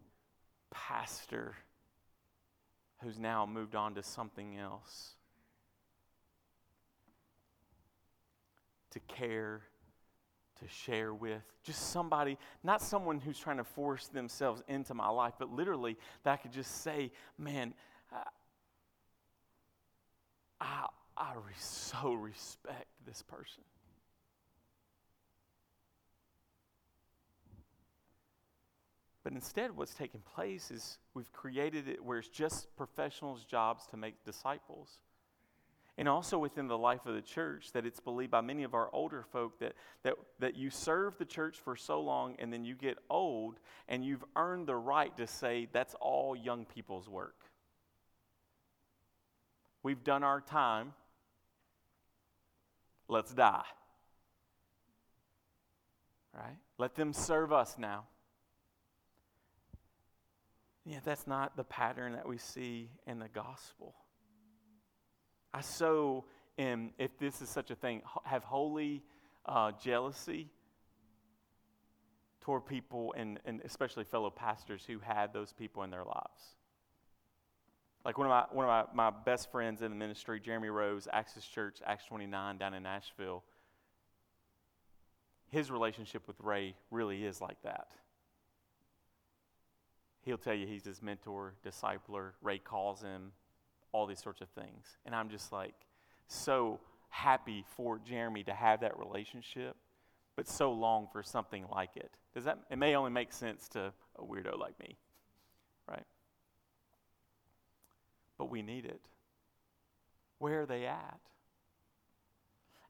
pastor 0.70 1.54
who's 3.02 3.18
now 3.18 3.46
moved 3.46 3.74
on 3.74 3.94
to 3.96 4.02
something 4.02 4.56
else. 4.56 5.10
To 8.90 9.00
care 9.00 9.62
to 10.60 10.68
share 10.68 11.12
with. 11.14 11.42
Just 11.62 11.90
somebody, 11.90 12.38
not 12.62 12.82
someone 12.82 13.20
who's 13.20 13.38
trying 13.38 13.58
to 13.58 13.64
force 13.64 14.08
themselves 14.08 14.62
into 14.68 14.94
my 14.94 15.08
life, 15.08 15.34
but 15.38 15.50
literally 15.52 15.96
that 16.24 16.32
I 16.32 16.36
could 16.36 16.52
just 16.52 16.82
say, 16.82 17.10
man, 17.38 17.74
I, 20.60 20.86
I 21.16 21.34
re- 21.34 21.52
so 21.58 22.14
respect 22.14 22.86
this 23.06 23.22
person. 23.22 23.62
But 29.22 29.32
instead, 29.32 29.76
what's 29.76 29.92
taking 29.92 30.20
place 30.20 30.70
is 30.70 30.98
we've 31.14 31.32
created 31.32 31.88
it 31.88 32.04
where 32.04 32.18
it's 32.18 32.28
just 32.28 32.74
professionals' 32.76 33.44
jobs 33.44 33.84
to 33.88 33.96
make 33.96 34.24
disciples. 34.24 35.00
And 35.98 36.08
also 36.08 36.38
within 36.38 36.68
the 36.68 36.76
life 36.76 37.06
of 37.06 37.14
the 37.14 37.22
church, 37.22 37.72
that 37.72 37.86
it's 37.86 38.00
believed 38.00 38.30
by 38.30 38.42
many 38.42 38.64
of 38.64 38.74
our 38.74 38.90
older 38.92 39.22
folk 39.22 39.58
that, 39.60 39.72
that, 40.02 40.14
that 40.40 40.54
you 40.54 40.68
serve 40.68 41.16
the 41.16 41.24
church 41.24 41.58
for 41.58 41.74
so 41.74 42.00
long 42.00 42.36
and 42.38 42.52
then 42.52 42.64
you 42.64 42.74
get 42.74 42.98
old 43.08 43.58
and 43.88 44.04
you've 44.04 44.24
earned 44.36 44.66
the 44.66 44.76
right 44.76 45.16
to 45.16 45.26
say 45.26 45.68
that's 45.72 45.94
all 46.00 46.36
young 46.36 46.66
people's 46.66 47.08
work. 47.08 47.36
We've 49.82 50.04
done 50.04 50.22
our 50.22 50.40
time. 50.40 50.92
Let's 53.08 53.32
die. 53.32 53.64
Right? 56.34 56.58
Let 56.76 56.94
them 56.94 57.14
serve 57.14 57.52
us 57.52 57.76
now. 57.78 58.04
Yeah, 60.84 60.98
that's 61.04 61.26
not 61.26 61.56
the 61.56 61.64
pattern 61.64 62.12
that 62.12 62.28
we 62.28 62.36
see 62.36 62.90
in 63.06 63.18
the 63.18 63.28
gospel. 63.28 63.94
I 65.56 65.62
so 65.62 66.24
am, 66.58 66.90
if 66.98 67.18
this 67.18 67.40
is 67.40 67.48
such 67.48 67.70
a 67.70 67.74
thing, 67.74 68.02
have 68.24 68.44
holy 68.44 69.02
uh, 69.46 69.72
jealousy 69.82 70.50
toward 72.42 72.66
people 72.66 73.14
and, 73.16 73.40
and 73.46 73.62
especially 73.64 74.04
fellow 74.04 74.28
pastors 74.28 74.84
who 74.86 74.98
had 74.98 75.32
those 75.32 75.54
people 75.54 75.82
in 75.82 75.88
their 75.88 76.04
lives. 76.04 76.56
Like 78.04 78.18
one 78.18 78.26
of 78.26 78.30
my 78.30 78.44
one 78.52 78.66
of 78.68 78.94
my, 78.94 79.10
my 79.10 79.18
best 79.24 79.50
friends 79.50 79.80
in 79.80 79.90
the 79.90 79.96
ministry, 79.96 80.40
Jeremy 80.40 80.68
Rose, 80.68 81.08
Access 81.10 81.46
Church, 81.46 81.78
Acts 81.86 82.04
29 82.04 82.58
down 82.58 82.74
in 82.74 82.82
Nashville. 82.82 83.42
His 85.48 85.70
relationship 85.70 86.28
with 86.28 86.36
Ray 86.38 86.74
really 86.90 87.24
is 87.24 87.40
like 87.40 87.62
that. 87.62 87.88
He'll 90.20 90.36
tell 90.36 90.54
you 90.54 90.66
he's 90.66 90.84
his 90.84 91.00
mentor, 91.00 91.54
discipler. 91.64 92.32
Ray 92.42 92.58
calls 92.58 93.00
him, 93.00 93.32
all 93.92 94.06
these 94.06 94.22
sorts 94.22 94.40
of 94.40 94.48
things. 94.50 94.98
And 95.04 95.14
I'm 95.14 95.28
just 95.28 95.52
like 95.52 95.74
so 96.28 96.80
happy 97.08 97.64
for 97.76 97.98
Jeremy 97.98 98.44
to 98.44 98.52
have 98.52 98.80
that 98.80 98.98
relationship, 98.98 99.76
but 100.36 100.48
so 100.48 100.72
long 100.72 101.08
for 101.12 101.22
something 101.22 101.64
like 101.72 101.96
it. 101.96 102.10
Does 102.34 102.44
that 102.44 102.58
it 102.70 102.76
may 102.76 102.94
only 102.94 103.10
make 103.10 103.32
sense 103.32 103.68
to 103.70 103.92
a 104.18 104.22
weirdo 104.22 104.58
like 104.58 104.78
me, 104.78 104.96
right? 105.88 106.04
But 108.38 108.50
we 108.50 108.62
need 108.62 108.84
it. 108.84 109.00
Where 110.38 110.62
are 110.62 110.66
they 110.66 110.86
at? 110.86 111.20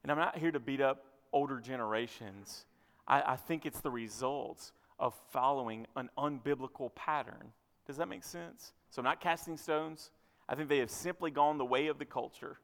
And 0.03 0.11
I'm 0.11 0.17
not 0.17 0.37
here 0.37 0.51
to 0.51 0.59
beat 0.59 0.81
up 0.81 1.03
older 1.31 1.59
generations. 1.59 2.65
I, 3.07 3.33
I 3.33 3.35
think 3.35 3.65
it's 3.65 3.81
the 3.81 3.91
results 3.91 4.71
of 4.99 5.13
following 5.31 5.85
an 5.95 6.09
unbiblical 6.17 6.93
pattern. 6.95 7.53
Does 7.85 7.97
that 7.97 8.07
make 8.07 8.23
sense? 8.23 8.73
So, 8.89 8.99
I'm 8.99 9.05
not 9.05 9.21
casting 9.21 9.57
stones. 9.57 10.11
I 10.49 10.55
think 10.55 10.69
they 10.69 10.79
have 10.79 10.89
simply 10.89 11.31
gone 11.31 11.57
the 11.57 11.65
way 11.65 11.87
of 11.87 11.99
the 11.99 12.05
culture, 12.05 12.57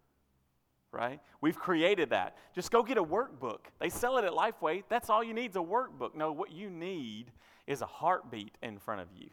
right? 0.92 1.20
We've 1.42 1.58
created 1.58 2.12
that. 2.12 2.38
Just 2.56 2.72
go 2.72 2.84
get 2.84 2.98
a 2.98 3.04
workbook. 3.04 3.60
They 3.80 3.90
sell 3.90 4.18
it 4.18 4.26
at 4.26 4.32
Lifeway. 4.32 4.84
That's 4.90 5.10
all 5.10 5.24
you 5.24 5.34
need 5.34 5.52
is 5.52 5.56
a 5.56 5.60
workbook. 5.60 6.16
No, 6.16 6.32
what 6.32 6.52
you 6.52 6.70
need 6.70 7.32
is 7.68 7.82
a 7.82 7.86
heartbeat 7.86 8.58
in 8.62 8.80
front 8.80 9.02
of 9.02 9.08
you. 9.16 9.30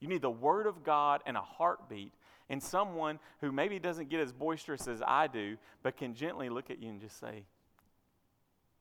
You 0.00 0.08
need 0.08 0.22
the 0.22 0.30
Word 0.30 0.66
of 0.66 0.84
God 0.84 1.22
and 1.26 1.36
a 1.36 1.42
heartbeat, 1.42 2.12
and 2.48 2.62
someone 2.62 3.18
who 3.40 3.50
maybe 3.50 3.78
doesn't 3.78 4.08
get 4.08 4.20
as 4.20 4.32
boisterous 4.32 4.86
as 4.86 5.02
I 5.04 5.26
do, 5.26 5.56
but 5.82 5.96
can 5.96 6.14
gently 6.14 6.48
look 6.48 6.70
at 6.70 6.80
you 6.80 6.90
and 6.90 7.00
just 7.00 7.18
say, 7.18 7.44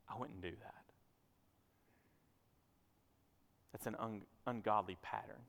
I 0.09 0.17
wouldn't 0.17 0.41
do 0.41 0.51
that. 0.61 0.73
That's 3.71 3.87
an 3.87 3.95
un- 3.99 4.21
ungodly 4.45 4.97
pattern. 5.01 5.41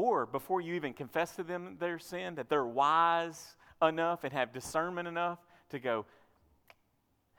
Or 0.00 0.24
before 0.24 0.62
you 0.62 0.72
even 0.76 0.94
confess 0.94 1.36
to 1.36 1.42
them 1.42 1.76
their 1.78 1.98
sin, 1.98 2.36
that 2.36 2.48
they're 2.48 2.64
wise 2.64 3.54
enough 3.82 4.24
and 4.24 4.32
have 4.32 4.50
discernment 4.50 5.06
enough 5.06 5.38
to 5.68 5.78
go, 5.78 6.06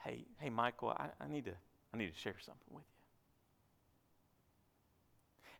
hey, 0.04 0.26
hey, 0.38 0.52
Michael, 0.52 0.90
I, 0.90 1.08
I 1.20 1.28
need 1.28 1.46
to, 1.46 1.54
I 1.92 1.98
need 1.98 2.14
to 2.14 2.20
share 2.20 2.36
something 2.40 2.68
with 2.70 2.84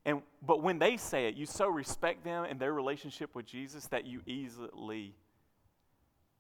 you. 0.06 0.12
And 0.14 0.22
but 0.46 0.62
when 0.62 0.78
they 0.78 0.96
say 0.96 1.26
it, 1.28 1.34
you 1.34 1.48
so 1.48 1.68
respect 1.68 2.24
them 2.24 2.46
and 2.48 2.60
their 2.60 2.72
relationship 2.72 3.34
with 3.34 3.48
Jesus 3.48 3.88
that 3.88 4.06
you 4.06 4.22
easily 4.28 5.16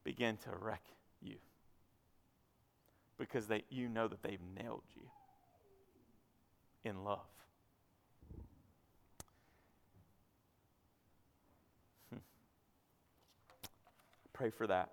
begin 0.03 0.38
to 0.43 0.51
wreck 0.59 0.84
you 1.24 1.38
because 3.18 3.47
they 3.47 3.64
you 3.72 3.89
know 3.89 4.07
that 4.07 4.22
they've 4.22 4.39
nailed 4.62 4.84
you 4.95 5.09
in 6.84 7.03
love. 7.03 7.41
Pray 14.42 14.50
for 14.50 14.66
that. 14.66 14.89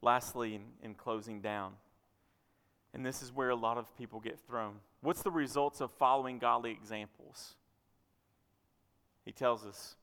Lastly, 0.00 0.54
in, 0.54 0.62
in 0.80 0.94
closing 0.94 1.40
down, 1.40 1.72
and 2.94 3.04
this 3.04 3.20
is 3.20 3.32
where 3.32 3.50
a 3.50 3.56
lot 3.56 3.78
of 3.78 3.96
people 3.98 4.20
get 4.20 4.38
thrown. 4.46 4.74
What's 5.00 5.22
the 5.22 5.30
results 5.32 5.80
of 5.80 5.90
following 5.90 6.38
godly 6.38 6.70
examples? 6.70 7.56
He 9.24 9.32
tells 9.32 9.66
us 9.66 9.96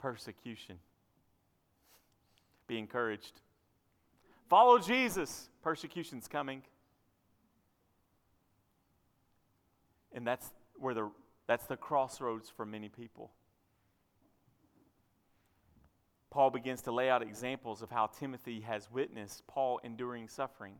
persecution. 0.00 0.80
Be 2.66 2.76
encouraged. 2.76 3.40
Follow 4.48 4.80
Jesus. 4.80 5.50
Persecution's 5.62 6.26
coming. 6.26 6.62
And 10.12 10.26
that's 10.26 10.50
where 10.74 10.94
the 10.94 11.08
that's 11.46 11.66
the 11.66 11.76
crossroads 11.76 12.50
for 12.50 12.66
many 12.66 12.88
people. 12.88 13.30
Paul 16.30 16.50
begins 16.50 16.82
to 16.82 16.92
lay 16.92 17.08
out 17.08 17.22
examples 17.22 17.82
of 17.82 17.90
how 17.90 18.06
Timothy 18.06 18.60
has 18.60 18.90
witnessed 18.90 19.46
Paul 19.46 19.80
enduring 19.82 20.28
suffering. 20.28 20.74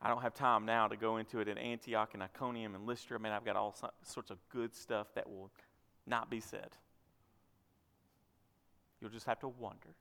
I 0.00 0.08
don't 0.08 0.20
have 0.20 0.34
time 0.34 0.66
now 0.66 0.88
to 0.88 0.96
go 0.96 1.16
into 1.16 1.40
it 1.40 1.48
in 1.48 1.56
Antioch 1.56 2.10
and 2.12 2.22
Iconium 2.22 2.74
and 2.74 2.86
Lystra. 2.86 3.18
I 3.18 3.22
mean, 3.22 3.32
I've 3.32 3.46
got 3.46 3.56
all 3.56 3.74
sorts 4.02 4.30
of 4.30 4.38
good 4.50 4.74
stuff 4.74 5.06
that 5.14 5.28
will 5.28 5.50
not 6.06 6.30
be 6.30 6.40
said. 6.40 6.68
You'll 9.00 9.10
just 9.10 9.26
have 9.26 9.40
to 9.40 9.48
wonder 9.48 9.94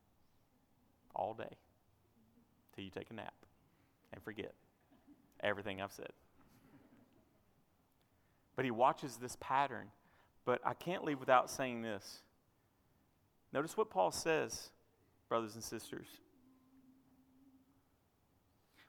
all 1.15 1.33
day 1.33 1.55
till 2.75 2.83
you 2.83 2.89
take 2.89 3.09
a 3.09 3.13
nap 3.13 3.33
and 4.11 4.21
forget 4.21 4.53
everything 5.41 5.81
I've 5.81 5.93
said. 5.93 6.11
But 8.55 8.65
he 8.65 8.71
watches 8.71 9.17
this 9.17 9.37
pattern. 9.39 9.87
But 10.45 10.61
I 10.63 10.73
can't 10.73 11.03
leave 11.03 11.19
without 11.19 11.49
saying 11.49 11.81
this. 11.81 12.21
Notice 13.55 13.77
what 13.77 13.89
Paul 13.89 14.11
says, 14.11 14.69
brothers 15.29 15.55
and 15.55 15.63
sisters. 15.63 16.07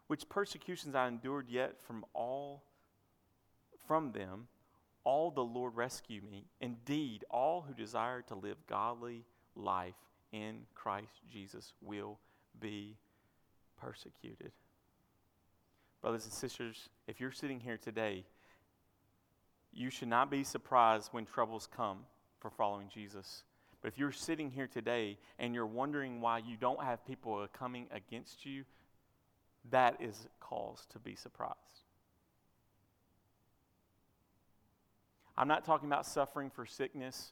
Which 0.08 0.28
persecutions 0.28 0.96
I 0.96 1.06
endured 1.06 1.48
yet 1.48 1.80
from 1.80 2.04
all 2.12 2.64
from 3.86 4.10
them, 4.10 4.48
all 5.04 5.30
the 5.30 5.44
Lord 5.44 5.76
rescue 5.76 6.20
me. 6.28 6.46
Indeed, 6.60 7.24
all 7.30 7.64
who 7.66 7.74
desire 7.74 8.22
to 8.22 8.34
live 8.34 8.56
godly 8.66 9.24
life 9.54 9.94
in 10.32 10.62
Christ 10.74 11.20
Jesus 11.32 11.72
will 11.80 12.18
be 12.60 12.96
persecuted. 13.80 14.50
Brothers 16.02 16.24
and 16.24 16.32
sisters, 16.32 16.88
if 17.06 17.20
you're 17.20 17.30
sitting 17.30 17.60
here 17.60 17.78
today, 17.78 18.24
you 19.72 19.90
should 19.90 20.08
not 20.08 20.28
be 20.28 20.42
surprised 20.42 21.10
when 21.12 21.24
troubles 21.24 21.68
come 21.76 21.98
for 22.40 22.50
following 22.50 22.88
Jesus. 22.92 23.44
But 23.86 23.92
if 23.92 24.00
you're 24.00 24.10
sitting 24.10 24.50
here 24.50 24.66
today 24.66 25.16
and 25.38 25.54
you're 25.54 25.64
wondering 25.64 26.20
why 26.20 26.38
you 26.38 26.56
don't 26.56 26.82
have 26.82 27.06
people 27.06 27.46
coming 27.52 27.86
against 27.92 28.44
you, 28.44 28.64
that 29.70 29.98
is 30.00 30.26
cause 30.40 30.84
to 30.90 30.98
be 30.98 31.14
surprised. 31.14 31.54
I'm 35.38 35.46
not 35.46 35.64
talking 35.64 35.88
about 35.88 36.04
suffering 36.04 36.50
for 36.50 36.66
sickness. 36.66 37.30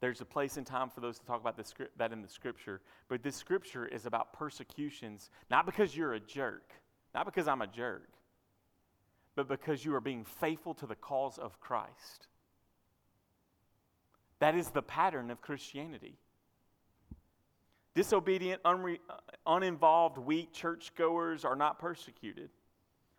There's 0.00 0.20
a 0.20 0.26
place 0.26 0.58
and 0.58 0.66
time 0.66 0.90
for 0.90 1.00
those 1.00 1.18
to 1.20 1.24
talk 1.24 1.40
about 1.40 1.56
this, 1.56 1.72
that 1.96 2.12
in 2.12 2.20
the 2.20 2.28
scripture. 2.28 2.82
But 3.08 3.22
this 3.22 3.36
scripture 3.36 3.86
is 3.86 4.04
about 4.04 4.34
persecutions, 4.34 5.30
not 5.50 5.64
because 5.64 5.96
you're 5.96 6.12
a 6.12 6.20
jerk, 6.20 6.70
not 7.14 7.24
because 7.24 7.48
I'm 7.48 7.62
a 7.62 7.66
jerk, 7.66 8.10
but 9.36 9.48
because 9.48 9.86
you 9.86 9.94
are 9.94 10.02
being 10.02 10.26
faithful 10.26 10.74
to 10.74 10.86
the 10.86 10.96
cause 10.96 11.38
of 11.38 11.58
Christ. 11.60 12.28
That 14.44 14.56
is 14.56 14.68
the 14.68 14.82
pattern 14.82 15.30
of 15.30 15.40
Christianity. 15.40 16.18
Disobedient, 17.94 18.62
unre- 18.62 18.98
uh, 19.08 19.14
uninvolved, 19.46 20.18
weak 20.18 20.52
churchgoers 20.52 21.46
are 21.46 21.56
not 21.56 21.78
persecuted. 21.78 22.50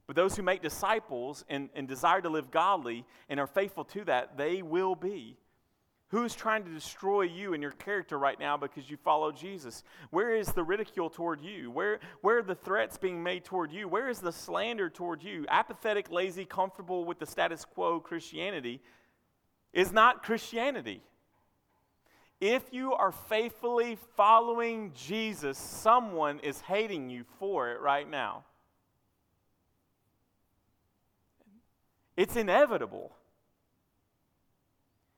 But 0.06 0.16
those 0.16 0.36
who 0.36 0.44
make 0.44 0.62
disciples 0.62 1.44
and, 1.50 1.70
and 1.74 1.88
desire 1.88 2.22
to 2.22 2.30
live 2.30 2.52
godly 2.52 3.08
and 3.28 3.40
are 3.40 3.48
faithful 3.48 3.86
to 3.86 4.04
that, 4.04 4.38
they 4.38 4.62
will 4.62 4.94
be 4.94 5.36
Who's 6.10 6.36
trying 6.36 6.64
to 6.66 6.70
destroy 6.70 7.24
you 7.24 7.56
and 7.56 7.64
your 7.64 7.72
character 7.72 8.20
right 8.20 8.40
now 8.40 8.56
because 8.56 8.88
you 8.88 8.96
follow 8.96 9.32
Jesus? 9.32 9.84
Where 10.12 10.36
is 10.36 10.50
the 10.50 10.64
ridicule 10.64 11.10
toward 11.10 11.42
you? 11.42 11.72
Where, 11.72 12.00
where 12.22 12.38
are 12.38 12.44
the 12.44 12.54
threats 12.54 13.00
being 13.00 13.24
made 13.24 13.44
toward 13.44 13.72
you? 13.72 13.88
Where 13.88 14.08
is 14.08 14.20
the 14.20 14.32
slander 14.32 14.92
toward 14.92 15.24
you? 15.24 15.48
Apathetic, 15.50 16.12
lazy, 16.12 16.46
comfortable 16.46 17.06
with 17.06 17.18
the 17.18 17.26
status 17.26 17.66
quo 17.66 18.00
Christianity 18.00 18.82
is 19.76 19.92
not 19.92 20.24
Christianity. 20.24 21.02
If 22.48 22.72
you 22.72 22.94
are 22.94 23.12
faithfully 23.12 23.98
following 24.16 24.92
Jesus, 24.94 25.58
someone 25.58 26.38
is 26.42 26.62
hating 26.62 27.10
you 27.10 27.26
for 27.40 27.72
it 27.72 27.82
right 27.82 28.08
now. 28.08 28.44
It's 32.16 32.36
inevitable. 32.36 33.16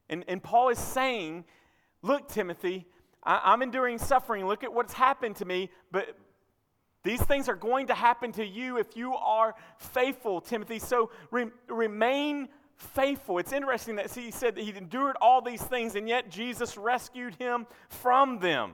And, 0.10 0.24
and 0.30 0.42
Paul 0.42 0.70
is 0.70 0.80
saying, 0.80 1.44
Look, 2.02 2.30
Timothy, 2.30 2.86
I, 3.22 3.54
am 3.54 3.62
enduring 3.62 3.98
suffering. 3.98 4.48
Look 4.48 4.64
at 4.64 4.72
what's 4.72 4.94
happened 4.94 5.36
to 5.36 5.46
me, 5.46 5.70
but 5.92 6.16
these 7.04 7.22
things 7.22 7.50
are 7.50 7.58
going 7.58 7.88
to 7.88 7.94
happen 7.94 8.32
to 8.32 8.46
you 8.46 8.78
if 8.78 8.96
you 8.96 9.16
are 9.16 9.54
faithful, 9.80 10.40
Timothy. 10.40 10.80
So 10.80 11.12
re- 11.32 11.52
remain 11.68 12.48
faithful. 12.78 13.40
It's 13.40 13.52
interesting 13.52 13.96
that 13.96 14.14
he 14.14 14.32
said 14.32 14.56
that 14.56 14.64
he 14.64 14.76
endured 14.76 15.16
all 15.20 15.42
these 15.42 15.62
things, 15.62 15.96
and 15.96 16.08
yet 16.08 16.30
Jesus 16.30 16.78
rescued 16.78 17.36
him 17.36 17.68
from 17.90 18.40
them. 18.40 18.74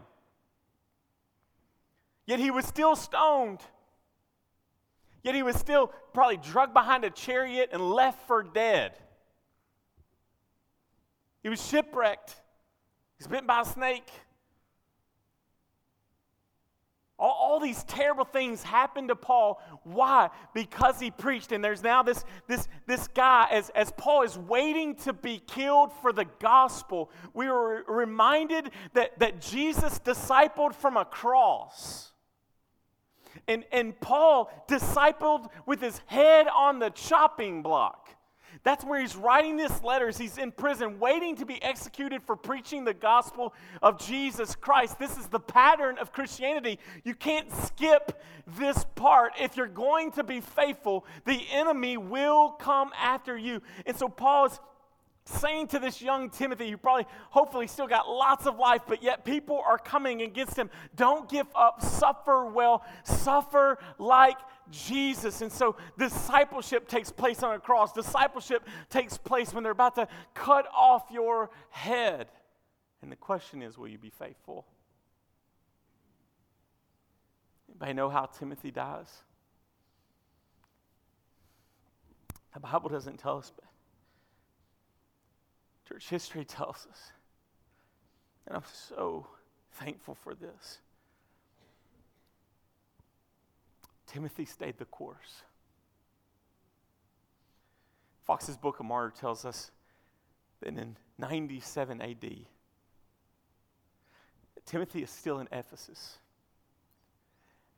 Yet 2.26 2.40
he 2.40 2.52
was 2.52 2.66
still 2.66 2.96
stoned. 2.96 3.62
Yet 5.24 5.36
he 5.36 5.44
was 5.44 5.56
still 5.56 5.88
probably 6.14 6.38
drugged 6.38 6.74
behind 6.74 7.06
a 7.06 7.10
chariot 7.10 7.70
and 7.72 7.82
left 7.82 8.28
for 8.28 8.44
dead. 8.44 8.94
He 11.42 11.50
was 11.50 11.66
shipwrecked. 11.66 12.36
He's 13.18 13.28
bitten 13.28 13.48
by 13.48 13.62
a 13.62 13.66
snake. 13.66 14.10
All, 17.24 17.38
all, 17.40 17.60
these 17.62 17.86
terrible 17.86 18.26
things 18.26 18.64
happened 18.64 19.08
to 19.08 19.16
Paul. 19.16 19.62
Why? 19.84 20.30
Because 20.54 21.00
he 21.00 21.10
preached. 21.10 21.54
And 21.54 21.64
there's 21.64 21.82
now 21.82 22.04
this, 22.04 22.26
this, 22.50 22.68
this 22.86 23.08
guy, 23.08 23.48
as, 23.50 23.70
as 23.70 23.94
Paul 23.96 24.24
is 24.24 24.38
waiting 24.38 24.96
to 24.96 25.14
be 25.14 25.42
killed 25.48 25.94
for 26.02 26.12
the 26.12 26.26
gospel, 26.40 27.10
we 27.34 27.48
were 27.48 27.86
reminded 27.88 28.72
that, 28.92 29.18
that 29.20 29.40
Jesus 29.40 30.00
discipled 30.00 30.76
from 30.76 30.98
a 30.98 31.06
cross. 31.06 32.12
And, 33.48 33.64
and 33.72 33.98
Paul 34.02 34.52
discipled 34.68 35.48
with 35.66 35.80
his 35.80 36.02
head 36.08 36.48
on 36.54 36.80
the 36.80 36.90
chopping 36.90 37.62
block. 37.62 38.10
That's 38.64 38.86
where 38.86 39.02
he's 39.02 39.16
writing 39.16 39.58
these 39.58 39.84
letters. 39.84 40.18
He's 40.18 40.38
in 40.38 40.52
prison, 40.52 41.00
waiting 41.00 41.36
to 41.38 41.46
be 41.46 41.62
executed 41.62 42.24
for 42.24 42.36
preaching 42.38 42.86
the 42.86 42.94
gospel 42.94 43.54
of 43.82 44.00
Jesus 44.00 44.56
Christ. 44.56 44.98
This 44.98 45.18
is 45.18 45.28
the 45.28 45.40
pattern 45.40 45.98
of 45.98 46.14
Christianity. 46.14 46.80
You 47.04 47.14
can't 47.14 47.52
skip 47.52 48.22
this 48.58 48.86
part. 48.96 49.34
If 49.40 49.58
you're 49.58 49.68
going 49.68 50.12
to 50.14 50.24
be 50.24 50.40
faithful, 50.40 51.06
the 51.26 51.42
enemy 51.52 51.98
will 51.98 52.52
come 52.52 52.92
after 52.98 53.38
you. 53.38 53.62
And 53.86 53.98
so 53.98 54.08
Paul 54.08 54.46
is 54.46 54.60
saying 55.26 55.68
to 55.68 55.80
this 55.80 56.02
young 56.02 56.30
Timothy, 56.30 56.70
who 56.70 56.78
probably, 56.78 57.06
hopefully, 57.30 57.68
still 57.68 57.88
got 57.88 58.10
lots 58.10 58.46
of 58.46 58.60
life, 58.60 58.82
but 58.88 59.02
yet 59.02 59.24
people 59.26 59.62
are 59.66 59.78
coming 59.78 60.22
against 60.22 60.58
him. 60.58 60.70
Don't 60.96 61.30
give 61.30 61.48
up. 61.56 61.82
Suffer 61.82 62.46
well. 62.46 62.84
Suffer 63.04 63.78
like 63.98 64.38
Jesus. 64.72 65.42
And 65.42 65.52
so 65.52 65.76
discipleship 65.98 66.88
takes 66.88 67.12
place 67.12 67.44
on 67.44 67.56
a 67.56 67.60
cross. 67.60 67.94
Discipleship 67.94 68.68
takes 68.90 69.18
place 69.18 69.54
when 69.54 69.64
they're 69.64 69.72
about 69.72 69.96
to 69.96 70.08
cut 70.34 70.68
off 70.74 71.06
your 71.12 71.50
head. 71.70 72.28
And 73.02 73.12
the 73.12 73.16
question 73.16 73.62
is, 73.62 73.78
will 73.78 73.88
you 73.88 73.98
be 73.98 74.10
faithful? 74.10 74.66
Anybody 77.70 77.94
know 77.94 78.10
how 78.10 78.26
Timothy 78.26 78.72
dies? 78.72 79.24
The 82.54 82.60
Bible 82.60 82.90
doesn't 82.90 83.18
tell 83.18 83.38
us, 83.38 83.52
but 83.56 83.66
Church 85.88 86.10
history 86.10 86.46
tells 86.46 86.88
us. 86.90 87.12
And 88.48 88.56
I'm 88.58 88.64
so 88.72 89.28
thankful 89.74 90.16
for 90.16 90.34
this. 90.34 90.80
Timothy 94.14 94.46
stayed 94.46 94.78
the 94.78 94.86
course. 94.86 95.42
Fox's 98.22 98.56
Book 98.56 98.80
of 98.80 98.86
Martyr 98.86 99.12
tells 99.20 99.44
us 99.44 99.72
that 100.62 100.70
in 100.70 100.96
97 101.18 102.02
AD, 102.02 102.26
Timothy 104.66 105.04
is 105.04 105.10
still 105.10 105.40
in 105.40 105.48
Ephesus. 105.52 106.18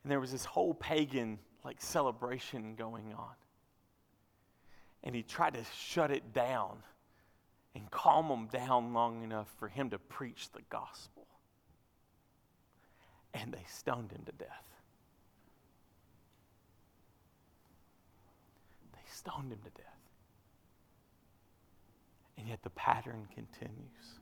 And 0.02 0.10
there 0.12 0.20
was 0.20 0.30
this 0.30 0.44
whole 0.44 0.74
pagan 0.74 1.38
like 1.64 1.80
celebration 1.80 2.74
going 2.76 3.12
on. 3.16 3.34
And 5.02 5.14
he 5.14 5.22
tried 5.22 5.54
to 5.54 5.64
shut 5.76 6.10
it 6.10 6.32
down 6.32 6.78
and 7.74 7.90
calm 7.90 8.28
them 8.28 8.46
down 8.46 8.92
long 8.92 9.22
enough 9.22 9.48
for 9.58 9.68
him 9.68 9.90
to 9.90 9.98
preach 9.98 10.50
the 10.52 10.62
gospel. 10.70 11.26
And 13.34 13.52
they 13.52 13.64
stoned 13.68 14.12
him 14.12 14.22
to 14.26 14.32
death. 14.32 14.66
They 18.92 19.05
stoned 19.16 19.50
him 19.50 19.58
to 19.64 19.70
death. 19.70 19.86
And 22.38 22.48
yet 22.48 22.62
the 22.62 22.70
pattern 22.70 23.26
continues, 23.34 24.20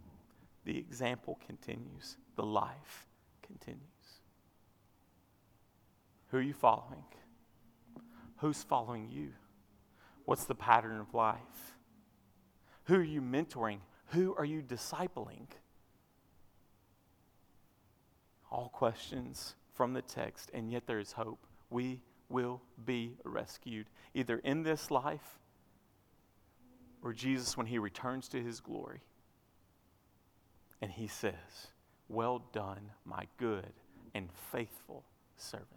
the 0.64 0.78
example 0.78 1.38
continues, 1.44 2.16
the 2.36 2.44
life 2.44 3.06
continues. 3.42 3.80
Who 6.28 6.38
are 6.38 6.42
you 6.42 6.54
following? 6.54 7.04
Who's 8.38 8.62
following 8.62 9.08
you? 9.10 9.30
What's 10.24 10.44
the 10.44 10.54
pattern 10.54 11.00
of 11.00 11.12
life? 11.12 11.76
Who 12.84 12.94
are 12.94 13.02
you 13.02 13.20
mentoring? 13.20 13.78
Who 14.08 14.34
are 14.36 14.44
you 14.44 14.62
discipling? 14.62 15.46
All 18.50 18.68
questions 18.68 19.54
from 19.72 19.92
the 19.92 20.02
text, 20.02 20.50
and 20.54 20.70
yet 20.70 20.86
there 20.86 21.00
is 21.00 21.12
hope. 21.12 21.46
We 21.68 22.00
will 22.28 22.60
be 22.84 23.16
rescued, 23.24 23.86
either 24.14 24.38
in 24.38 24.62
this 24.62 24.90
life 24.90 25.38
or 27.02 27.12
Jesus 27.12 27.56
when 27.56 27.66
he 27.66 27.78
returns 27.78 28.28
to 28.28 28.42
his 28.42 28.60
glory. 28.60 29.00
And 30.80 30.90
he 30.90 31.06
says, 31.06 31.68
Well 32.08 32.42
done, 32.52 32.90
my 33.04 33.26
good 33.38 33.72
and 34.14 34.28
faithful 34.52 35.04
servant. 35.36 35.68